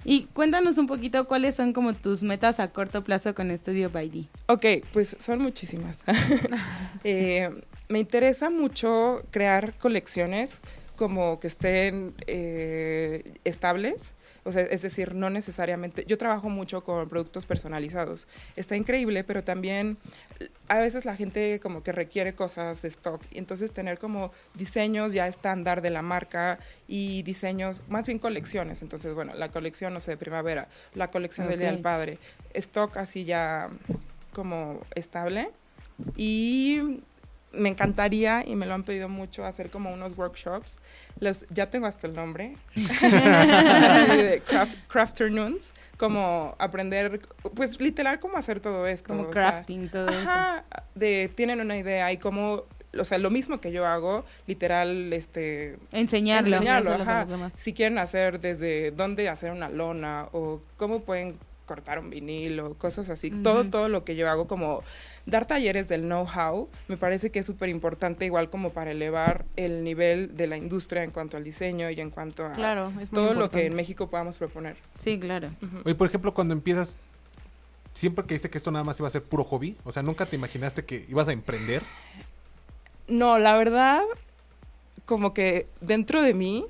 Y 0.04 0.22
cuéntanos 0.32 0.78
un 0.78 0.86
poquito 0.86 1.26
cuáles 1.26 1.54
son 1.56 1.74
como 1.74 1.92
tus 1.94 2.22
metas 2.22 2.58
a 2.58 2.68
corto 2.72 3.04
plazo 3.04 3.34
con 3.34 3.54
Studio 3.56 3.90
by 3.90 4.08
D. 4.08 4.24
Ok, 4.46 4.64
pues 4.92 5.16
son 5.20 5.40
muchísimas. 5.40 5.98
Eh, 7.04 7.48
me 7.88 7.98
interesa 8.00 8.50
mucho 8.50 9.22
crear 9.30 9.74
colecciones 9.74 10.58
como 10.96 11.40
que 11.40 11.46
estén 11.46 12.14
eh, 12.26 13.32
estables. 13.44 14.12
O 14.50 14.52
sea, 14.52 14.62
es 14.62 14.82
decir, 14.82 15.14
no 15.14 15.30
necesariamente. 15.30 16.04
Yo 16.08 16.18
trabajo 16.18 16.48
mucho 16.48 16.82
con 16.82 17.08
productos 17.08 17.46
personalizados. 17.46 18.26
Está 18.56 18.74
increíble, 18.76 19.22
pero 19.22 19.44
también 19.44 19.96
a 20.66 20.78
veces 20.78 21.04
la 21.04 21.14
gente 21.14 21.60
como 21.60 21.84
que 21.84 21.92
requiere 21.92 22.34
cosas 22.34 22.82
de 22.82 22.88
stock. 22.88 23.22
Entonces 23.30 23.70
tener 23.70 23.98
como 23.98 24.32
diseños 24.54 25.12
ya 25.12 25.28
estándar 25.28 25.82
de 25.82 25.90
la 25.90 26.02
marca 26.02 26.58
y 26.88 27.22
diseños, 27.22 27.82
más 27.88 28.08
bien 28.08 28.18
colecciones. 28.18 28.82
Entonces, 28.82 29.14
bueno, 29.14 29.34
la 29.36 29.50
colección, 29.50 29.94
no 29.94 30.00
sé, 30.00 30.10
de 30.10 30.16
primavera, 30.16 30.66
la 30.94 31.12
colección 31.12 31.46
del 31.46 31.60
Día 31.60 31.70
del 31.70 31.80
Padre, 31.80 32.18
stock 32.52 32.96
así 32.96 33.24
ya 33.24 33.70
como 34.32 34.80
estable. 34.96 35.52
Y 36.16 37.02
me 37.52 37.68
encantaría, 37.68 38.44
y 38.46 38.56
me 38.56 38.66
lo 38.66 38.74
han 38.74 38.84
pedido 38.84 39.08
mucho, 39.08 39.44
hacer 39.44 39.70
como 39.70 39.92
unos 39.92 40.16
workshops. 40.16 40.78
Los, 41.18 41.46
ya 41.50 41.70
tengo 41.70 41.86
hasta 41.86 42.06
el 42.06 42.14
nombre. 42.14 42.56
De 42.74 44.42
craft, 44.46 44.76
Crafternoons. 44.88 45.70
Como 45.96 46.54
aprender, 46.58 47.20
pues 47.54 47.78
literal, 47.78 48.20
cómo 48.20 48.38
hacer 48.38 48.60
todo 48.60 48.86
esto. 48.86 49.08
Como 49.08 49.28
o 49.28 49.32
sea, 49.34 49.50
crafting, 49.50 49.90
todo 49.90 50.08
eso. 50.08 50.20
Ajá, 50.20 50.64
de, 50.94 51.30
tienen 51.34 51.60
una 51.60 51.76
idea 51.76 52.10
y 52.10 52.16
cómo, 52.16 52.64
o 52.98 53.04
sea, 53.04 53.18
lo 53.18 53.28
mismo 53.28 53.60
que 53.60 53.70
yo 53.70 53.84
hago, 53.84 54.24
literal, 54.46 55.12
este, 55.12 55.76
Enseñarlo. 55.92 56.56
enseñarlo, 56.56 56.92
ajá. 56.92 57.26
Si 57.58 57.74
quieren 57.74 57.98
hacer 57.98 58.40
desde 58.40 58.92
dónde 58.92 59.28
hacer 59.28 59.52
una 59.52 59.68
lona 59.68 60.28
o 60.32 60.62
cómo 60.78 61.00
pueden 61.00 61.36
cortar 61.70 62.00
un 62.00 62.10
vinil 62.10 62.58
o 62.58 62.74
cosas 62.74 63.10
así. 63.10 63.30
Todo, 63.30 63.62
todo 63.66 63.88
lo 63.88 64.02
que 64.02 64.16
yo 64.16 64.28
hago 64.28 64.48
como 64.48 64.82
dar 65.24 65.46
talleres 65.46 65.86
del 65.86 66.00
know-how 66.00 66.68
me 66.88 66.96
parece 66.96 67.30
que 67.30 67.38
es 67.38 67.46
súper 67.46 67.68
importante 67.68 68.24
igual 68.24 68.50
como 68.50 68.70
para 68.70 68.90
elevar 68.90 69.44
el 69.54 69.84
nivel 69.84 70.36
de 70.36 70.48
la 70.48 70.56
industria 70.56 71.04
en 71.04 71.12
cuanto 71.12 71.36
al 71.36 71.44
diseño 71.44 71.88
y 71.88 72.00
en 72.00 72.10
cuanto 72.10 72.44
a 72.44 72.54
Claro, 72.54 72.92
todo 73.12 73.34
lo 73.34 73.52
que 73.52 73.66
en. 73.66 73.76
México 73.76 74.10
podamos 74.10 74.36
proponer. 74.36 74.74
Sí, 74.98 75.20
claro. 75.20 75.50
Oye, 75.84 75.94
por 75.94 76.08
ejemplo, 76.08 76.34
cuando 76.34 76.54
empiezas, 76.54 76.96
siempre 77.94 78.24
que 78.26 78.34
dice 78.34 78.50
que 78.50 78.58
esto 78.58 78.72
nada 78.72 78.84
más 78.84 78.98
iba 78.98 79.06
a 79.06 79.12
ser 79.12 79.22
puro 79.22 79.44
hobby, 79.44 79.76
o 79.84 79.92
sea, 79.92 80.02
¿nunca 80.02 80.26
te 80.26 80.34
imaginaste 80.34 80.84
que 80.84 81.06
ibas 81.08 81.28
a 81.28 81.32
emprender? 81.32 81.84
No, 83.06 83.38
la 83.38 83.56
verdad, 83.56 84.02
como 85.04 85.34
que 85.34 85.68
dentro 85.80 86.20
de 86.20 86.34
mí 86.34 86.66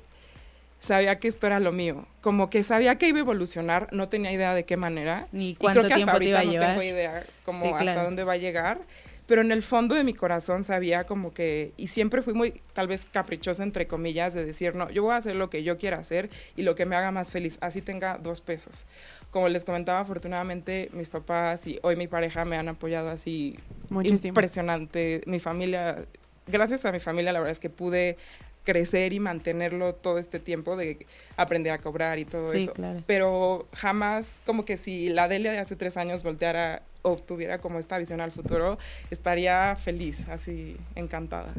sabía 0.81 1.17
que 1.19 1.29
esto 1.29 1.47
era 1.47 1.61
lo 1.61 1.71
mío. 1.71 2.05
Como 2.19 2.49
que 2.49 2.63
sabía 2.63 2.95
que 2.97 3.07
iba 3.07 3.19
a 3.19 3.21
evolucionar, 3.21 3.87
no 3.93 4.09
tenía 4.09 4.33
idea 4.33 4.53
de 4.53 4.65
qué 4.65 4.75
manera. 4.75 5.27
Ni 5.31 5.51
Y 5.51 5.55
cuánto 5.55 5.79
creo 5.81 5.89
que 5.89 5.95
tiempo 5.95 6.11
hasta 6.11 6.19
te 6.19 6.25
iba 6.29 6.39
a 6.39 6.41
ahorita 6.41 6.57
no 6.59 6.61
llevar. 6.65 6.79
tengo 6.79 6.95
idea 6.95 7.23
como 7.45 7.65
Sí, 7.65 7.71
hasta 7.71 7.81
claro. 7.83 8.03
dónde 8.03 8.23
va 8.25 8.33
a 8.33 8.37
llegar. 8.37 8.79
Pero 9.27 9.41
en 9.41 9.51
el 9.53 9.63
fondo 9.63 9.95
de 9.95 10.03
mi 10.03 10.13
corazón 10.13 10.65
sabía 10.65 11.05
como 11.05 11.33
que, 11.33 11.71
y 11.77 11.87
siempre 11.87 12.21
fui 12.21 12.33
muy, 12.33 12.61
tal 12.73 12.87
vez 12.87 13.05
caprichosa, 13.13 13.63
entre 13.63 13.87
comillas, 13.87 14.33
de 14.33 14.43
decir, 14.43 14.75
no, 14.75 14.89
yo 14.89 15.03
voy 15.03 15.13
a 15.13 15.17
hacer 15.17 15.35
lo 15.37 15.49
que 15.49 15.63
yo 15.63 15.77
quiera 15.77 15.99
hacer 15.99 16.29
y 16.57 16.63
lo 16.63 16.75
que 16.75 16.85
me 16.85 16.97
haga 16.97 17.11
más 17.11 17.31
feliz, 17.31 17.57
así 17.61 17.81
tenga 17.81 18.17
dos 18.17 18.41
pesos. 18.41 18.83
Como 19.29 19.47
les 19.47 19.63
comentaba, 19.63 20.01
afortunadamente 20.01 20.89
mis 20.91 21.07
papás 21.07 21.65
y 21.65 21.79
hoy 21.83 21.95
mi 21.95 22.07
pareja 22.07 22.43
me 22.43 22.57
han 22.57 22.67
apoyado 22.67 23.09
así 23.09 23.57
Muchísimo. 23.89 24.29
impresionante. 24.29 25.21
Mi 25.27 25.39
familia, 25.39 26.03
gracias 26.47 26.83
a 26.83 26.91
mi 26.91 26.99
familia, 26.99 27.31
la 27.31 27.39
verdad 27.39 27.53
es 27.53 27.59
que 27.59 27.69
pude 27.69 28.17
crecer 28.63 29.13
y 29.13 29.19
mantenerlo 29.19 29.95
todo 29.95 30.17
este 30.19 30.39
tiempo 30.39 30.75
de 30.75 31.05
aprender 31.37 31.71
a 31.73 31.79
cobrar 31.79 32.19
y 32.19 32.25
todo 32.25 32.51
Sí, 32.51 32.63
eso. 32.63 32.73
claro. 32.73 33.03
Pero 33.07 33.67
jamás, 33.73 34.39
como 34.45 34.65
que 34.65 34.77
si 34.77 35.09
la 35.09 35.27
Delia 35.27 35.51
de 35.51 35.59
hace 35.59 35.75
tres 35.75 35.97
años 35.97 36.21
volteara 36.23 36.83
o 37.01 37.15
tuviera 37.17 37.57
como 37.59 37.79
esta 37.79 37.97
visión 37.97 38.21
al 38.21 38.31
futuro, 38.31 38.77
estaría 39.09 39.75
feliz, 39.75 40.17
así 40.29 40.77
encantada. 40.95 41.53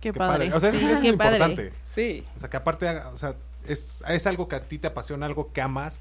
Qué, 0.00 0.12
Qué 0.12 0.18
padre. 0.18 0.52
O 0.52 0.60
sea, 0.60 0.70
Sí, 0.70 0.76
es 0.84 1.00
qué 1.00 1.14
padre. 1.14 1.36
importante. 1.38 1.72
Sí, 1.86 2.24
O 2.36 2.40
sea, 2.40 2.50
que 2.50 2.56
aparte, 2.58 2.86
o 2.90 3.16
sea, 3.16 3.34
es, 3.66 4.04
es 4.06 4.26
algo 4.26 4.46
que 4.46 4.56
a 4.56 4.60
ti 4.60 4.78
te 4.78 4.86
apasiona, 4.88 5.24
algo 5.24 5.50
que 5.52 5.62
amas 5.62 5.98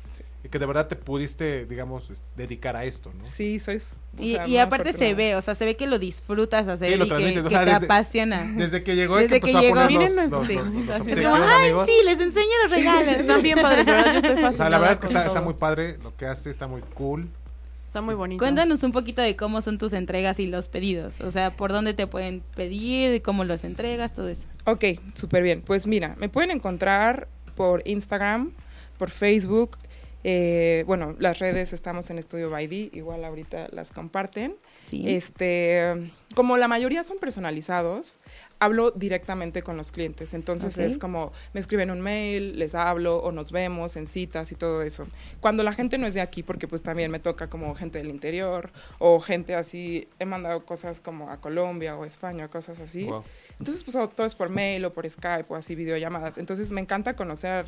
que 0.50 0.60
de 0.60 0.66
verdad 0.66 0.88
te 0.88 0.96
pudiste, 0.96 1.66
digamos, 1.66 2.12
dedicar 2.36 2.76
a 2.76 2.84
esto, 2.86 3.12
¿no? 3.18 3.26
sí, 3.26 3.60
sois. 3.60 3.96
Y, 4.20 4.34
sea, 4.34 4.48
y 4.48 4.58
aparte 4.58 4.92
se 4.94 5.14
ve, 5.14 5.36
o 5.36 5.42
sea, 5.42 5.56
se 5.56 5.64
ve 5.66 5.76
que 5.78 5.88
lo 5.88 6.00
disfrutas 6.00 6.68
hacer 6.68 6.92
Sí, 6.94 6.98
lo 6.98 7.06
y 7.06 7.08
que, 7.10 7.16
transmites, 7.16 7.40
o 7.42 7.44
que 7.46 7.50
sea, 7.56 7.66
te 7.66 7.72
desde- 7.72 7.86
apasiona. 7.86 8.44
Desde 8.58 8.84
que 8.84 8.96
llegó 8.96 9.20
y 9.20 9.24
Desde 9.24 9.40
que 9.40 9.52
que 9.52 9.58
a 9.58 9.62
llegó. 9.62 9.76
poner 9.76 9.88
Miren 9.92 10.16
los, 10.16 10.26
los- 10.26 10.32
los, 10.32 10.48
sí, 10.48 10.56
los- 10.56 10.66
los 10.74 10.90
así 10.90 11.02
obsequios, 11.02 11.32
Como, 11.32 11.46
¿no, 11.46 11.52
ay, 11.52 11.62
amigos? 11.70 11.86
sí, 11.88 12.06
les 12.06 12.20
enseño 12.20 12.52
los 12.64 12.72
regalos. 12.72 13.16
Están 13.16 13.42
bien 13.42 13.60
padres, 13.62 13.86
de 13.86 13.92
verdad, 13.92 14.12
yo 14.12 14.18
estoy 14.18 14.32
fascinada 14.36 14.50
O 14.54 14.58
sea, 14.58 14.70
la 14.70 14.78
verdad 14.80 14.94
es 14.94 15.00
que 15.00 15.06
está, 15.08 15.26
está 15.28 15.42
muy 15.42 15.54
padre, 15.54 15.98
lo 16.04 16.16
que 16.18 16.26
hace 16.26 16.50
está 16.50 16.68
muy 16.68 16.82
cool. 16.94 17.30
Está 17.88 18.02
muy 18.02 18.16
bonito. 18.16 18.44
Cuéntanos 18.44 18.82
un 18.84 18.92
poquito 18.92 19.22
de 19.22 19.36
cómo 19.36 19.62
son 19.62 19.78
tus 19.78 19.94
entregas 19.94 20.40
y 20.40 20.48
los 20.48 20.68
pedidos. 20.68 21.22
O 21.22 21.30
sea, 21.32 21.56
por 21.56 21.72
dónde 21.72 21.94
te 21.94 22.08
pueden 22.08 22.42
pedir, 22.56 23.22
cómo 23.22 23.44
los 23.46 23.64
entregas, 23.64 24.14
todo 24.14 24.28
eso. 24.30 24.48
Ok, 24.66 24.84
súper 25.14 25.44
bien. 25.44 25.62
Pues 25.62 25.86
mira, 25.88 26.16
me 26.18 26.28
pueden 26.28 26.50
encontrar 26.52 27.28
por 27.56 27.82
Instagram, 27.86 28.52
por 28.98 29.12
Facebook. 29.12 29.78
Eh, 30.24 30.84
bueno, 30.88 31.16
las 31.20 31.40
redes 31.40 31.74
estamos 31.74 32.10
en 32.10 32.18
Estudio 32.18 32.50
by 32.50 32.68
D, 32.68 32.90
igual 32.94 33.26
ahorita 33.26 33.68
las 33.72 33.92
comparten. 33.92 34.56
Sí. 34.86 35.04
Este, 35.08 36.12
como 36.36 36.58
la 36.58 36.68
mayoría 36.68 37.04
son 37.04 37.20
personalizados, 37.20 38.18
hablo 38.60 38.92
directamente 38.92 39.62
con 39.62 39.76
los 39.76 39.92
clientes. 39.92 40.34
Entonces 40.34 40.78
es 40.78 40.98
como 40.98 41.34
me 41.54 41.60
escriben 41.60 41.92
un 41.92 42.00
mail, 42.00 42.58
les 42.58 42.76
hablo 42.76 43.18
o 43.18 43.32
nos 43.32 43.52
vemos 43.52 43.98
en 43.98 44.08
citas 44.08 44.52
y 44.52 44.56
todo 44.56 44.82
eso. 44.82 45.06
Cuando 45.42 45.64
la 45.64 45.74
gente 45.74 45.98
no 45.98 46.08
es 46.08 46.14
de 46.14 46.22
aquí, 46.22 46.44
porque 46.44 46.68
pues 46.68 46.82
también 46.82 47.12
me 47.12 47.20
toca 47.20 47.50
como 47.50 47.76
gente 47.76 47.98
del 47.98 48.10
interior 48.10 48.72
o 49.00 49.20
gente 49.20 49.56
así, 49.56 50.08
he 50.20 50.26
mandado 50.26 50.66
cosas 50.66 51.02
como 51.02 51.30
a 51.30 51.42
Colombia 51.42 51.98
o 51.98 52.06
España, 52.06 52.48
cosas 52.48 52.80
así. 52.80 53.06
Wow. 53.06 53.24
Entonces, 53.60 53.84
pues 53.84 53.98
todo 54.16 54.26
es 54.26 54.36
por 54.36 54.50
mail 54.50 54.86
o 54.86 54.94
por 54.94 55.10
Skype 55.10 55.46
o 55.50 55.56
así 55.56 55.76
videollamadas. 55.76 56.38
Entonces, 56.38 56.72
me 56.72 56.82
encanta 56.82 57.16
conocer 57.16 57.66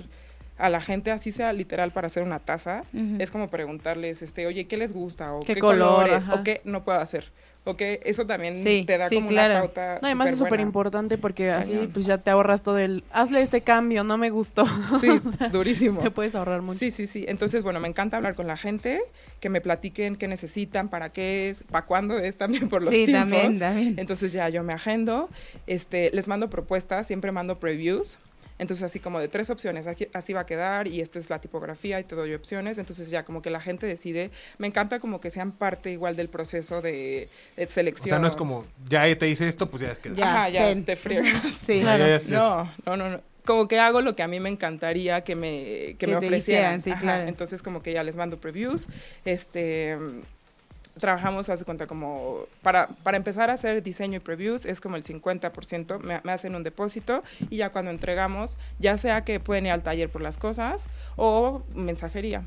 a 0.58 0.70
la 0.70 0.80
gente, 0.82 1.12
así 1.12 1.32
sea 1.32 1.52
literal 1.54 1.92
para 1.92 2.08
hacer 2.08 2.24
una 2.24 2.40
taza. 2.40 2.84
Es 3.20 3.32
como 3.32 3.50
preguntarles, 3.50 4.22
este, 4.22 4.48
oye, 4.48 4.66
¿qué 4.68 4.78
les 4.78 4.94
gusta? 4.94 5.34
O 5.34 5.42
¿Qué 5.42 5.56
qué, 5.56 5.60
color? 5.60 5.96
colores, 5.96 6.18
Ajá. 6.18 6.36
o 6.36 6.44
qué 6.44 6.62
no 6.64 6.84
puedo 6.84 7.00
hacer. 7.00 7.32
O 7.68 7.76
qué, 7.76 8.00
eso 8.06 8.28
también 8.28 8.64
Sí, 8.64 8.84
te 8.86 8.96
da 9.00 9.10
sí, 9.10 9.16
como 9.16 9.30
claro. 9.30 9.54
una 9.56 9.62
pauta. 9.64 9.94
No, 10.00 10.06
además 10.06 10.30
es 10.30 10.38
súper 10.38 10.60
importante 10.60 11.18
porque 11.18 11.50
así 11.50 11.72
Cañón. 11.72 11.90
pues 11.92 12.06
ya 12.06 12.20
te 12.20 12.30
ahorras 12.30 12.62
todo 12.62 12.78
el... 12.78 13.04
Hazle 13.12 13.42
este 13.42 13.62
cambio, 13.62 14.04
no 14.04 14.18
me 14.20 14.30
gustó. 14.30 14.66
Sí, 15.02 15.08
durísimo. 15.52 16.00
te 16.02 16.12
puedes 16.12 16.36
ahorrar 16.36 16.62
mucho. 16.62 16.78
Sí, 16.78 16.92
sí, 16.92 17.08
sí. 17.08 17.26
Entonces, 17.28 17.64
bueno, 17.64 17.80
me 17.80 17.88
encanta 17.88 18.18
hablar 18.18 18.36
con 18.36 18.46
la 18.46 18.56
gente, 18.56 19.02
que 19.40 19.50
me 19.50 19.62
platiquen 19.62 20.16
qué 20.16 20.28
necesitan, 20.28 20.90
para 20.90 21.12
qué 21.12 21.50
es, 21.50 21.64
para 21.64 21.88
cuándo 21.88 22.20
es 22.20 22.38
también 22.38 22.70
por 22.70 22.82
los 22.84 22.92
sí, 22.94 23.06
tiempos. 23.06 23.32
también, 23.32 23.60
también. 23.60 23.96
Entonces 23.98 24.32
ya 24.32 24.48
yo 24.50 24.62
me 24.62 24.74
agendo, 24.74 25.28
este, 25.66 26.12
les 26.14 26.28
mando 26.28 26.52
propuestas, 26.52 27.08
siempre 27.08 27.32
mando 27.32 27.58
previews. 27.60 28.20
Entonces 28.58 28.84
así 28.84 29.00
como 29.00 29.20
de 29.20 29.28
tres 29.28 29.50
opciones, 29.50 29.86
aquí- 29.88 30.08
así 30.14 30.32
va 30.34 30.42
a 30.42 30.46
quedar 30.46 30.88
y 30.88 31.02
esta 31.02 31.20
es 31.20 31.30
la 31.30 31.40
tipografía 31.40 32.00
y 32.00 32.04
te 32.06 32.16
doy 32.16 32.34
opciones. 32.34 32.78
Entonces 32.78 33.10
ya 33.10 33.24
como 33.24 33.42
que 33.42 33.50
la 33.50 33.60
gente 33.60 33.86
decide. 33.86 34.32
Me 34.58 34.68
encanta 34.68 35.00
como 35.00 35.20
que 35.20 35.30
sean 35.30 35.52
parte 35.52 35.92
igual 35.92 36.16
del 36.16 36.30
proceso 36.30 36.82
de, 36.82 37.28
de 37.58 37.66
O 37.66 37.70
selección. 37.70 38.10
sea, 38.10 38.20
no 38.20 38.28
es 38.28 38.36
como, 38.36 38.66
ya 38.88 39.04
te 39.18 39.28
hice 39.30 39.48
esto, 39.48 39.70
pues 39.70 39.84
ya 39.84 39.96
queda. 39.96 40.16
Ya, 40.16 40.32
Ajá, 40.34 40.50
ya 40.50 40.68
ten. 40.68 40.86
te 40.86 40.96
friegas. 40.96 41.34
Sí. 41.60 41.82
Ya, 41.82 41.98
ya, 41.98 42.08
ya, 42.08 42.22
ya. 42.22 42.38
No, 42.38 42.72
no, 42.86 42.98
no, 42.98 43.10
no. 43.10 43.22
Como 43.46 43.68
que 43.68 43.80
hago 43.80 44.02
lo 44.02 44.16
que 44.16 44.24
a 44.24 44.28
mí 44.28 44.40
me 44.40 44.50
encantaría 44.50 45.22
que 45.24 45.36
me, 45.36 45.50
que 45.60 45.96
Que 46.00 46.08
me 46.08 46.14
te 46.14 46.26
ofrecieran. 46.26 46.40
hicieran, 46.80 46.82
sí, 46.82 46.90
Ajá, 46.92 47.02
claro. 47.02 47.24
Entonces 47.30 47.62
como 47.62 47.84
que 47.84 47.94
ya 47.94 48.02
les 48.04 48.16
mando 48.16 48.40
previews. 48.40 48.88
Este 49.24 49.98
trabajamos, 51.00 51.50
hace 51.50 51.66
cuenta, 51.66 51.88
como 51.88 52.46
para, 52.62 52.88
para 52.88 53.18
empezar 53.18 53.50
a 53.50 53.54
hacer 53.54 53.84
diseño 53.84 54.18
y 54.18 54.20
previews 54.20 54.66
es 54.66 54.82
como 54.82 54.96
el 54.96 55.04
50%, 55.04 56.00
me, 56.00 56.22
me 56.24 56.32
hacen 56.32 56.56
un 56.56 56.64
depósito 56.64 57.24
y 57.50 57.58
ya 57.58 57.72
cuando 57.72 57.92
entregamos, 57.92 58.58
ya 58.80 58.98
sea 58.98 59.24
que 59.24 59.40
pueden 59.40 59.66
ir 59.66 59.72
al 59.72 59.84
taller 59.84 60.10
por 60.10 60.22
las 60.22 60.38
cosas 60.38 60.88
o 61.16 61.64
mensajería. 61.74 62.44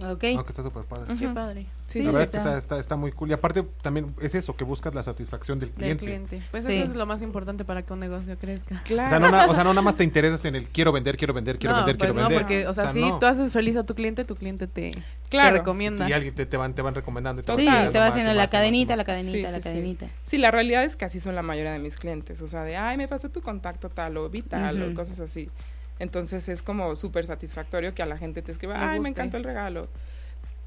Ok. 0.00 0.24
No, 0.34 0.44
que 0.44 0.52
está 0.52 0.62
súper 0.62 0.84
padre. 0.84 1.14
Qué 1.16 1.28
padre. 1.28 1.66
Sí, 1.86 1.98
Sí, 2.00 2.04
la 2.06 2.10
sí, 2.12 2.16
verdad 2.16 2.20
sí. 2.20 2.24
es 2.24 2.30
que 2.30 2.36
está, 2.38 2.58
está, 2.58 2.80
está 2.80 2.96
muy 2.96 3.12
cool. 3.12 3.30
Y 3.30 3.34
aparte, 3.34 3.62
también 3.82 4.14
es 4.20 4.34
eso, 4.34 4.56
que 4.56 4.64
buscas 4.64 4.94
la 4.94 5.02
satisfacción 5.02 5.58
del 5.58 5.68
Del 5.68 5.76
cliente. 5.98 6.04
cliente. 6.04 6.42
Pues 6.50 6.64
Sí. 6.64 6.76
eso 6.76 6.90
es 6.90 6.96
lo 6.96 7.04
más 7.04 7.20
importante 7.20 7.64
para 7.66 7.82
que 7.82 7.92
un 7.92 7.98
negocio 7.98 8.36
crezca. 8.38 8.76
O 8.76 8.82
Claro. 8.84 9.10
sea, 9.10 9.18
no, 9.20 9.30
na- 9.30 9.46
o 9.46 9.54
sea, 9.54 9.64
no 9.64 9.70
nada 9.70 9.82
más 9.82 9.94
te 9.94 10.02
interesas 10.02 10.44
en 10.46 10.56
el 10.56 10.68
quiero 10.70 10.92
vender, 10.92 11.16
quiero 11.18 11.34
vender, 11.34 11.58
quiero 11.58 11.74
no, 11.76 11.80
vender, 11.82 11.98
pues 11.98 12.10
quiero 12.10 12.22
no, 12.22 12.28
vender. 12.28 12.42
porque, 12.46 12.66
o 12.66 12.72
sea, 12.72 12.90
si 12.90 13.00
no. 13.02 13.18
tú 13.18 13.26
haces 13.26 13.52
feliz 13.52 13.76
a 13.76 13.84
tu 13.84 13.94
cliente, 13.94 14.24
tu 14.24 14.34
cliente 14.34 14.66
te, 14.66 14.92
Claro. 15.28 15.50
te 15.52 15.58
recomienda. 15.58 16.08
Y 16.08 16.12
alguien 16.14 16.34
te, 16.34 16.46
te 16.46 16.56
van, 16.56 16.74
te 16.74 16.80
van 16.82 16.94
recomendando. 16.94 17.42
y 17.42 17.44
todo. 17.44 17.56
Sí, 17.58 17.64
se 17.66 17.98
va 17.98 18.06
haciendo 18.06 18.32
la 18.32 18.48
cadenita, 18.48 18.96
la 18.96 19.04
cadenita, 19.04 19.50
la 19.50 19.60
cadenita. 19.60 20.06
Sí, 20.24 20.38
la 20.38 20.50
realidad 20.50 20.84
es 20.84 20.96
que 20.96 21.04
así 21.04 21.20
son 21.20 21.34
la 21.34 21.42
mayoría 21.42 21.72
de 21.72 21.78
mis 21.80 21.96
clientes. 21.96 22.40
O 22.40 22.48
sea, 22.48 22.64
de, 22.64 22.76
ay, 22.78 22.96
me 22.96 23.08
pasó 23.08 23.28
tu 23.28 23.42
contacto 23.42 23.90
tal 23.90 24.16
o 24.16 24.28
vi 24.30 24.40
tal 24.42 24.80
Ujú. 24.82 24.92
o 24.92 24.94
cosas 24.94 25.20
así. 25.20 25.50
Entonces 25.98 26.48
es 26.48 26.62
como 26.62 26.96
súper 26.96 27.26
satisfactorio 27.26 27.94
que 27.94 28.02
a 28.02 28.06
la 28.06 28.16
gente 28.16 28.40
te 28.42 28.50
escriba, 28.52 28.90
ay, 28.90 29.00
me 29.00 29.10
encantó 29.10 29.36
el 29.36 29.44
regalo. 29.44 29.88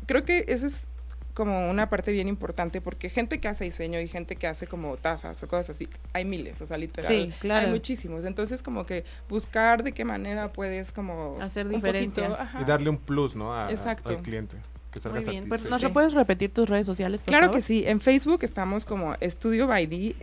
Creo 0.06 0.24
que 0.24 0.46
eso 0.48 0.68
es 0.68 0.88
como 1.38 1.70
una 1.70 1.88
parte 1.88 2.12
bien 2.12 2.28
importante 2.28 2.82
porque 2.82 3.10
gente 3.10 3.40
que 3.40 3.48
hace 3.48 3.64
diseño 3.64 4.00
y 4.02 4.08
gente 4.08 4.36
que 4.38 4.48
hace 4.48 4.66
como 4.66 4.98
tazas 4.98 5.44
o 5.44 5.48
cosas 5.48 5.70
así, 5.70 5.88
hay 6.12 6.26
miles, 6.26 6.60
o 6.62 6.66
sea, 6.66 6.78
literal. 6.80 7.08
Sí, 7.12 7.32
claro. 7.40 7.68
Hay 7.68 7.72
muchísimos. 7.72 8.26
Entonces 8.26 8.64
como 8.64 8.88
que 8.88 9.04
buscar 9.30 9.84
de 9.84 9.92
qué 9.92 10.04
manera 10.04 10.52
puedes 10.52 10.92
como... 10.92 11.38
Hacer 11.40 11.68
un 11.68 11.74
diferencia. 11.74 12.28
poquito. 12.30 12.60
Y 12.62 12.66
darle 12.66 12.90
un 12.90 12.98
plus, 12.98 13.36
¿no? 13.36 13.54
A- 13.54 13.68
a- 13.68 13.72
Exacto. 13.72 14.10
al 14.10 14.22
cliente. 14.24 14.58
Que 14.92 15.00
salga 15.00 15.20
Muy 15.22 15.30
bien. 15.30 15.48
Pues. 15.48 15.70
¿Nos 15.70 15.80
Sí. 15.82 15.88
puedes 15.90 16.14
repetir 16.14 16.52
tus 16.52 16.68
redes 16.70 16.88
sociales, 16.88 17.20
por 17.22 17.28
Claro 17.28 17.46
favor? 17.48 17.60
que 17.60 17.62
sí. 17.62 17.84
En 17.86 18.02
Facebook 18.02 18.40
estamos 18.44 18.84
como 18.86 19.14
Estudio 19.20 19.68
by 19.68 19.86
D, 19.86 20.16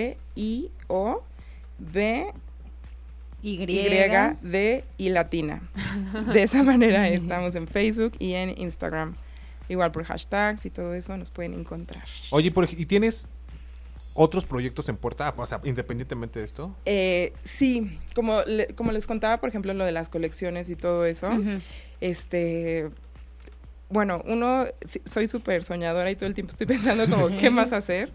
S-T-U-D-I-O, 0.00 1.22
B, 1.78 2.26
Y. 3.42 3.62
Y, 3.62 3.66
D 4.42 4.84
y 4.98 5.08
latina. 5.10 5.62
De 6.32 6.42
esa 6.42 6.62
manera 6.62 7.08
estamos 7.08 7.54
en 7.54 7.66
Facebook 7.68 8.12
y 8.18 8.34
en 8.34 8.58
Instagram. 8.60 9.14
Igual 9.68 9.92
por 9.92 10.04
hashtags 10.04 10.66
y 10.66 10.70
todo 10.70 10.94
eso 10.94 11.16
nos 11.16 11.30
pueden 11.30 11.54
encontrar. 11.54 12.04
Oye, 12.30 12.50
por 12.50 12.68
¿y 12.70 12.86
tienes 12.86 13.28
otros 14.14 14.44
proyectos 14.44 14.88
en 14.88 14.96
puerta? 14.96 15.32
O 15.36 15.46
sea, 15.46 15.60
independientemente 15.64 16.40
de 16.40 16.44
esto. 16.44 16.74
Eh, 16.86 17.32
sí, 17.44 17.98
como, 18.14 18.42
le- 18.42 18.66
como 18.74 18.90
les 18.90 19.06
contaba, 19.06 19.36
por 19.38 19.48
ejemplo, 19.48 19.72
lo 19.72 19.84
de 19.84 19.92
las 19.92 20.08
colecciones 20.08 20.68
y 20.70 20.76
todo 20.76 21.06
eso. 21.06 21.30
Este 22.00 22.90
bueno 23.92 24.22
uno 24.24 24.66
soy 25.04 25.26
súper 25.26 25.64
soñadora 25.64 26.10
y 26.12 26.14
todo 26.16 26.26
el 26.28 26.34
tiempo 26.34 26.52
estoy 26.52 26.66
pensando 26.68 27.06
como 27.08 27.36
qué 27.36 27.50
más 27.50 27.72
hacer 27.72 28.10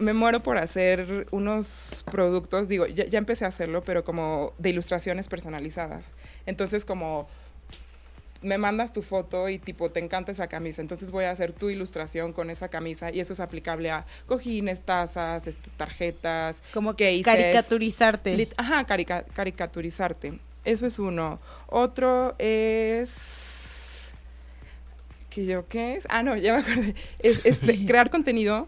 me 0.00 0.12
muero 0.12 0.42
por 0.42 0.58
hacer 0.58 1.26
unos 1.30 2.04
productos 2.10 2.68
digo 2.68 2.86
ya, 2.86 3.06
ya 3.06 3.18
empecé 3.18 3.44
a 3.44 3.48
hacerlo 3.48 3.82
pero 3.84 4.04
como 4.04 4.52
de 4.58 4.70
ilustraciones 4.70 5.28
personalizadas 5.28 6.06
entonces 6.46 6.84
como 6.84 7.28
me 8.42 8.56
mandas 8.56 8.92
tu 8.94 9.02
foto 9.02 9.50
y 9.50 9.58
tipo 9.58 9.90
te 9.90 10.00
encanta 10.00 10.32
esa 10.32 10.46
camisa, 10.48 10.80
entonces 10.80 11.10
voy 11.10 11.24
a 11.26 11.30
hacer 11.30 11.52
tu 11.52 11.68
ilustración 11.68 12.32
con 12.32 12.48
esa 12.48 12.68
camisa 12.68 13.12
y 13.12 13.20
eso 13.20 13.34
es 13.34 13.40
aplicable 13.40 13.90
a 13.90 14.06
cojines, 14.26 14.80
tazas, 14.80 15.46
este, 15.46 15.68
tarjetas, 15.76 16.62
Como 16.72 16.96
cases. 16.96 17.22
caricaturizarte. 17.22 18.34
Lit- 18.38 18.54
Ajá, 18.56 18.86
carica- 18.86 19.26
caricaturizarte. 19.34 20.38
Eso 20.64 20.86
es 20.86 20.98
uno. 20.98 21.38
Otro 21.66 22.34
es... 22.38 24.08
¿Que 25.28 25.44
yo 25.44 25.68
qué 25.68 25.96
es? 25.96 26.06
Ah, 26.08 26.22
no, 26.22 26.34
ya 26.36 26.54
me 26.54 26.60
acordé. 26.60 26.94
Es, 27.18 27.44
es 27.44 27.60
de- 27.60 27.84
crear 27.86 28.08
contenido 28.08 28.66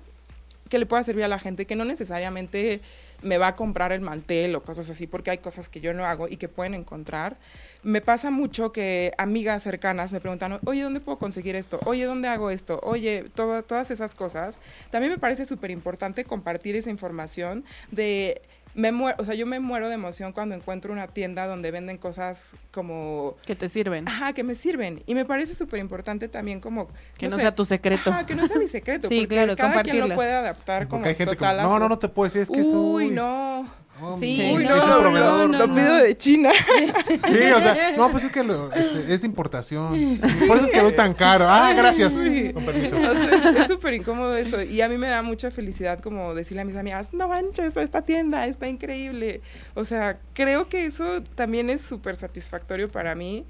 que 0.73 0.79
le 0.79 0.87
pueda 0.87 1.05
servir 1.05 1.23
a 1.25 1.29
la 1.29 1.39
gente, 1.39 1.67
que 1.67 1.77
no 1.77 1.85
necesariamente 1.85 2.81
me 3.21 3.37
va 3.37 3.49
a 3.49 3.57
comprar 3.57 3.93
el 3.93 4.01
mantel 4.01 4.55
o 4.55 4.63
cosas 4.63 4.89
así, 4.89 5.07
porque 5.07 5.31
hay 5.31 5.37
cosas 5.37 5.69
que 5.69 5.83
yo 5.83 5.93
no 5.93 6.07
hago 6.07 6.29
y 6.29 6.39
que 6.39 6.49
pueden 6.49 6.73
encontrar. 6.73 7.37
Me 7.83 8.01
pasa 8.01 8.31
mucho 8.31 8.73
que 8.73 9.13
amigas 9.19 9.63
cercanas 9.63 10.15
me 10.15 10.21
preguntan, 10.21 10.61
oye, 10.65 10.81
¿dónde 10.81 11.01
puedo 11.01 11.19
conseguir 11.19 11.57
esto? 11.57 11.79
Oye, 11.85 12.07
¿dónde 12.07 12.29
hago 12.29 12.49
esto? 12.49 12.81
Oye, 12.85 13.27
todo- 13.35 13.63
todas 13.65 13.91
esas 13.91 14.15
cosas. 14.15 14.57
También 14.91 15.13
me 15.13 15.19
parece 15.19 15.45
súper 15.45 15.71
importante 15.71 16.25
compartir 16.25 16.75
esa 16.75 16.89
información 16.89 17.67
de 17.91 18.41
me 18.75 18.91
muero, 18.93 19.17
o 19.21 19.25
sea, 19.25 19.35
yo 19.35 19.47
me 19.47 19.61
muero 19.61 19.89
de 19.89 19.95
emoción 19.95 20.33
cuando 20.33 20.55
encuentro 20.55 20.93
una 20.93 21.09
tienda 21.09 21.47
donde 21.47 21.71
venden 21.71 21.99
cosas 21.99 22.45
como, 22.71 23.37
Que 23.45 23.55
te 23.55 23.69
sirven. 23.69 24.09
ajá, 24.09 24.33
que 24.33 24.43
me 24.43 24.55
sirven. 24.55 25.03
Y 25.07 25.15
me 25.15 25.25
parece 25.25 25.55
súper 25.55 25.81
importante 25.81 26.29
también 26.29 26.61
como... 26.61 26.89
que 27.19 27.29
no, 27.29 27.37
sé, 27.37 27.43
sea 27.43 27.55
tu 27.55 27.65
secreto. 27.65 28.11
Ajá, 28.11 28.27
que 28.27 28.35
no 28.35 28.47
sea 28.47 28.59
mi 28.59 28.69
secreto. 28.69 29.09
Sí, 29.13 29.21
porque 29.23 29.35
claro, 29.35 29.57
cada 29.57 29.83
quien 29.83 29.97
lo 29.97 30.03
compartirlo. 30.03 30.15
puede 30.15 30.33
adaptar 30.33 30.89
como 30.89 31.01
Porque 31.01 31.09
hay 31.11 31.15
gente 31.17 31.35
total 31.37 31.61
a 31.61 31.63
no, 31.65 31.79
no, 31.79 31.89
no 31.89 31.99
te 31.99 32.09
puedo 32.09 32.25
decir, 32.27 32.43
es 32.43 32.51
que 32.51 32.61
Uy, 32.61 33.07
soy... 33.07 33.11
no. 33.11 33.82
Oh, 34.01 34.19
Sí, 34.19 34.53
Uy, 34.57 34.65
no, 34.65 34.77
no, 34.77 34.87
no, 34.87 35.01
proveedor. 35.01 35.51
no, 35.51 35.59
lo 35.67 35.75
pido 35.75 35.97
de 35.97 36.17
China. 36.17 36.51
Sí, 37.09 37.53
o 37.55 37.61
sea, 37.61 37.93
no, 37.97 38.11
pues 38.11 38.25
es 38.25 38.33
que 38.33 38.43
lo- 38.43 38.73
este, 38.73 39.15
es 39.15 39.21
de 39.21 39.27
importación. 39.27 40.19
Por 40.49 40.57
eso 40.57 40.67
es 40.67 40.71
que 40.73 40.81
doy 40.81 40.95
tan 40.95 41.15
caro. 41.15 41.47
Ah, 41.49 41.73
gracias. 41.75 42.15
Sí. 42.15 42.53
Con 42.53 42.65
permiso. 42.65 42.97
O 42.97 43.01
sea, 43.01 43.51
es 43.61 43.67
súper 43.69 43.95
incómodo 43.95 44.37
eso. 44.37 44.61
Y 44.63 44.81
a 44.81 44.89
mí 44.89 44.97
me 44.99 45.09
da 45.09 45.23
mucha 45.23 45.51
felicidad 45.51 46.01
como 46.01 46.35
decirle 46.35 46.63
a 46.63 46.65
mis 46.65 46.77
amigas, 46.77 47.13
no 47.13 47.29
manches, 47.29 47.77
esta 47.77 48.03
tienda 48.03 48.47
está 48.47 48.67
increíble. 48.69 49.41
O 49.75 49.85
sea, 49.85 50.19
creo 50.33 50.69
que 50.69 50.87
eso 50.87 51.23
también 51.35 51.71
es 51.71 51.83
súper 51.83 52.17
satisfactorio 52.17 52.91
para 52.91 53.15
mí. 53.15 53.45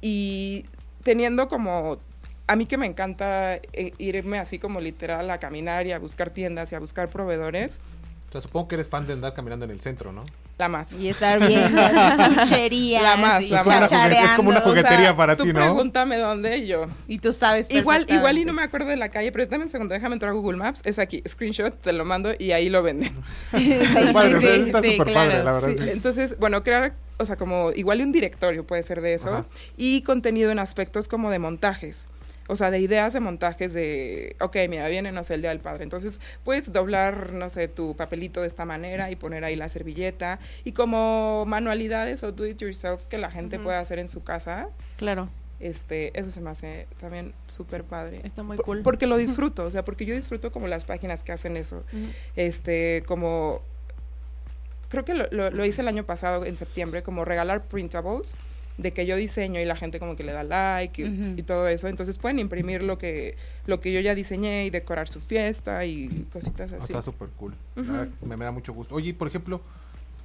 Y 0.00 0.64
teniendo 1.02 1.48
como, 1.48 1.98
a 2.46 2.56
mí 2.56 2.66
que 2.66 2.76
me 2.76 2.86
encanta 2.86 3.54
eh, 3.56 3.92
irme 3.98 4.38
así 4.38 4.58
como 4.58 4.80
literal 4.80 5.30
a 5.30 5.38
caminar 5.38 5.86
y 5.86 5.92
a 5.92 5.98
buscar 5.98 6.30
tiendas 6.30 6.72
y 6.72 6.74
a 6.74 6.80
buscar 6.80 7.08
proveedores, 7.08 7.78
sea, 8.40 8.42
supongo 8.42 8.68
que 8.68 8.76
eres 8.76 8.88
fan 8.88 9.06
de 9.06 9.12
andar 9.14 9.34
caminando 9.34 9.64
en 9.64 9.70
el 9.70 9.80
centro, 9.80 10.12
¿no? 10.12 10.24
la 10.58 10.68
más. 10.68 10.92
Y 10.92 11.08
estar 11.08 11.38
viendo 11.46 11.82
chucherías. 12.44 13.02
La 13.02 13.16
más, 13.16 13.42
y 13.42 13.48
la 13.48 13.62
más. 13.62 13.92
Es 13.92 14.30
como 14.36 14.50
una 14.50 14.60
juguetería 14.60 15.14
para 15.14 15.36
tú 15.36 15.44
ti, 15.44 15.48
¿no? 15.52 15.54
pregúntame 15.54 16.16
dónde 16.16 16.58
y 16.58 16.66
yo. 16.66 16.86
Y 17.06 17.18
tú 17.18 17.32
sabes 17.32 17.66
Igual, 17.70 18.06
igual 18.08 18.38
y 18.38 18.44
no 18.44 18.52
me 18.52 18.62
acuerdo 18.62 18.88
de 18.88 18.96
la 18.96 19.08
calle, 19.10 19.32
pero 19.32 19.46
dame 19.46 19.64
un 19.64 19.70
segundo, 19.70 19.92
déjame 19.94 20.14
entrar 20.14 20.30
a 20.30 20.34
Google 20.34 20.56
Maps. 20.56 20.80
Es 20.84 20.98
aquí, 20.98 21.22
screenshot, 21.28 21.74
te 21.80 21.92
lo 21.92 22.04
mando 22.04 22.32
y 22.38 22.52
ahí 22.52 22.68
lo 22.68 22.82
venden. 22.82 23.14
Sí, 23.56 23.72
Está 23.72 24.12
padre, 24.12 24.40
sí, 24.40 24.62
está 24.66 24.82
sí, 24.82 24.92
súper 24.92 25.12
claro. 25.12 25.30
padre, 25.30 25.44
la 25.44 25.52
verdad. 25.52 25.68
Sí, 25.68 25.76
sí. 25.78 25.90
Entonces, 25.90 26.38
bueno, 26.38 26.62
crear, 26.62 26.94
o 27.18 27.24
sea, 27.26 27.36
como 27.36 27.70
igual 27.72 28.00
y 28.00 28.04
un 28.04 28.12
directorio 28.12 28.66
puede 28.66 28.82
ser 28.82 29.00
de 29.00 29.14
eso, 29.14 29.28
Ajá. 29.28 29.44
y 29.76 30.02
contenido 30.02 30.50
en 30.50 30.58
aspectos 30.58 31.08
como 31.08 31.30
de 31.30 31.38
montajes. 31.38 32.06
O 32.48 32.56
sea, 32.56 32.70
de 32.70 32.78
ideas 32.78 33.12
de 33.12 33.20
montajes 33.20 33.72
de, 33.72 34.36
ok, 34.40 34.56
mira, 34.68 34.86
viene, 34.88 35.10
no 35.12 35.24
sé, 35.24 35.34
el 35.34 35.40
Día 35.40 35.50
del 35.50 35.60
Padre. 35.60 35.82
Entonces, 35.84 36.20
puedes 36.44 36.72
doblar, 36.72 37.32
no 37.32 37.50
sé, 37.50 37.66
tu 37.68 37.96
papelito 37.96 38.40
de 38.40 38.46
esta 38.46 38.64
manera 38.64 39.10
y 39.10 39.16
poner 39.16 39.44
ahí 39.44 39.56
la 39.56 39.68
servilleta. 39.68 40.38
Y 40.64 40.72
como 40.72 41.44
manualidades 41.46 42.22
o 42.22 42.30
do 42.32 42.46
it 42.46 42.58
yourselves 42.58 43.08
que 43.08 43.18
la 43.18 43.30
gente 43.30 43.56
Ujú. 43.56 43.64
puede 43.64 43.78
hacer 43.78 43.98
en 43.98 44.08
su 44.08 44.22
casa, 44.22 44.68
Claro. 44.96 45.28
este, 45.58 46.16
eso 46.18 46.30
se 46.30 46.40
me 46.40 46.50
hace 46.50 46.86
también 47.00 47.32
súper 47.48 47.82
padre. 47.82 48.20
Está 48.22 48.42
muy 48.44 48.56
Por- 48.56 48.64
cool. 48.66 48.82
Porque 48.82 49.06
lo 49.06 49.16
disfruto, 49.16 49.64
o 49.64 49.70
sea, 49.70 49.84
porque 49.84 50.04
yo 50.06 50.14
disfruto 50.14 50.52
como 50.52 50.68
las 50.68 50.84
páginas 50.84 51.24
que 51.24 51.32
hacen 51.32 51.56
eso. 51.56 51.82
Este, 52.36 53.02
como, 53.06 53.60
creo 54.88 55.04
que 55.04 55.14
lo, 55.14 55.26
lo- 55.32 55.50
lo 55.50 55.64
hice 55.64 55.80
el 55.80 55.88
año 55.88 56.04
pasado, 56.04 56.44
en 56.44 56.56
septiembre, 56.56 57.02
como 57.02 57.24
regalar 57.24 57.62
printables, 57.62 58.36
de 58.78 58.92
que 58.92 59.06
yo 59.06 59.16
diseño 59.16 59.60
y 59.60 59.64
la 59.64 59.76
gente 59.76 59.98
como 59.98 60.16
que 60.16 60.22
le 60.22 60.32
da 60.32 60.42
like 60.44 61.02
y, 61.36 61.42
todo 61.42 61.66
eso. 61.68 61.88
Entonces 61.88 62.18
pueden 62.18 62.38
imprimir 62.38 62.82
lo 62.82 62.98
que, 62.98 63.36
lo 63.66 63.80
que 63.80 63.92
yo 63.92 64.00
ya 64.00 64.14
diseñé 64.14 64.66
y 64.66 64.70
decorar 64.70 65.08
su 65.08 65.20
fiesta 65.20 65.84
y 65.84 66.26
cositas 66.32 66.72
Ah, 66.72 66.76
así. 66.76 66.86
Está 66.92 67.02
súper 67.02 67.28
cool. 67.36 67.54
Me, 67.74 68.36
me 68.36 68.44
da 68.44 68.50
mucho 68.50 68.72
gusto. 68.74 68.94
Oye, 68.94 69.14
por 69.14 69.28
ejemplo, 69.28 69.60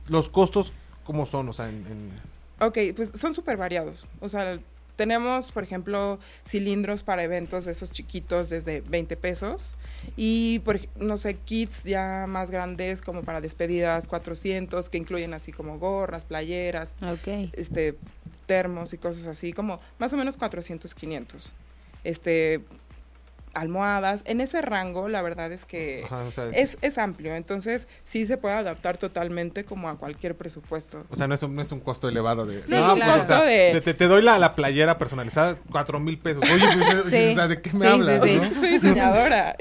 los 0.07 0.29
costos, 0.29 0.73
¿cómo 1.03 1.25
son? 1.25 1.49
O 1.49 1.53
sea, 1.53 1.69
en... 1.69 1.75
en- 1.87 2.31
Ok, 2.59 2.77
pues 2.95 3.11
son 3.15 3.33
súper 3.33 3.57
variados. 3.57 4.05
O 4.19 4.29
sea, 4.29 4.59
tenemos, 4.95 5.51
por 5.51 5.63
ejemplo, 5.63 6.19
cilindros 6.47 7.01
para 7.01 7.23
eventos, 7.23 7.65
esos 7.65 7.89
chiquitos, 7.89 8.49
desde 8.49 8.81
20 8.81 9.17
pesos. 9.17 9.73
Y, 10.15 10.59
por, 10.59 10.79
no 10.97 11.17
sé, 11.17 11.35
kits 11.35 11.83
ya 11.85 12.25
más 12.27 12.51
grandes, 12.51 13.01
como 13.01 13.23
para 13.23 13.41
despedidas, 13.41 14.07
400, 14.07 14.89
que 14.89 14.99
incluyen 14.99 15.33
así 15.33 15.51
como 15.51 15.79
gorras, 15.79 16.25
playeras, 16.25 17.01
Ok. 17.01 17.49
este, 17.53 17.95
termos 18.51 18.91
y 18.91 18.97
cosas 18.97 19.27
así, 19.27 19.53
como 19.53 19.79
más 19.97 20.11
o 20.11 20.17
menos 20.17 20.35
400, 20.35 20.93
500. 20.93 21.49
Este, 22.03 22.59
almohadas. 23.53 24.21
En 24.25 24.41
ese 24.41 24.61
rango, 24.61 25.07
la 25.09 25.21
verdad 25.21 25.51
es 25.51 25.65
que 25.65 26.03
ajá, 26.05 26.23
o 26.23 26.31
sea, 26.31 26.47
es- 26.49 26.73
es, 26.73 26.77
es 26.81 26.97
amplio. 26.97 27.35
Entonces, 27.35 27.87
sí 28.03 28.25
se 28.25 28.37
puede 28.37 28.55
adaptar 28.55 28.97
totalmente 28.97 29.63
como 29.63 29.89
a 29.89 29.97
cualquier 29.97 30.35
presupuesto. 30.35 31.05
O 31.09 31.15
sea, 31.15 31.27
no 31.27 31.35
es 31.35 31.43
un, 31.43 31.55
no 31.55 31.61
es 31.61 31.71
un 31.71 31.79
costo 31.79 32.07
elevado 32.09 32.45
de... 32.45 32.57
No, 32.57 32.65
claro. 32.67 32.95
pues, 32.95 33.07
o 33.23 33.25
sea, 33.27 33.37
Costo 33.37 33.45
de- 33.45 33.81
te, 33.81 33.93
te- 33.93 34.07
doy 34.07 34.21
la, 34.21 34.37
la 34.39 34.55
playera 34.55 34.97
personalizada, 34.97 35.57
cuatro 35.71 35.99
mil 35.99 36.17
pesos. 36.17 36.43
Oye, 36.43 36.65
pues, 36.73 37.03
Sí. 37.11 37.31
o 37.31 37.35
sea, 37.35 37.47
¿de 37.47 37.61
qué 37.61 37.73
me 37.73 37.85
Sí, 37.85 37.91
hablas? 37.91 38.23
sí, 38.23 38.29
sí. 38.29 38.35
no? 38.49 38.53
Soy 38.59 38.69
diseñadora. 38.69 39.55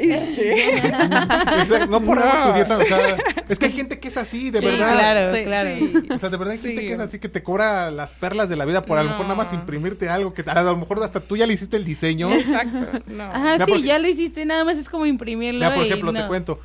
No 1.88 2.00
ponemos 2.00 2.34
No. 2.40 2.46
tu 2.48 2.52
dieta, 2.54 2.78
o 2.78 2.84
sea, 2.84 3.16
es 3.48 3.58
que 3.58 3.66
hay 3.66 3.72
gente 3.72 3.98
que 3.98 4.08
es 4.08 4.16
así, 4.16 4.50
de 4.50 4.60
Sí, 4.60 4.64
verdad. 4.64 4.92
claro, 4.92 5.34
Sí, 5.34 5.42
claro. 5.44 5.70
O 6.14 6.18
sea, 6.18 6.28
de 6.28 6.36
verdad 6.36 6.52
hay 6.52 6.58
gente 6.58 6.80
que 6.82 6.92
es 6.92 7.00
así, 7.00 7.18
que 7.18 7.28
te 7.28 7.42
cobra 7.42 7.90
las 7.90 8.12
perlas 8.12 8.48
de 8.48 8.56
la 8.56 8.64
vida 8.64 8.84
por 8.84 8.98
a 8.98 9.02
lo 9.02 9.10
mejor 9.10 9.24
nada 9.26 9.36
más 9.36 9.52
No. 9.52 9.58
imprimirte 9.60 10.08
algo, 10.08 10.34
que 10.34 10.44
a 10.48 10.62
lo 10.62 10.76
mejor 10.76 11.02
hasta 11.02 11.20
tú 11.20 11.36
ya 11.36 11.46
le 11.46 11.54
hiciste 11.54 11.76
el 11.76 11.84
diseño. 11.84 12.30
Exacto. 12.32 13.00
No. 13.06 13.24
Ajá, 13.24 13.58
Ya, 13.80 13.94
ya 13.94 13.98
lo 13.98 14.08
hiciste, 14.08 14.44
nada 14.44 14.64
más 14.64 14.78
es 14.78 14.88
como 14.88 15.06
imprimirlo. 15.06 15.58
Mira, 15.60 15.74
por 15.74 15.84
y 15.84 15.88
ejemplo, 15.88 16.12
te 16.12 16.26
cuento. 16.26 16.60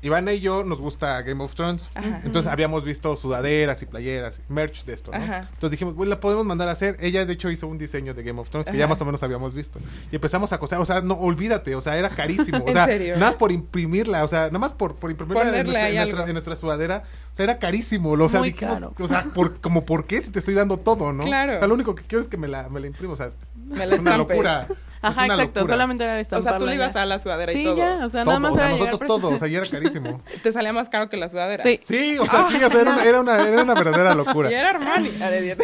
Ivana 0.00 0.32
y 0.32 0.38
yo 0.38 0.62
nos 0.62 0.80
gusta 0.80 1.20
Game 1.22 1.42
of 1.42 1.56
Thrones. 1.56 1.90
Ajá. 1.96 2.20
Entonces 2.24 2.52
habíamos 2.52 2.84
visto 2.84 3.16
sudaderas 3.16 3.82
y 3.82 3.86
playeras, 3.86 4.40
merch 4.48 4.84
de 4.84 4.94
esto, 4.94 5.10
¿no? 5.10 5.16
Ajá. 5.16 5.38
Entonces 5.40 5.72
dijimos, 5.72 5.96
bueno, 5.96 6.10
la 6.10 6.20
podemos 6.20 6.46
mandar 6.46 6.68
a 6.68 6.72
hacer. 6.72 6.96
Ella, 7.00 7.26
de 7.26 7.32
hecho, 7.32 7.50
hizo 7.50 7.66
un 7.66 7.78
diseño 7.78 8.14
de 8.14 8.22
Game 8.22 8.40
of 8.40 8.48
Thrones 8.48 8.68
que 8.70 8.76
ya 8.76 8.86
más 8.86 9.00
o 9.00 9.04
menos 9.04 9.24
habíamos 9.24 9.54
visto. 9.54 9.80
Y 10.12 10.14
empezamos 10.14 10.52
a 10.52 10.58
coser. 10.58 10.78
O 10.78 10.84
sea, 10.86 11.00
no, 11.00 11.14
olvídate, 11.14 11.74
o 11.74 11.80
sea, 11.80 11.96
era 11.96 12.10
carísimo. 12.10 12.58
O 12.64 12.68
¿En 12.68 12.74
sea, 12.74 12.86
nada 12.86 13.18
más 13.18 13.34
por 13.34 13.50
imprimirla, 13.50 14.22
o 14.22 14.28
sea, 14.28 14.46
nada 14.46 14.58
más 14.60 14.72
por, 14.72 14.94
por 14.94 15.10
imprimirla 15.10 15.42
en 15.58 15.64
nuestra, 15.66 15.84
ahí 15.84 15.92
en, 15.92 15.96
nuestra, 15.96 16.18
algo. 16.20 16.28
en 16.28 16.32
nuestra 16.34 16.54
sudadera. 16.56 17.02
O 17.32 17.34
sea, 17.34 17.42
era 17.44 17.58
carísimo. 17.58 18.12
O 18.12 18.28
sea, 18.28 18.38
Muy 18.38 18.52
dijimos, 18.52 18.78
caro. 18.78 18.94
o 19.00 19.08
sea, 19.08 19.24
por, 19.34 19.60
como, 19.60 19.84
¿por 19.84 20.06
qué 20.06 20.20
si 20.20 20.30
te 20.30 20.38
estoy 20.38 20.54
dando 20.54 20.76
todo, 20.76 21.12
no? 21.12 21.24
Claro. 21.28 21.56
O 21.56 21.58
sea, 21.58 21.66
lo 21.66 21.74
único 21.74 21.96
que 21.96 22.04
quiero 22.04 22.22
es 22.22 22.28
que 22.28 22.36
me 22.36 22.46
la, 22.46 22.68
me 22.68 22.78
la 22.78 22.86
imprimo. 22.86 23.14
O 23.14 23.16
sea, 23.16 23.30
Me 23.56 23.84
la 23.84 23.96
es 23.96 24.00
una 24.00 24.12
estampes. 24.12 24.36
locura. 24.36 24.68
Ajá, 25.00 25.22
es 25.22 25.24
una 25.26 25.34
exacto. 25.34 25.60
locura. 25.60 25.74
Solamente 25.74 26.04
era 26.04 26.12
O 26.14 26.16
sea, 26.16 26.28
tú 26.28 26.36
estamparla 26.38 26.66
le 26.70 26.74
ibas 26.76 26.94
ya. 26.94 27.02
a 27.02 27.06
la 27.06 27.18
sudadera 27.18 27.52
Sí, 27.52 27.60
y 27.60 27.64
todo. 27.64 27.76
ya. 27.76 28.00
O 28.04 28.08
sea, 28.08 28.24
Todo, 28.24 28.30
nada 28.32 28.38
más 28.40 28.52
o 28.52 28.54
sea, 28.56 28.64
era 28.64 28.72
llegar 28.74 28.86
nosotros 28.92 29.08
todo, 29.22 29.30
o 29.34 29.38
sea, 29.38 29.48
ya 29.48 29.58
era 29.58 29.66
carísimo. 29.68 30.22
Te 30.42 30.52
salía 30.52 30.72
más 30.72 30.88
caro 30.88 31.08
que 31.08 31.16
la 31.16 31.28
sudadera. 31.28 31.62
Sí. 31.62 31.80
Sí, 31.82 32.18
o 32.18 32.26
sea, 32.26 32.48
sí, 32.48 32.56
o 32.62 32.70
sea, 32.70 32.80
era 32.80 32.90
una, 32.92 33.04
era 33.04 33.20
una, 33.20 33.42
era 33.48 33.62
una 33.62 33.74
verdadera 33.74 34.14
locura. 34.14 34.50
Y 34.52 34.54
era 34.54 34.70
Armani. 34.70 35.10
Pero 35.18 35.56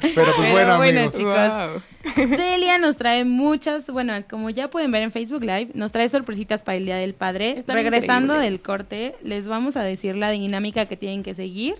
pues 0.00 0.14
Pero 0.14 0.32
bueno, 0.52 0.76
bueno, 0.76 1.00
amigos. 1.00 1.14
chicos. 1.14 1.38
Wow. 2.16 2.28
Delia 2.28 2.78
nos 2.78 2.96
trae 2.96 3.24
muchas, 3.24 3.90
bueno, 3.90 4.12
como 4.28 4.50
ya 4.50 4.68
pueden 4.70 4.90
ver 4.90 5.02
en 5.02 5.12
Facebook 5.12 5.42
Live, 5.42 5.70
nos 5.74 5.92
trae 5.92 6.08
sorpresitas 6.08 6.62
para 6.62 6.76
el 6.76 6.84
Día 6.86 6.96
del 6.96 7.14
Padre. 7.14 7.58
Están 7.58 7.76
Regresando 7.76 8.34
del 8.34 8.60
corte, 8.62 9.14
les 9.22 9.48
vamos 9.48 9.76
a 9.76 9.82
decir 9.82 10.16
la 10.16 10.30
dinámica 10.30 10.86
que 10.86 10.96
tienen 10.96 11.22
que 11.22 11.34
seguir 11.34 11.76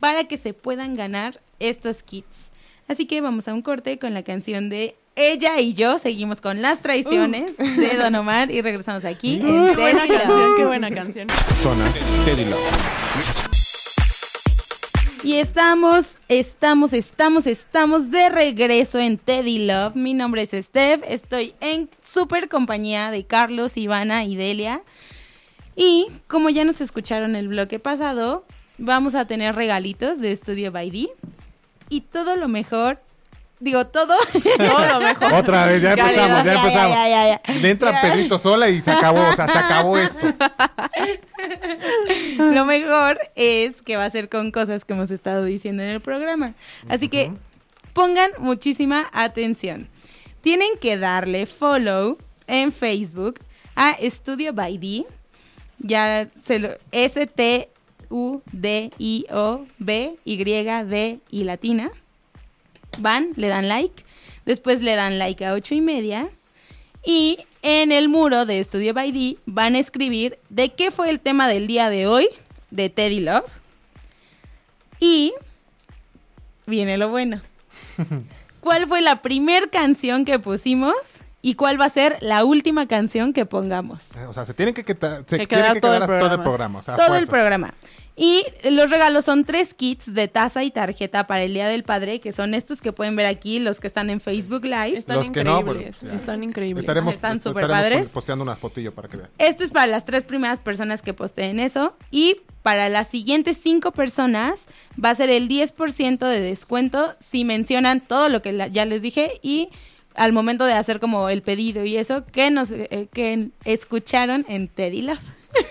para 0.00 0.24
que 0.24 0.36
se 0.38 0.54
puedan 0.54 0.94
ganar 0.96 1.40
estos 1.60 2.02
kits. 2.02 2.50
Así 2.88 3.06
que 3.06 3.20
vamos 3.20 3.48
a 3.48 3.54
un 3.54 3.62
corte 3.62 3.98
con 3.98 4.14
la 4.14 4.22
canción 4.22 4.68
de 4.70 4.96
Ella 5.20 5.58
y 5.58 5.74
yo. 5.74 5.98
Seguimos 5.98 6.40
con 6.40 6.62
las 6.62 6.80
traiciones 6.80 7.56
de 7.56 7.96
Don 7.96 8.14
Omar 8.14 8.52
y 8.52 8.62
regresamos 8.62 9.04
aquí 9.04 9.34
en 9.34 9.40
Qué 9.42 9.74
buena 9.74 10.06
Teddy 10.06 10.12
Love. 10.12 10.22
canción, 10.22 10.56
qué 10.56 10.64
buena 10.64 10.90
canción. 10.92 11.28
Zona 11.60 11.92
Teddy 12.24 12.44
Love. 12.44 12.60
Y 15.24 15.34
estamos, 15.34 16.20
estamos, 16.28 16.92
estamos, 16.92 17.48
estamos 17.48 18.12
de 18.12 18.28
regreso 18.28 19.00
en 19.00 19.18
Teddy 19.18 19.66
Love. 19.66 19.96
Mi 19.96 20.14
nombre 20.14 20.42
es 20.42 20.50
Steph, 20.52 21.02
estoy 21.08 21.52
en 21.60 21.90
super 22.00 22.48
compañía 22.48 23.10
de 23.10 23.24
Carlos, 23.24 23.76
Ivana 23.76 24.24
y 24.24 24.36
Delia. 24.36 24.82
Y 25.74 26.06
como 26.28 26.48
ya 26.48 26.64
nos 26.64 26.80
escucharon 26.80 27.34
el 27.34 27.48
bloque 27.48 27.80
pasado, 27.80 28.44
vamos 28.78 29.16
a 29.16 29.24
tener 29.24 29.56
regalitos 29.56 30.20
de 30.20 30.34
Studio 30.36 30.70
by 30.70 30.90
D. 30.92 31.08
Y 31.90 32.02
todo 32.02 32.36
lo 32.36 32.46
mejor, 32.46 33.00
digo 33.60 33.86
todo. 33.86 34.14
Todo 34.58 34.86
lo 34.86 35.00
mejor. 35.00 35.32
Otra 35.34 35.66
vez, 35.66 35.82
ya 35.82 35.92
empezamos, 35.92 36.44
ya 36.44 36.54
empezamos. 36.54 36.94
ya, 36.94 37.08
ya, 37.08 37.40
ya. 37.46 37.54
Le 37.54 37.70
entra. 37.70 38.00
Pedrito 38.00 38.38
sola 38.38 38.68
y 38.68 38.80
se 38.80 38.90
acabó, 38.90 39.20
o 39.20 39.32
sea, 39.34 39.48
se 39.48 39.58
acabó 39.58 39.98
esto. 39.98 40.32
Lo 42.38 42.64
mejor 42.64 43.18
es 43.34 43.82
que 43.82 43.96
va 43.96 44.04
a 44.04 44.10
ser 44.10 44.28
con 44.28 44.50
cosas 44.50 44.84
que 44.84 44.92
hemos 44.92 45.10
estado 45.10 45.44
diciendo 45.44 45.82
en 45.82 45.90
el 45.90 46.00
programa. 46.00 46.54
Así 46.88 47.08
que 47.08 47.32
pongan 47.92 48.30
muchísima 48.38 49.06
atención. 49.12 49.88
Tienen 50.40 50.78
que 50.80 50.96
darle 50.96 51.46
follow 51.46 52.18
en 52.46 52.72
Facebook 52.72 53.40
a 53.74 53.96
Studio 54.02 54.52
by 54.52 54.78
D. 54.78 55.04
Ya 55.80 56.28
se 56.44 56.58
lo 56.58 56.70
S 56.92 57.26
T 57.26 57.68
U 58.08 58.40
D 58.52 58.90
I 58.98 59.26
O 59.30 59.66
B 59.78 60.16
Y 60.24 60.36
D 60.44 61.20
y 61.30 61.44
latina. 61.44 61.90
Van, 62.98 63.28
le 63.36 63.48
dan 63.48 63.68
like, 63.68 64.04
después 64.46 64.80
le 64.82 64.94
dan 64.96 65.18
like 65.18 65.44
a 65.44 65.52
ocho 65.52 65.74
y 65.74 65.80
media 65.80 66.28
y 67.04 67.38
en 67.62 67.92
el 67.92 68.08
muro 68.08 68.46
de 68.46 68.62
Studio 68.64 68.94
by 68.94 69.12
D 69.12 69.36
van 69.46 69.74
a 69.74 69.78
escribir 69.78 70.38
de 70.48 70.70
qué 70.70 70.90
fue 70.90 71.10
el 71.10 71.20
tema 71.20 71.48
del 71.48 71.66
día 71.66 71.90
de 71.90 72.06
hoy 72.06 72.28
de 72.70 72.88
Teddy 72.90 73.20
Love. 73.20 73.44
Y 75.00 75.32
viene 76.66 76.96
lo 76.98 77.08
bueno. 77.08 77.40
¿Cuál 78.60 78.86
fue 78.88 79.00
la 79.00 79.22
primer 79.22 79.70
canción 79.70 80.24
que 80.24 80.38
pusimos? 80.38 80.94
¿Y 81.40 81.54
cuál 81.54 81.80
va 81.80 81.84
a 81.84 81.88
ser 81.88 82.18
la 82.20 82.44
última 82.44 82.86
canción 82.88 83.32
que 83.32 83.46
pongamos? 83.46 84.02
O 84.28 84.32
sea, 84.32 84.44
se 84.44 84.54
tienen 84.54 84.74
que, 84.74 84.84
queta- 84.84 85.18
se 85.26 85.38
Que 85.38 85.46
tiene 85.46 85.62
quedar 85.62 85.74
que 85.74 85.80
todo 85.80 85.92
quedar 85.92 86.02
el 86.02 86.06
todo 86.08 86.14
el 86.14 86.18
programa. 86.18 86.42
programa. 86.44 86.78
O 86.80 86.82
sea, 86.82 86.96
Todo 86.96 87.16
el 87.16 87.26
programa. 87.28 87.72
Y 88.20 88.42
los 88.68 88.90
regalos 88.90 89.24
son 89.24 89.44
tres 89.44 89.74
kits 89.74 90.12
de 90.12 90.26
taza 90.26 90.64
y 90.64 90.72
tarjeta 90.72 91.28
para 91.28 91.44
el 91.44 91.54
Día 91.54 91.68
del 91.68 91.84
Padre, 91.84 92.18
que 92.20 92.32
son 92.32 92.52
estos 92.52 92.80
que 92.82 92.92
pueden 92.92 93.14
ver 93.14 93.26
aquí, 93.26 93.60
los 93.60 93.78
que 93.78 93.86
están 93.86 94.10
en 94.10 94.20
Facebook 94.20 94.64
Live. 94.64 94.98
Están 94.98 95.18
Los 95.18 95.30
que 95.30 95.44
no, 95.44 95.60
increíbles. 95.60 96.02
están 96.02 96.42
increíbles. 96.42 96.82
Estaremos, 96.82 97.14
Están 97.14 97.40
súper 97.40 97.68
padres. 97.68 98.06
po- 98.06 98.14
posteando 98.14 98.42
una 98.42 98.56
fotillo 98.56 98.92
para 98.92 99.06
que 99.08 99.18
vean. 99.18 99.30
Esto 99.38 99.62
es 99.62 99.70
para 99.70 99.86
las 99.86 100.04
tres 100.04 100.24
primeras 100.24 100.58
personas 100.58 101.00
que 101.00 101.14
posteen 101.14 101.60
eso. 101.60 101.96
Y 102.10 102.38
para 102.64 102.88
las 102.88 103.06
siguientes 103.06 103.56
cinco 103.62 103.92
personas 103.92 104.66
va 105.02 105.10
a 105.10 105.14
ser 105.14 105.30
el 105.30 105.48
10% 105.48 106.26
de 106.26 106.40
descuento 106.40 107.14
si 107.20 107.44
mencionan 107.44 108.00
todo 108.00 108.28
lo 108.28 108.42
que 108.42 108.50
la- 108.52 108.66
ya 108.66 108.84
les 108.84 109.00
dije 109.00 109.38
y 109.42 109.68
al 110.16 110.32
momento 110.32 110.64
de 110.64 110.72
hacer 110.72 110.98
como 110.98 111.28
el 111.28 111.42
pedido 111.42 111.84
y 111.84 111.96
eso 111.96 112.24
que 112.26 112.50
nos 112.50 112.72
eh, 112.72 113.08
que 113.12 113.50
escucharon 113.64 114.44
en 114.48 114.66
Teddy 114.66 115.02
Love. 115.02 115.20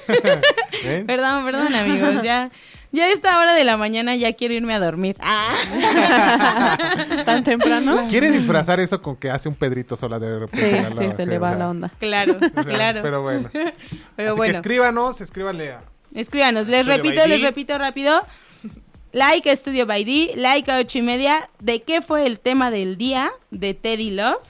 Perdón, 1.05 1.45
perdón 1.45 1.75
amigos, 1.75 2.23
ya 2.23 2.49
ya 2.91 3.05
a 3.05 3.09
esta 3.09 3.39
hora 3.39 3.53
de 3.53 3.63
la 3.65 3.75
mañana 3.75 4.15
ya 4.15 4.33
quiero 4.33 4.53
irme 4.53 4.73
a 4.73 4.79
dormir. 4.79 5.17
Ah. 5.19 6.77
¿Tan 7.25 7.43
temprano? 7.43 8.07
Quiere 8.09 8.31
disfrazar 8.31 8.79
eso 8.79 9.01
con 9.01 9.17
que 9.17 9.29
hace 9.29 9.49
un 9.49 9.55
Pedrito 9.55 9.97
sola 9.97 10.19
de 10.19 10.39
repente. 10.39 10.87
Sí, 10.97 11.15
se 11.15 11.25
le 11.25 11.37
o 11.37 11.41
va 11.41 11.49
sea, 11.49 11.57
la 11.57 11.69
onda. 11.69 11.91
Claro, 11.99 12.37
o 12.37 12.63
sea, 12.63 12.63
claro. 12.63 13.01
Pero 13.01 13.21
bueno. 13.21 13.49
Pero 13.51 14.29
Así 14.29 14.37
bueno. 14.37 14.51
que 14.51 14.57
escríbanos, 14.57 15.21
escríbanle 15.21 15.73
a... 15.73 15.81
Escríbanos, 16.13 16.67
les 16.67 16.85
repito, 16.85 17.25
les 17.27 17.41
repito 17.41 17.77
rápido. 17.77 18.25
Like 19.11 19.49
a 19.49 19.55
Studio 19.55 19.85
by 19.85 20.03
D, 20.03 20.33
like 20.35 20.71
a 20.71 20.79
ocho 20.79 20.99
y 20.99 21.01
media, 21.01 21.49
de 21.59 21.81
qué 21.81 22.01
fue 22.01 22.25
el 22.25 22.39
tema 22.39 22.71
del 22.71 22.97
día 22.97 23.31
de 23.51 23.73
Teddy 23.73 24.11
Love 24.11 24.41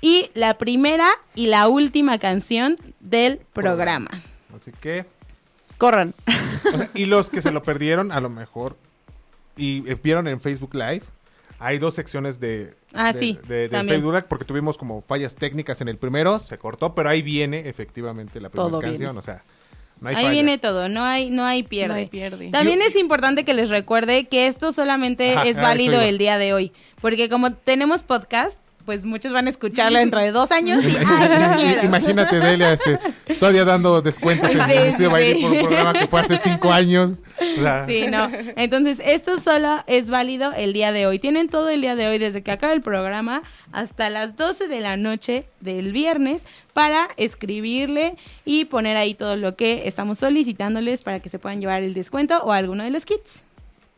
y 0.00 0.30
la 0.34 0.58
primera 0.58 1.08
y 1.34 1.46
la 1.46 1.68
última 1.68 2.18
canción 2.18 2.76
del 3.00 3.40
programa. 3.52 4.08
Así 4.58 4.72
que... 4.72 5.06
Corran. 5.78 6.12
o 6.74 6.76
sea, 6.76 6.90
y 6.94 7.06
los 7.06 7.30
que 7.30 7.40
se 7.40 7.50
lo 7.52 7.62
perdieron, 7.62 8.10
a 8.12 8.20
lo 8.20 8.28
mejor, 8.28 8.76
y 9.56 9.88
eh, 9.90 9.96
vieron 10.02 10.26
en 10.28 10.40
Facebook 10.40 10.74
Live, 10.74 11.02
hay 11.60 11.78
dos 11.78 11.94
secciones 11.94 12.38
de 12.40 12.74
Ah, 12.94 13.12
de- 13.12 13.18
sí, 13.18 13.38
De, 13.46 13.56
de 13.56 13.68
también. 13.68 13.96
Facebook 13.96 14.14
Live, 14.14 14.26
porque 14.28 14.44
tuvimos 14.44 14.76
como 14.78 15.02
fallas 15.02 15.36
técnicas 15.36 15.80
en 15.80 15.88
el 15.88 15.96
primero, 15.98 16.40
se 16.40 16.56
cortó, 16.58 16.94
pero 16.94 17.08
ahí 17.10 17.22
viene 17.22 17.68
efectivamente 17.68 18.40
la 18.40 18.48
primera 18.48 18.70
Todo 18.70 18.80
canción, 18.80 19.10
viene. 19.10 19.18
o 19.18 19.22
sea, 19.22 19.42
no 20.00 20.08
hay 20.08 20.14
Ahí 20.16 20.22
falla. 20.24 20.32
viene 20.32 20.58
todo, 20.58 20.88
no 20.88 21.04
hay, 21.04 21.30
no 21.30 21.44
hay 21.44 21.62
pierde. 21.64 21.88
No 21.88 21.94
hay 21.94 22.06
pierde. 22.06 22.50
También 22.50 22.78
Yo- 22.80 22.86
es 22.86 22.96
importante 22.96 23.44
que 23.44 23.52
les 23.54 23.68
recuerde 23.68 24.26
que 24.26 24.46
esto 24.46 24.72
solamente 24.72 25.32
Ajá, 25.34 25.44
es 25.46 25.58
a 25.58 25.62
válido 25.62 26.00
el 26.00 26.18
día 26.18 26.38
de 26.38 26.54
hoy, 26.54 26.72
porque 27.00 27.28
como 27.28 27.52
tenemos 27.52 28.02
podcast, 28.02 28.58
pues 28.88 29.04
muchos 29.04 29.34
van 29.34 29.46
a 29.46 29.50
escucharlo 29.50 29.98
dentro 29.98 30.18
de 30.18 30.32
dos 30.32 30.50
años 30.50 30.82
y 30.82 30.96
¡ay! 30.96 31.80
Imagínate, 31.82 32.40
Delia, 32.40 32.72
este, 32.72 32.98
todavía 33.38 33.66
dando 33.66 34.00
descuentos 34.00 34.50
en 34.50 34.62
Sí, 34.64 34.72
el 34.72 34.96
sí, 34.96 35.42
por 35.42 35.50
un 35.50 35.58
programa 35.58 35.92
que 35.92 36.06
fue 36.06 36.20
hace 36.22 36.38
cinco 36.38 36.72
años. 36.72 37.12
O 37.38 37.60
sea, 37.60 37.84
Sí, 37.86 38.06
no. 38.10 38.30
Entonces, 38.56 38.98
esto 39.04 39.38
solo 39.40 39.84
es 39.86 40.08
válido 40.08 40.54
el 40.54 40.72
día 40.72 40.90
de 40.92 41.06
hoy. 41.06 41.18
Tienen 41.18 41.50
todo 41.50 41.68
el 41.68 41.82
día 41.82 41.96
de 41.96 42.08
hoy, 42.08 42.16
desde 42.16 42.42
que 42.42 42.50
acaba 42.50 42.72
el 42.72 42.80
programa 42.80 43.42
hasta 43.72 44.08
las 44.08 44.36
12 44.36 44.68
de 44.68 44.80
la 44.80 44.96
noche 44.96 45.44
del 45.60 45.92
viernes, 45.92 46.46
para 46.72 47.08
escribirle 47.18 48.16
y 48.46 48.64
poner 48.64 48.96
ahí 48.96 49.12
todo 49.12 49.36
lo 49.36 49.54
que 49.54 49.86
estamos 49.86 50.16
solicitándoles 50.16 51.02
para 51.02 51.20
que 51.20 51.28
se 51.28 51.38
puedan 51.38 51.60
llevar 51.60 51.82
el 51.82 51.92
descuento 51.92 52.38
o 52.42 52.52
alguno 52.52 52.84
de 52.84 52.90
los 52.90 53.04
kits. 53.04 53.42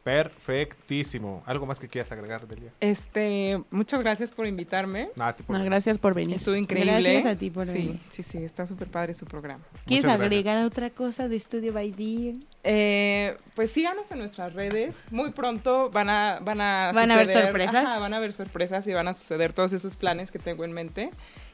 Perfectísimo. 0.03 1.42
¿Algo 1.46 1.66
más 1.66 1.78
que 1.78 1.88
quieras 1.88 2.11
agregar, 2.12 2.46
Delia? 2.46 2.72
Este, 2.80 3.62
muchas 3.70 4.01
gracias 4.01 4.32
por 4.32 4.46
invitarme. 4.46 5.11
Nada, 5.16 5.36
tipo, 5.36 5.53
No, 5.53 5.62
gracias 5.64 5.98
por 5.98 6.14
venir. 6.14 6.36
Estuvo 6.36 6.55
increíble. 6.57 6.92
Gracias 7.01 7.26
a 7.26 7.36
ti 7.38 7.51
por 7.51 7.66
Sí, 7.66 7.72
venir. 7.72 8.01
sí, 8.11 8.22
sí, 8.22 8.38
está 8.38 8.66
súper 8.66 8.88
padre 8.88 9.14
su 9.14 9.26
programa. 9.26 9.62
¿Quieres 9.86 10.05
Muchas 10.05 10.18
gracias. 10.18 10.26
agregar 10.26 10.64
otra 10.64 10.90
cosa 10.90 11.28
de 11.28 11.36
Estudio 11.36 11.72
by 11.72 11.90
Día? 11.92 12.32
Eh, 12.62 13.36
pues 13.54 13.70
síganos 13.70 14.11
en 14.11 14.18
nuestras 14.18 14.52
redes. 14.52 14.94
Muy 15.11 15.30
pronto 15.30 15.90
van 15.90 16.11
a 16.11 16.38
van 16.42 16.61
a 16.61 16.92
¿Van 16.94 17.11
a 17.11 17.14
haber 17.14 17.26
suceder- 17.26 17.44
sorpresas? 17.46 17.74
Ajá, 17.74 17.98
van 17.98 18.12
a 18.14 18.16
haber 18.18 18.32
sorpresas 18.32 18.86
y 18.86 18.92
van 18.92 19.08
a 19.08 19.14
suceder 19.14 19.52
todos 19.52 19.72
esos 19.72 19.96
planes 19.96 20.30
que 20.30 20.38
tengo 20.38 20.64
en 20.64 20.72
mente. 20.72 21.11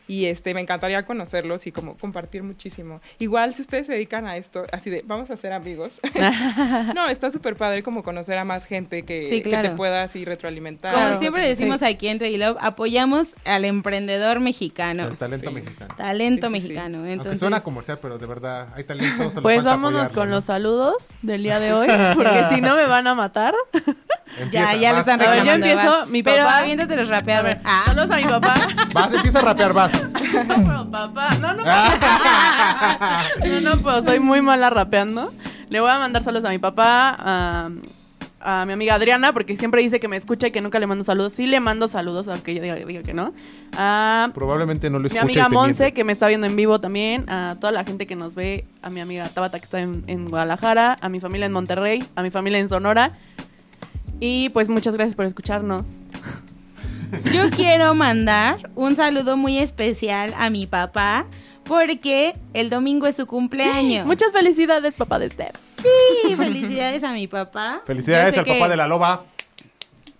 Y 0.08 0.26
este 0.26 0.54
me 0.54 0.60
encantaría 0.60 1.04
conocerlos 1.04 1.66
y 1.66 1.72
como 1.72 1.96
compartir 1.96 2.44
muchísimo. 2.44 3.00
Igual 3.18 3.54
si 3.54 3.62
ustedes 3.62 3.86
se 3.88 3.92
dedican 3.94 4.24
a 4.28 4.36
esto, 4.36 4.64
así 4.70 4.88
de 4.88 5.02
vamos 5.04 5.30
a 5.30 5.36
ser 5.36 5.52
amigos. 5.52 5.94
no, 6.94 7.08
está 7.08 7.28
súper 7.32 7.56
padre 7.56 7.82
como 7.82 8.04
conocer 8.04 8.38
a 8.38 8.44
más 8.44 8.66
gente 8.66 9.04
que, 9.04 9.24
Sí, 9.28 9.42
que 9.42 9.48
claro. 9.48 9.70
te 9.70 9.74
pueda 9.74 10.04
así 10.04 10.24
retroalimentar. 10.24 10.92
Como 10.92 11.04
Claro, 11.06 11.18
siempre 11.18 11.48
decimos 11.48 11.80
sí. 11.80 11.86
aquí 11.86 12.06
en 12.06 12.20
Teddy 12.20 12.36
Love, 12.36 12.56
apoyamos 12.60 13.34
al 13.44 13.64
emprendedor 13.64 14.38
mexicano. 14.38 15.08
el 15.08 15.16
talento 15.16 15.48
Sí. 15.50 15.54
mexicano. 15.56 15.94
Talento 15.96 16.46
Sí, 16.46 16.52
sí, 16.54 16.60
sí. 16.60 16.62
mexicano. 16.68 16.98
Aunque 16.98 17.12
Entonces, 17.12 17.40
suena 17.40 17.60
comercial, 17.64 17.98
pero 18.00 18.16
de 18.16 18.26
verdad 18.26 18.68
hay 18.76 18.84
talento. 18.84 19.30
Pues 19.42 19.64
vámonos 19.64 20.02
apoyarlo, 20.02 20.20
con 20.20 20.28
¿no? 20.28 20.34
los 20.36 20.44
saludos 20.44 20.95
del 21.22 21.42
día 21.42 21.60
de 21.60 21.72
hoy, 21.72 21.86
porque 22.14 22.44
si 22.54 22.60
no 22.60 22.74
me 22.76 22.86
van 22.86 23.06
a 23.06 23.14
matar. 23.14 23.54
Empieza, 24.38 24.72
ya, 24.74 24.78
ya 24.80 24.88
le 24.88 24.92
vas, 24.92 25.00
están 25.00 25.20
A 25.20 25.30
ver, 25.30 25.38
yo 25.38 25.52
reclamando. 25.52 25.66
empiezo, 25.66 25.90
vas. 26.00 26.08
mi 26.08 26.22
Pero 26.22 26.44
papá- 26.44 26.58
aviéntate 26.58 26.96
los 26.96 27.08
A 27.08 27.12
rapeados. 27.12 27.44
ver, 27.44 27.60
Ah. 27.64 27.82
saludos 27.86 28.10
a 28.10 28.16
mi 28.16 28.24
papá. 28.24 28.54
Vas, 28.92 29.12
empieza 29.14 29.38
a 29.38 29.42
rapear, 29.42 29.72
vas. 29.72 29.92
Pero 30.32 30.90
papá, 30.90 31.30
no, 31.40 31.54
no. 31.54 31.64
No, 33.46 33.60
no 33.76 33.82
puedo, 33.82 34.04
soy 34.04 34.20
muy 34.20 34.42
mala 34.42 34.70
rapeando. 34.70 35.32
Le 35.68 35.80
voy 35.80 35.90
a 35.90 35.98
mandar 35.98 36.22
saludos 36.22 36.44
a 36.44 36.50
mi 36.50 36.58
papá, 36.58 37.16
a, 37.18 37.68
a 38.46 38.64
mi 38.64 38.72
amiga 38.72 38.94
Adriana, 38.94 39.32
porque 39.32 39.56
siempre 39.56 39.82
dice 39.82 39.98
que 39.98 40.06
me 40.06 40.16
escucha 40.16 40.46
y 40.46 40.50
que 40.52 40.60
nunca 40.60 40.78
le 40.78 40.86
mando 40.86 41.02
saludos. 41.02 41.32
Sí 41.32 41.48
le 41.48 41.58
mando 41.58 41.88
saludos, 41.88 42.28
aunque 42.28 42.52
ella 42.52 42.62
diga, 42.62 42.76
diga 42.76 43.02
que 43.02 43.12
no. 43.12 43.34
A 43.76 44.30
Probablemente 44.34 44.88
no 44.88 45.00
lo 45.00 45.02
mi 45.02 45.06
escucha 45.08 45.22
amiga 45.22 45.42
y 45.42 45.48
te 45.48 45.54
Monse, 45.54 45.92
que 45.92 46.04
me 46.04 46.12
está 46.12 46.28
viendo 46.28 46.46
en 46.46 46.54
vivo 46.54 46.80
también, 46.80 47.28
a 47.28 47.56
toda 47.58 47.72
la 47.72 47.82
gente 47.82 48.06
que 48.06 48.14
nos 48.14 48.36
ve, 48.36 48.64
a 48.82 48.90
mi 48.90 49.00
amiga 49.00 49.28
Tabata, 49.28 49.58
que 49.58 49.64
está 49.64 49.80
en, 49.80 50.04
en 50.06 50.30
Guadalajara, 50.30 50.96
a 51.00 51.08
mi 51.08 51.18
familia 51.18 51.46
en 51.46 51.52
Monterrey, 51.52 52.04
a 52.14 52.22
mi 52.22 52.30
familia 52.30 52.60
en 52.60 52.68
Sonora. 52.68 53.18
Y 54.20 54.50
pues 54.50 54.68
muchas 54.68 54.94
gracias 54.94 55.16
por 55.16 55.26
escucharnos. 55.26 55.86
Yo 57.32 57.50
quiero 57.50 57.94
mandar 57.96 58.70
un 58.76 58.94
saludo 58.94 59.36
muy 59.36 59.58
especial 59.58 60.32
a 60.38 60.50
mi 60.50 60.66
papá 60.66 61.26
porque 61.66 62.34
el 62.54 62.70
domingo 62.70 63.06
es 63.06 63.16
su 63.16 63.26
cumpleaños. 63.26 64.06
Muchas 64.06 64.32
felicidades, 64.32 64.94
papá 64.94 65.18
de 65.18 65.30
Steph. 65.30 65.56
Sí, 66.24 66.36
felicidades 66.36 67.02
a 67.04 67.12
mi 67.12 67.26
papá. 67.26 67.82
Felicidades 67.86 68.36
al 68.38 68.44
papá 68.44 68.68
de 68.68 68.76
la 68.76 68.86
loba. 68.86 69.24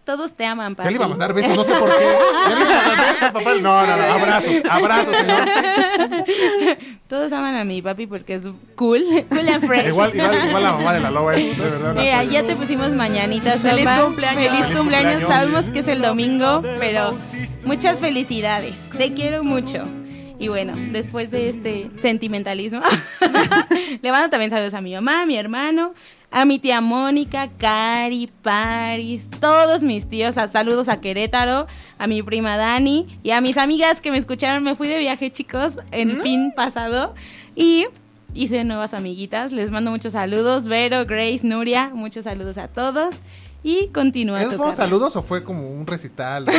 Todos 0.04 0.34
te 0.34 0.46
aman, 0.46 0.76
papá. 0.76 0.84
Ya 0.84 0.90
le 0.90 0.96
iba 0.96 1.04
a 1.06 1.08
mandar 1.08 1.34
besos, 1.34 1.56
no 1.56 1.64
sé 1.64 1.74
por 1.74 1.88
qué. 1.88 2.04
Ya 2.48 2.54
le 2.54 2.60
iba 2.60 2.78
a 2.80 2.86
mandar 2.86 3.06
besos 3.08 3.22
al 3.22 3.32
papá. 3.32 3.54
No, 3.60 3.86
no, 3.86 3.96
no, 3.96 4.02
abrazos, 4.04 4.52
abrazos, 4.70 5.16
señor. 5.16 5.48
Todos 7.08 7.32
aman 7.32 7.56
a 7.56 7.64
mi 7.64 7.82
papi 7.82 8.06
porque 8.06 8.34
es 8.34 8.44
cool, 8.76 9.02
cool 9.28 9.48
and 9.48 9.66
fresh. 9.66 9.88
Igual, 9.88 10.14
igual, 10.14 10.48
igual 10.48 10.62
la 10.62 10.72
mamá 10.74 10.94
de 10.94 11.00
la 11.00 11.10
loba 11.10 11.34
es 11.34 11.58
de 11.58 11.64
verdad. 11.64 11.94
Mira, 11.96 12.22
ya 12.22 12.44
te 12.44 12.54
pusimos 12.54 12.92
mañanitas, 12.92 13.60
Feliz 13.62 13.84
papá. 13.84 14.04
cumpleaños. 14.04 14.44
Feliz 14.44 14.60
Feliz 14.60 14.78
cumpleaños. 14.78 15.12
cumpleaños. 15.14 15.28
Sabemos 15.28 15.70
que 15.70 15.78
es 15.80 15.88
el 15.88 16.00
domingo, 16.02 16.62
pero 16.78 17.18
muchas 17.64 17.98
felicidades. 17.98 18.74
Te 18.96 19.12
quiero 19.12 19.42
mucho. 19.42 19.82
Y 20.38 20.48
bueno, 20.48 20.74
después 20.92 21.30
de 21.30 21.48
este 21.48 21.90
sentimentalismo, 21.96 22.80
le 24.02 24.10
mando 24.10 24.28
también 24.28 24.50
saludos 24.50 24.74
a 24.74 24.80
mi 24.82 24.92
mamá, 24.92 25.22
a 25.22 25.26
mi 25.26 25.36
hermano, 25.36 25.94
a 26.30 26.44
mi 26.44 26.58
tía 26.58 26.82
Mónica, 26.82 27.48
Cari, 27.56 28.28
Paris, 28.42 29.26
todos 29.40 29.82
mis 29.82 30.08
tíos, 30.08 30.36
a 30.36 30.46
saludos 30.48 30.88
a 30.88 31.00
Querétaro, 31.00 31.66
a 31.98 32.06
mi 32.06 32.22
prima 32.22 32.58
Dani 32.58 33.06
y 33.22 33.30
a 33.30 33.40
mis 33.40 33.56
amigas 33.56 34.02
que 34.02 34.10
me 34.10 34.18
escucharon. 34.18 34.62
Me 34.62 34.74
fui 34.74 34.88
de 34.88 34.98
viaje, 34.98 35.30
chicos, 35.32 35.80
en 35.92 36.20
fin 36.20 36.52
pasado. 36.54 37.14
Y 37.54 37.86
hice 38.34 38.64
nuevas 38.64 38.92
amiguitas. 38.92 39.52
Les 39.52 39.70
mando 39.70 39.90
muchos 39.90 40.12
saludos. 40.12 40.66
Vero, 40.66 41.06
Grace, 41.06 41.40
Nuria, 41.42 41.90
muchos 41.94 42.24
saludos 42.24 42.58
a 42.58 42.68
todos. 42.68 43.16
Y 43.68 43.88
continúa 43.88 44.38
¿Esos 44.38 44.52
tu 44.52 44.56
fueron 44.58 44.76
saludos 44.76 45.16
o 45.16 45.22
fue 45.22 45.42
como 45.42 45.68
un 45.68 45.88
recital? 45.88 46.44
o 46.48 46.50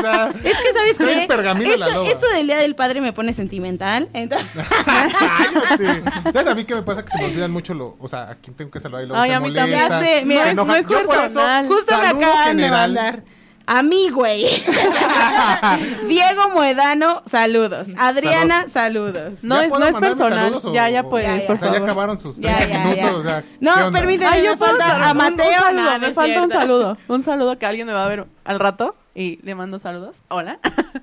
sea, 0.00 0.30
Es 0.42 0.54
que, 0.58 0.72
¿sabes 0.72 0.94
qué? 0.96 1.20
el 1.22 1.26
pergamino 1.28 1.70
de 1.70 1.76
la 1.76 1.88
esto, 1.88 2.02
esto 2.04 2.26
del 2.30 2.46
Día 2.46 2.56
del 2.56 2.74
Padre 2.74 3.02
me 3.02 3.12
pone 3.12 3.34
sentimental. 3.34 4.08
Entonces. 4.14 4.48
¿Sabes 6.32 6.46
a 6.46 6.54
mí 6.54 6.64
qué 6.64 6.74
me 6.76 6.82
pasa? 6.82 7.04
Que 7.04 7.10
se 7.10 7.18
me 7.18 7.26
olvidan 7.26 7.50
mucho 7.50 7.74
lo... 7.74 7.96
O 8.00 8.08
sea, 8.08 8.30
a 8.30 8.34
quién 8.36 8.56
tengo 8.56 8.70
que 8.70 8.80
saludar 8.80 9.04
y 9.04 9.08
luego 9.08 9.22
Ay, 9.22 9.30
se 9.30 9.36
a 9.36 9.40
mí 9.40 9.52
también. 9.54 9.78
molestan, 9.80 10.02
Ya 10.02 10.06
sé, 10.18 10.24
mira, 10.24 10.50
enojan. 10.50 10.82
no 10.88 10.98
es 10.98 11.06
personal. 11.06 11.66
justo 11.68 11.94
me 11.98 12.06
acaban 12.06 12.22
de 12.56 12.62
general. 12.62 12.70
mandar. 12.94 13.22
A 13.66 13.82
mí, 13.82 14.10
güey. 14.10 14.44
Diego 16.08 16.48
Moedano, 16.52 17.22
saludos. 17.26 17.88
Adriana, 17.98 18.66
saludos. 18.68 19.38
No 19.42 19.56
¿Ya 19.56 19.64
es, 19.64 19.70
no 19.70 19.86
es 19.86 19.96
personal. 19.96 20.38
saludos 20.40 20.64
o- 20.66 20.72
ya, 20.74 20.90
ya 20.90 21.02
puedes, 21.04 21.26
Ya, 21.28 21.36
ya. 21.40 21.46
por 21.46 21.56
O 21.56 21.58
sea, 21.58 21.72
ya 21.72 21.78
acabaron 21.78 22.18
sus 22.18 22.36
Ya, 22.38 22.56
30 22.56 22.74
ya, 22.74 22.84
minutos. 22.84 22.98
ya. 23.04 23.16
O 23.16 23.22
sea, 23.22 23.42
¿qué 23.42 23.48
No, 23.60 23.90
permíteme, 23.90 24.30
Ay, 24.30 24.40
me 24.42 24.46
yo 24.48 24.56
falta 24.56 25.08
a 25.08 25.12
un- 25.12 25.16
Mateo. 25.18 25.46
Un, 25.46 25.76
saludo, 25.76 25.82
No, 25.92 25.98
me 25.98 26.12
falta 26.12 26.42
un 26.42 26.50
saludo. 26.50 26.98
Un 27.08 27.22
saludo 27.24 27.58
que 27.58 27.66
alguien 27.66 27.86
me 27.86 27.92
va 27.92 28.04
a 28.04 28.08
ver 28.08 28.26
al 28.44 28.60
rato 28.60 28.94
y 29.14 29.38
le 29.42 29.54
mando 29.54 29.78
saludos. 29.78 30.16
Hola. 30.28 30.58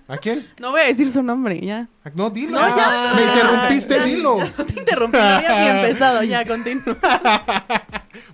¿A 0.08 0.18
quién? 0.18 0.48
No 0.60 0.72
voy 0.72 0.82
a 0.82 0.86
decir 0.86 1.10
su 1.12 1.24
nombre, 1.24 1.60
ya. 1.62 1.88
No, 2.14 2.30
dilo. 2.30 2.60
No, 2.60 2.68
ya. 2.76 3.14
Me 3.16 3.24
interrumpiste, 3.24 4.00
dilo. 4.04 4.38
No 4.58 4.66
te 4.66 4.80
interrumpí, 4.80 5.18
no 5.18 5.24
había 5.24 5.74
ni 5.74 5.80
empezado. 5.80 6.24
Ya, 6.24 6.46
continúa. 6.48 6.98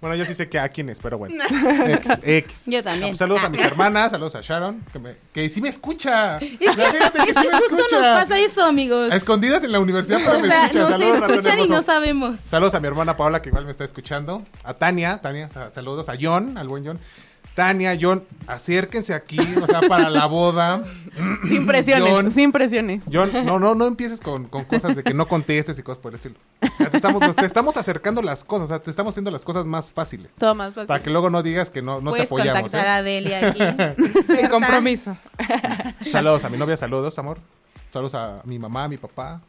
Bueno, 0.02 0.16
yo 0.16 0.26
sí 0.26 0.34
sé 0.34 0.50
que 0.50 0.60
a 0.60 0.70
quién 0.70 0.90
es, 0.90 1.00
pero 1.00 1.18
bueno. 1.18 1.44
X, 1.88 2.12
X. 2.24 2.62
Yo 2.66 2.84
también. 2.84 3.06
Ah, 3.06 3.10
pues 3.10 3.20
saludos 3.20 3.44
a 3.44 3.48
Ah. 3.48 3.50
mis 3.50 3.62
hermanas, 3.62 4.12
saludos 4.12 4.36
a 4.36 4.42
Sharon, 4.42 4.84
que, 4.92 5.00
me, 5.00 5.16
que 5.32 5.50
sí 5.50 5.62
me 5.62 5.70
escucha. 5.70 6.38
Es 6.38 6.50
que, 6.50 6.58
fíjate 6.70 7.20
que 7.24 7.30
es 7.32 7.36
sí 7.36 7.42
que 7.44 7.48
me 7.52 7.58
justo 7.58 7.76
escucha. 7.78 8.00
nos 8.14 8.22
pasa 8.22 8.40
eso, 8.40 8.64
amigos. 8.66 9.12
A 9.12 9.16
escondidas 9.16 9.64
en 9.64 9.72
la 9.72 9.80
universidad, 9.80 10.20
pero 10.26 10.38
O 10.38 10.42
me 10.42 10.48
sea, 10.48 10.66
escuchan. 10.66 10.82
nos 10.82 10.92
Saludos, 10.92 11.20
ratón 11.20 11.32
escuchan 11.36 11.52
y 11.60 11.62
hermoso. 11.62 11.74
no 11.74 11.82
sabemos. 11.84 12.40
Saludos 12.40 12.74
a 12.74 12.80
mi 12.80 12.88
hermana 12.88 13.16
Paola, 13.18 13.42
que 13.42 13.50
igual 13.50 13.66
me 13.66 13.72
está 13.72 13.84
escuchando. 13.84 14.44
A 14.64 14.74
Tania, 14.74 15.20
Tania, 15.22 15.50
sa- 15.50 15.72
saludos 15.72 16.10
a 16.10 16.16
John, 16.20 16.58
al 16.58 16.68
buen 16.68 16.86
John. 16.86 17.00
Tania, 17.58 17.98
John, 18.00 18.24
acérquense 18.46 19.16
aquí, 19.16 19.40
o 19.60 19.66
sea, 19.66 19.82
para 19.82 20.12
la 20.12 20.28
boda. 20.28 20.84
Sin 21.48 21.66
presiones, 21.66 22.08
John. 22.08 22.32
sin 22.32 22.52
presiones. 22.52 23.04
John, 23.12 23.32
no, 23.48 23.58
no, 23.58 23.74
no 23.74 23.88
empieces 23.88 24.22
con, 24.22 24.46
con 24.46 24.64
cosas 24.66 24.96
de 24.96 25.02
que 25.02 25.16
no 25.16 25.28
contestes 25.28 25.80
y 25.80 25.82
cosas 25.82 25.98
por 25.98 26.12
decirlo. 26.12 26.38
Ya 26.80 26.92
te 26.92 26.98
estamos, 26.98 27.20
nos- 27.20 27.36
te 27.36 27.48
estamos 27.48 27.76
acercando 27.76 28.22
las 28.22 28.44
cosas, 28.44 28.66
o 28.66 28.68
sea, 28.68 28.80
te 28.80 28.92
estamos 28.92 29.14
haciendo 29.14 29.32
las 29.32 29.44
cosas 29.44 29.66
más 29.66 29.90
fáciles. 29.90 30.28
Todo 30.38 30.54
más 30.54 30.72
fácil. 30.76 30.86
Para 30.86 31.02
que 31.02 31.10
luego 31.10 31.32
no 31.32 31.42
digas 31.42 31.72
que 31.72 31.82
no, 31.82 31.96
no 32.00 32.12
te 32.12 32.18
Puedes 32.18 32.26
apoyamos. 32.28 32.62
contactar 32.62 32.86
¿eh? 32.86 32.90
a 32.92 33.02
Delia 33.02 33.50
aquí. 33.50 34.04
Sin 34.38 34.48
compromiso. 34.50 35.18
Saludos 36.12 36.44
a 36.44 36.50
mi 36.50 36.58
novia, 36.60 36.78
saludos, 36.78 37.18
amor. 37.18 37.40
Saludos 37.92 38.14
a 38.14 38.42
mi 38.44 38.60
mamá, 38.60 38.84
a 38.84 38.88
mi 38.88 38.98
papá, 38.98 39.42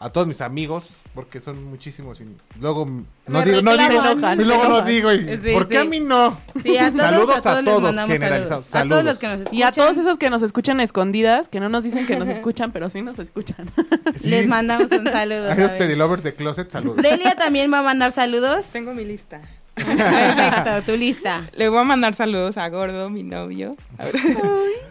a 0.00 0.10
todos 0.10 0.26
mis 0.28 0.40
amigos, 0.40 0.96
porque 1.12 1.40
son 1.40 1.64
muchísimos. 1.64 2.20
Y 2.20 2.24
luego 2.60 2.86
no 2.86 3.04
Me 3.26 3.44
digo, 3.44 3.62
no 3.62 3.76
digo, 3.76 4.32
y 4.40 4.44
luego 4.44 4.68
no 4.68 4.82
digo, 4.82 5.12
y, 5.12 5.36
Sí, 5.42 5.52
¿por 5.52 5.66
qué 5.66 5.74
sí. 5.74 5.76
a 5.80 5.84
mí 5.84 5.98
no? 5.98 6.38
Sí, 6.62 6.78
a 6.78 6.90
todos, 6.92 7.02
Saludos 7.02 7.36
a 7.36 7.42
todos, 7.42 7.58
a 7.58 7.62
les 7.62 7.74
todos, 7.74 8.06
generalizados. 8.06 8.64
saludos. 8.64 8.86
A 8.86 8.88
todos 8.88 9.04
los 9.04 9.18
que 9.18 9.26
nos 9.26 9.40
escuchan. 9.40 9.58
Y 9.58 9.62
a 9.64 9.72
todos 9.72 9.96
esos 9.96 10.18
que 10.18 10.30
nos 10.30 10.42
escuchan 10.42 10.78
a 10.78 10.84
escondidas, 10.84 11.48
que 11.48 11.58
no 11.58 11.68
nos 11.68 11.82
dicen 11.82 12.06
que 12.06 12.16
nos 12.16 12.28
escuchan, 12.28 12.70
pero 12.70 12.90
sí 12.90 13.02
nos 13.02 13.18
escuchan. 13.18 13.66
Sí. 14.18 14.30
Les 14.30 14.48
mandamos 14.48 14.90
un 14.90 15.04
saludo. 15.06 15.50
A 15.50 15.54
esos 15.54 15.78
Lovers 15.96 16.22
de 16.22 16.34
Closet, 16.34 16.70
saludos. 16.70 17.02
Delia 17.02 17.34
también 17.36 17.72
va 17.72 17.80
a 17.80 17.82
mandar 17.82 18.10
saludos. 18.10 18.66
Tengo 18.72 18.92
mi 18.94 19.04
lista. 19.04 19.40
Perfecto, 19.74 20.82
tu 20.92 20.96
lista. 20.96 21.44
Le 21.56 21.68
voy 21.68 21.78
a 21.78 21.84
mandar 21.84 22.14
saludos 22.14 22.56
a 22.56 22.68
Gordo, 22.68 23.10
mi 23.10 23.22
novio. 23.22 23.76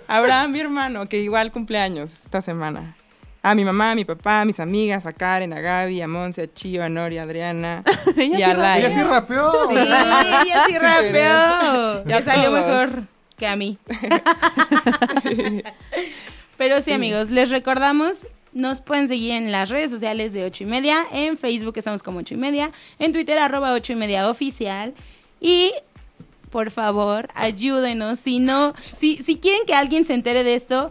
A 0.07 0.17
Abraham, 0.17 0.51
mi 0.51 0.59
hermano, 0.61 1.09
que 1.09 1.19
igual 1.19 1.51
cumpleaños 1.51 2.11
esta 2.23 2.41
semana. 2.41 2.95
A 3.41 3.55
mi 3.55 3.63
mamá, 3.63 3.91
a 3.91 3.95
mi 3.95 4.03
papá, 4.03 4.41
a 4.41 4.45
mis 4.45 4.59
amigas, 4.59 5.05
a 5.05 5.13
Karen, 5.13 5.53
a 5.53 5.61
Gaby, 5.61 6.01
a 6.01 6.07
Monse, 6.07 6.41
a 6.43 6.53
Chío, 6.53 6.83
a 6.83 6.89
Nori, 6.89 7.17
a 7.17 7.23
Adriana 7.23 7.83
y 8.17 8.41
a. 8.41 8.53
Laia. 8.53 8.85
Ella 8.87 8.91
sí 8.91 9.03
rapeó. 9.03 9.51
Sí, 9.69 9.75
ella 9.77 10.65
sí 10.67 10.77
rapeó. 10.77 12.03
Ya 12.05 12.21
salió 12.21 12.51
mejor. 12.51 13.03
que 13.37 13.47
a 13.47 13.55
mí. 13.55 13.77
Pero 16.57 16.81
sí, 16.81 16.91
amigos, 16.91 17.29
les 17.29 17.49
recordamos, 17.51 18.25
nos 18.51 18.81
pueden 18.81 19.07
seguir 19.07 19.33
en 19.33 19.51
las 19.51 19.69
redes 19.69 19.91
sociales 19.91 20.33
de 20.33 20.43
8 20.43 20.63
y 20.63 20.67
media, 20.67 21.05
en 21.11 21.37
Facebook 21.37 21.77
estamos 21.77 22.01
como 22.01 22.19
8 22.19 22.33
y 22.33 22.37
media, 22.37 22.71
en 22.97 23.13
Twitter 23.13 23.37
arroba 23.37 23.73
8 23.73 23.93
y 23.93 23.95
media 23.95 24.27
oficial. 24.29 24.95
Y 25.39 25.71
por 26.49 26.71
favor, 26.71 27.29
ayúdenos. 27.35 28.19
Si 28.19 28.39
no, 28.39 28.73
si, 28.97 29.17
si 29.17 29.37
quieren 29.37 29.61
que 29.67 29.75
alguien 29.75 30.05
se 30.05 30.15
entere 30.15 30.43
de 30.43 30.55
esto 30.55 30.89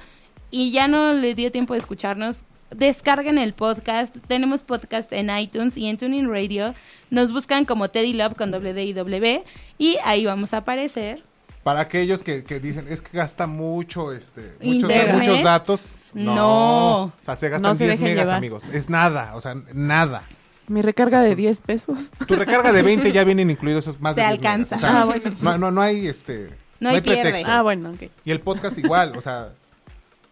y 0.51 0.71
ya 0.71 0.89
no 0.89 1.13
le 1.13 1.35
dio 1.35 1.51
tiempo 1.53 1.75
de 1.75 1.81
escucharnos, 1.81 2.41
descarguen 2.71 3.39
el 3.39 3.53
podcast. 3.53 4.17
Tenemos 4.27 4.63
podcast 4.63 5.13
en 5.13 5.31
iTunes 5.37 5.77
y 5.77 5.87
en 5.89 5.99
Tuning 5.99 6.29
Radio. 6.31 6.75
Nos 7.11 7.33
buscan 7.33 7.65
como 7.65 7.89
Teddy 7.91 8.13
Love 8.13 8.35
con 8.37 8.51
doble 8.51 8.73
D 8.75 8.85
y 8.85 8.93
W 8.93 9.45
y 9.79 9.97
ahí 10.05 10.27
vamos 10.27 10.53
a 10.55 10.59
aparecer. 10.59 11.23
Para 11.63 11.81
aquellos 11.81 12.23
que, 12.23 12.45
que 12.45 12.61
dicen, 12.61 12.87
es 12.89 13.01
que 13.01 13.17
gasta 13.17 13.47
mucho, 13.49 14.13
este, 14.13 14.53
muchos, 14.61 15.43
datos. 15.43 15.85
No. 16.15 17.05
O 17.05 17.13
sea, 17.25 17.37
se 17.37 17.47
No 17.47 17.53
gastan 17.53 17.77
se 17.77 17.85
10 17.85 17.91
dejen 17.99 18.05
megas, 18.15 18.25
llevar. 18.27 18.39
amigos. 18.39 18.63
Es 18.73 18.89
nada, 18.89 19.33
o 19.35 19.41
sea, 19.41 19.55
nada. 19.75 20.23
Mi 20.69 20.83
recarga 20.83 21.21
de 21.23 21.35
10 21.37 21.61
pesos. 21.61 22.11
Tu 22.27 22.35
recarga 22.37 22.73
de 22.73 22.83
20 22.83 23.13
ya 23.13 23.23
vienen 23.25 23.51
incluidos 23.51 23.87
esos 23.87 24.01
más 24.01 24.15
Te 24.15 24.21
de 24.23 24.29
10 24.29 24.41
megas. 24.41 24.53
alcanza. 24.55 24.77
O 24.77 24.79
sea, 24.79 25.03
Ah, 25.03 25.05
bueno. 25.05 25.37
no, 25.41 25.59
no, 25.59 25.71
no 25.71 25.81
hay 25.81 26.07
este. 26.09 26.51
No 26.81 26.89
hay 26.91 27.01
pierde. 27.01 27.23
pretexto. 27.23 27.51
Ah, 27.51 27.63
bueno, 27.63 27.91
ok. 27.91 28.11
Y 28.25 28.31
el 28.31 28.41
podcast 28.41 28.79
igual, 28.79 29.17
o 29.17 29.21
sea, 29.21 29.51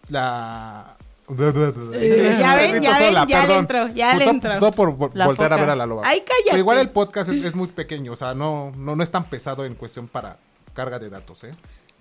la... 0.08 0.96
Ya 1.26 1.34
ven, 2.56 2.82
ya 2.82 2.98
ven, 2.98 3.26
ya 3.26 3.46
le 3.46 3.54
entró, 3.56 3.88
ya 3.94 4.14
le 4.14 4.24
entró. 4.26 4.58
Todo 4.58 4.72
por 4.72 4.94
voltear 4.94 5.52
a 5.54 5.56
ver 5.56 5.70
a 5.70 5.76
la 5.76 5.86
loba. 5.86 6.02
Ay. 6.04 6.22
Pero 6.44 6.58
igual 6.58 6.78
el 6.78 6.90
podcast 6.90 7.30
es, 7.30 7.42
es 7.42 7.54
muy 7.54 7.68
pequeño, 7.68 8.12
o 8.12 8.16
sea, 8.16 8.34
no, 8.34 8.72
no, 8.76 8.94
no 8.94 9.02
es 9.02 9.10
tan 9.10 9.24
pesado 9.24 9.64
en 9.64 9.74
cuestión 9.74 10.06
para 10.06 10.36
carga 10.74 10.98
de 10.98 11.08
datos, 11.08 11.44
¿eh? 11.44 11.52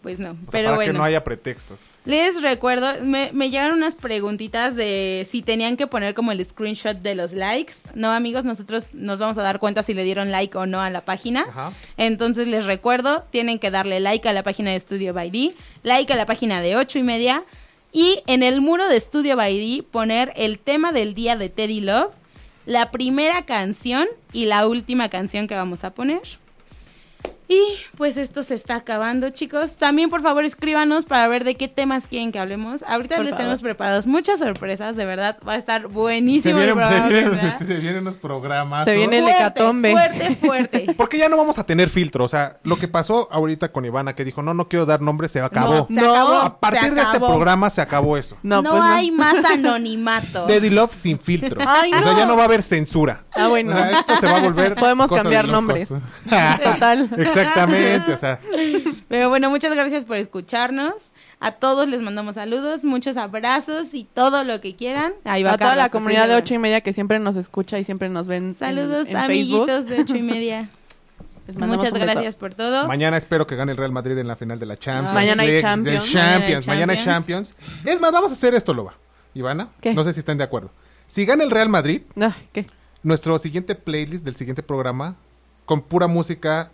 Pues 0.02 0.20
no, 0.20 0.32
O 0.32 0.34
sea, 0.34 0.44
pero 0.52 0.66
para 0.66 0.76
bueno. 0.76 0.92
que 0.92 0.98
no 0.98 1.04
haya 1.06 1.24
pretexto. 1.24 1.78
Les 2.04 2.42
recuerdo, 2.42 2.88
me, 3.04 3.32
me 3.32 3.50
llegaron 3.50 3.78
unas 3.78 3.96
preguntitas 3.96 4.76
de 4.76 5.26
si 5.30 5.42
tenían 5.42 5.78
que 5.78 5.88
poner 5.88 6.14
como 6.14 6.34
el 6.34 6.44
screenshot 6.44 6.98
de 6.98 7.16
los 7.16 7.32
likes. 7.32 7.76
No, 7.96 8.12
amigos, 8.12 8.44
nosotros 8.44 8.88
nos 8.92 9.20
vamos 9.20 9.38
a 9.38 9.44
dar 9.44 9.60
cuenta 9.60 9.82
si 9.82 9.94
le 9.94 10.04
dieron 10.04 10.30
like 10.30 10.58
o 10.58 10.66
no 10.66 10.82
a 10.82 10.90
la 10.90 11.06
página. 11.06 11.46
Ajá. 11.48 11.72
Entonces 11.96 12.48
les 12.48 12.66
recuerdo, 12.66 13.24
tienen 13.30 13.60
que 13.60 13.72
darle 13.72 14.02
like 14.02 14.28
a 14.28 14.34
la 14.34 14.44
página 14.44 14.72
de 14.72 14.80
Studio 14.82 15.14
by 15.14 15.32
D, 15.32 15.56
like 15.84 16.12
a 16.12 16.18
la 16.18 16.26
página 16.26 16.60
de 16.60 16.76
8 16.76 17.00
y 17.00 17.04
media 17.04 17.44
y 17.94 18.22
en 18.26 18.42
el 18.42 18.60
muro 18.60 18.90
de 18.90 19.00
Studio 19.00 19.38
by 19.38 19.86
poner 19.92 20.34
el 20.36 20.58
tema 20.58 20.92
del 20.92 21.14
día 21.14 21.38
de 21.38 21.50
Teddy 21.50 21.80
Love, 21.80 22.12
la 22.66 22.90
primera 22.90 23.46
canción 23.46 24.08
y 24.34 24.46
la 24.46 24.68
última 24.68 25.10
canción 25.10 25.48
que 25.48 25.56
vamos 25.56 25.84
a 25.84 25.94
poner. 25.94 26.22
Y 27.54 27.98
pues 27.98 28.18
esto 28.18 28.42
se 28.44 28.56
está 28.56 28.76
acabando, 28.76 29.30
chicos. 29.30 29.76
También, 29.78 30.10
por 30.10 30.22
favor, 30.22 30.44
escríbanos 30.46 31.06
para 31.06 31.28
ver 31.28 31.44
de 31.44 31.56
qué 31.56 31.68
temas 31.68 32.08
quieren 32.08 32.32
que 32.32 32.40
hablemos. 32.40 32.84
Ahorita 32.84 33.16
Por 33.16 33.26
les 33.26 33.32
favor. 33.32 33.38
tenemos 33.44 33.62
preparados 33.62 34.08
muchas 34.08 34.40
sorpresas, 34.40 34.96
de 34.96 35.06
verdad. 35.06 35.38
Va 35.48 35.54
a 35.54 35.58
estar 35.58 35.82
Se 35.82 35.88
buenísimo 35.88 36.58
el 36.60 36.66
se, 36.70 36.74
programa, 36.74 37.08
vienen, 37.08 37.32
¿verdad? 37.32 37.58
se- 37.60 37.66
se 37.66 37.74
vienen 37.80 38.02
unos 38.02 38.16
programas. 38.16 38.86
Se 38.86 38.96
viene 38.96 39.18
el 39.18 39.24
Fuerte, 39.24 39.42
hecatombe. 39.42 39.92
Fuerte, 39.92 40.36
fuerte. 40.36 40.94
Porque 40.98 41.18
ya 41.18 41.30
no 41.30 41.38
vamos 41.38 41.60
a 41.60 41.66
tener 41.66 41.90
filtro. 41.90 42.24
O 42.24 42.28
sea, 42.28 42.58
lo 42.64 42.78
que 42.78 42.88
pasó 42.88 43.28
ahorita 43.32 43.72
con 43.72 43.86
Ivana, 43.86 44.16
que 44.16 44.24
dijo, 44.26 44.42
no, 44.42 44.54
no 44.54 44.68
quiero 44.70 44.86
dar 44.86 45.02
nombre, 45.02 45.28
se 45.30 45.40
acabó. 45.42 45.86
No, 45.90 46.00
se 46.02 46.08
acabó. 46.10 46.34
A 46.40 46.60
partir 46.60 46.94
de 46.94 47.02
este 47.02 47.20
programa 47.20 47.70
se 47.70 47.82
acabó 47.82 48.18
eso. 48.18 48.38
No, 48.44 48.62
No, 48.62 48.72
pues 48.72 48.84
no. 48.84 48.90
hay 48.90 49.12
más 49.12 49.44
anonimato. 49.46 50.44
Teddy 50.48 50.70
Love 50.70 50.94
sin 50.94 51.20
filtro. 51.20 51.62
Ay, 51.68 51.92
O 51.94 52.04
sea, 52.04 52.18
ya 52.18 52.26
no 52.26 52.36
va 52.36 52.44
a 52.44 52.46
haber 52.46 52.64
censura. 52.64 53.24
Ah, 53.36 53.48
bueno. 53.48 53.72
O 53.72 53.76
sea, 53.76 54.00
esto 54.00 54.16
se 54.16 54.26
va 54.28 54.38
a 54.38 54.42
volver. 54.42 54.76
Podemos 54.76 55.08
cosa 55.10 55.24
de 55.24 55.24
cambiar 55.24 55.46
locos. 55.46 55.54
nombres. 55.54 55.90
Total. 56.64 57.10
Exactamente, 57.48 58.14
o 58.14 58.18
sea. 58.18 58.40
Pero 59.08 59.30
bueno, 59.30 59.50
muchas 59.50 59.74
gracias 59.74 60.06
por 60.06 60.18
escucharnos. 60.18 61.12
A 61.40 61.52
todos 61.54 61.88
les 61.88 62.02
mandamos 62.02 62.36
saludos, 62.36 62.84
muchos 62.84 63.18
abrazos 63.18 63.94
y 63.94 64.04
todo 64.06 64.44
lo 64.44 64.62
que 64.62 64.76
quieran. 64.76 65.14
Ahí 65.26 65.44
va 65.44 65.54
A 65.54 65.58
toda 65.58 65.76
la 65.76 65.90
comunidad 65.90 66.28
de 66.28 66.36
ocho 66.36 66.54
y 66.54 66.58
media 66.60 66.82
que 66.82 66.94
siempre 66.94 67.20
nos 67.20 67.36
escucha 67.36 67.78
y 67.80 67.84
siempre 67.84 68.10
nos 68.10 68.28
ven 68.28 68.44
en- 68.50 68.54
Saludos, 68.56 69.08
en, 69.08 69.18
amiguitos 69.18 69.68
Facebook. 69.86 69.90
de 69.96 70.02
ocho 70.02 70.16
y 70.18 70.22
media. 70.24 70.70
Les 71.48 71.58
mandamos 71.58 71.84
Muchas 71.84 72.00
gracias 72.00 72.36
por 72.38 72.54
todo. 72.54 72.88
Mañana 72.88 73.18
espero 73.18 73.46
que 73.46 73.58
gane 73.58 73.74
el 73.74 73.78
Real 73.78 73.92
Madrid 73.92 74.18
en 74.18 74.28
la 74.30 74.38
final 74.38 74.60
de 74.60 74.66
la 74.66 74.78
Champions. 74.80 75.14
Mañana 75.14 75.44
hay 75.44 75.50
League, 75.50 75.62
Champions. 75.62 76.06
de 76.06 76.12
Champions. 76.14 76.68
Mañana 76.68 76.86
Mañana 76.88 76.94
hay 76.94 77.00
hay 77.00 77.06
Champions. 77.06 77.58
Es 77.84 78.00
más, 78.00 78.12
vamos 78.14 78.32
a 78.32 78.34
hacer 78.34 78.54
esto, 78.56 78.74
Loba. 78.74 78.94
Ivana, 79.34 79.68
¿Qué? 79.82 79.94
no 79.94 80.04
sé 80.06 80.14
si 80.14 80.20
están 80.20 80.38
de 80.38 80.44
acuerdo. 80.46 80.72
Si 81.08 81.26
gana 81.26 81.44
el 81.44 81.52
Real 81.52 81.68
Madrid, 81.68 82.04
Ay, 82.16 82.32
¿Qué? 82.54 82.66
nuestro 83.02 83.38
siguiente 83.40 83.76
playlist 83.76 84.24
del 84.24 84.36
siguiente 84.38 84.64
programa 84.64 85.16
con 85.66 85.82
pura 85.82 86.08
música 86.08 86.72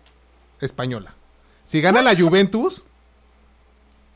española. 0.62 1.14
Si 1.66 1.82
gana 1.82 2.02
la 2.02 2.16
Juventus, 2.16 2.84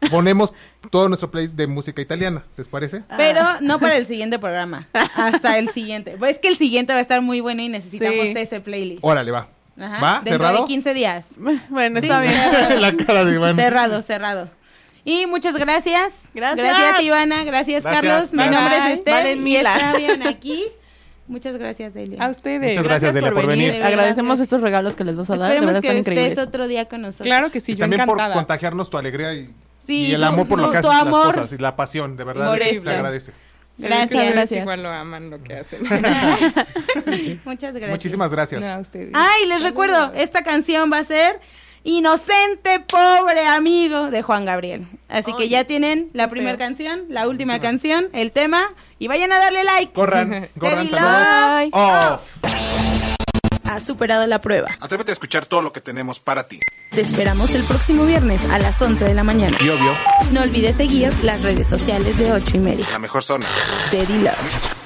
ponemos 0.09 0.51
todo 0.89 1.07
nuestro 1.07 1.31
playlist 1.31 1.55
de 1.55 1.67
música 1.67 2.01
italiana, 2.01 2.43
¿les 2.57 2.67
parece? 2.67 3.03
Pero 3.15 3.41
no 3.61 3.79
para 3.79 3.95
el 3.95 4.05
siguiente 4.05 4.39
programa, 4.39 4.87
hasta 5.15 5.57
el 5.57 5.69
siguiente. 5.69 6.15
Pues 6.17 6.33
es 6.33 6.39
que 6.39 6.47
el 6.49 6.57
siguiente 6.57 6.93
va 6.93 6.99
a 6.99 7.01
estar 7.01 7.21
muy 7.21 7.39
bueno 7.39 7.61
y 7.61 7.69
necesitamos 7.69 8.15
Sí. 8.21 8.33
ese 8.35 8.59
playlist. 8.59 8.99
Órale, 9.03 9.31
va. 9.31 9.47
Ajá. 9.79 9.99
¿Va? 9.99 10.13
Dentro 10.23 10.45
¿Cerrado? 10.45 10.61
de 10.61 10.67
15 10.67 10.93
días. 10.93 11.29
Bueno, 11.69 11.99
Sí, 11.99 12.05
está 12.07 12.19
bien. 12.19 12.33
cerrado. 12.33 12.79
la 12.79 12.95
cara 12.97 13.25
de 13.25 13.33
Iván. 13.33 13.55
Cerrado, 13.55 14.01
cerrado. 14.01 14.49
Y 15.05 15.25
muchas 15.25 15.55
gracias. 15.55 16.13
Gracias. 16.33 16.67
Gracias, 16.67 17.03
Ivana. 17.03 17.43
Gracias, 17.43 17.83
Gracias, 17.83 18.01
Carlos. 18.01 18.33
Mi 18.33 18.47
nombre 18.49 18.77
es. 18.77 18.99
Esther. 18.99 19.13
Valen 19.13 19.37
y 19.37 19.41
mila. 19.41 19.73
está 19.75 19.97
bien 19.97 20.27
aquí. 20.27 20.63
Muchas 21.27 21.55
gracias, 21.57 21.93
Delia. 21.93 22.21
A 22.23 22.29
ustedes. 22.29 22.71
Muchas 22.71 22.83
gracias, 22.83 23.13
Delia, 23.13 23.31
por 23.31 23.47
venir. 23.47 23.81
Agradecemos 23.81 24.39
estos 24.39 24.61
regalos 24.61 24.95
que 24.95 25.03
les 25.05 25.15
vas 25.15 25.29
a 25.29 25.37
dar. 25.37 25.51
Esperemos 25.51 25.67
verdad 25.67 25.81
que 25.81 25.87
están 25.87 25.97
estés 25.99 26.13
increíbles. 26.13 26.47
otro 26.47 26.67
día 26.67 26.85
con 26.89 27.01
nosotros. 27.01 27.27
Claro 27.27 27.49
que 27.51 27.61
sí, 27.61 27.71
y 27.71 27.75
yo 27.75 27.79
también 27.83 28.05
por 28.05 28.17
contagiarnos 28.33 28.89
tu 28.89 28.97
alegría 28.97 29.33
y, 29.33 29.49
Sí, 29.87 30.07
y 30.07 30.13
el 30.13 30.23
amor 30.23 30.47
por 30.47 30.59
lo 30.59 30.71
que 30.71 30.81
tu 30.81 30.89
haces 30.89 31.01
amor. 31.01 31.25
las 31.27 31.35
cosas 31.35 31.53
y 31.53 31.57
la 31.57 31.75
pasión, 31.75 32.15
de 32.17 32.23
verdad, 32.23 32.47
Por 32.49 32.59
se 32.59 32.69
eso. 32.75 32.89
agradece. 32.89 33.31
Gracias, 33.77 34.31
gracias. 34.33 34.61
Igual 34.61 34.83
lo 34.83 34.89
aman 34.91 35.29
lo 35.29 35.41
que 35.43 35.55
hacen. 35.55 35.81
Muchas 37.45 37.73
gracias. 37.73 37.89
Muchísimas 37.89 38.31
gracias. 38.31 38.61
No, 38.61 38.67
a 38.67 38.79
ustedes. 38.79 39.09
Ay, 39.13 39.45
les 39.47 39.63
recuerdo, 39.63 40.11
esta 40.15 40.43
canción 40.43 40.91
va 40.91 40.99
a 40.99 41.03
ser 41.03 41.39
Inocente 41.83 42.79
Pobre 42.79 43.45
Amigo 43.45 44.09
de 44.09 44.21
Juan 44.21 44.45
Gabriel. 44.45 44.87
Así 45.09 45.33
que 45.37 45.49
ya 45.49 45.65
tienen 45.65 46.09
la 46.13 46.29
primera 46.29 46.57
canción, 46.57 47.03
la 47.09 47.27
última 47.27 47.59
canción, 47.59 48.07
el 48.13 48.31
tema 48.31 48.73
y 48.99 49.07
vayan 49.07 49.31
a 49.33 49.37
darle 49.39 49.63
like. 49.65 49.91
Corran, 49.93 50.49
corran, 50.59 50.89
saludos. 50.89 51.69
Off. 51.73 52.21
Ha 53.65 53.79
superado 53.79 54.25
la 54.27 54.39
prueba. 54.39 54.69
Atrévete 54.79 55.11
a 55.11 55.13
escuchar 55.13 55.45
todo 55.45 55.61
lo 55.61 55.73
que 55.73 55.81
tenemos 55.81 56.19
para 56.19 56.47
ti. 56.47 56.59
Te 56.91 57.01
esperamos 57.01 57.51
el 57.55 57.63
próximo 57.63 58.05
viernes 58.05 58.43
a 58.45 58.59
las 58.59 58.79
11 58.81 59.03
de 59.03 59.13
la 59.13 59.23
mañana. 59.23 59.57
Y 59.59 59.67
obvio, 59.69 59.93
No 60.31 60.41
olvides 60.41 60.75
seguir 60.77 61.11
las 61.23 61.41
redes 61.41 61.67
sociales 61.67 62.17
de 62.17 62.31
8 62.31 62.57
y 62.57 62.59
media. 62.59 62.85
la 62.91 62.99
mejor 62.99 63.23
zona. 63.23 63.45
Teddy 63.89 64.19
Love. 64.19 64.82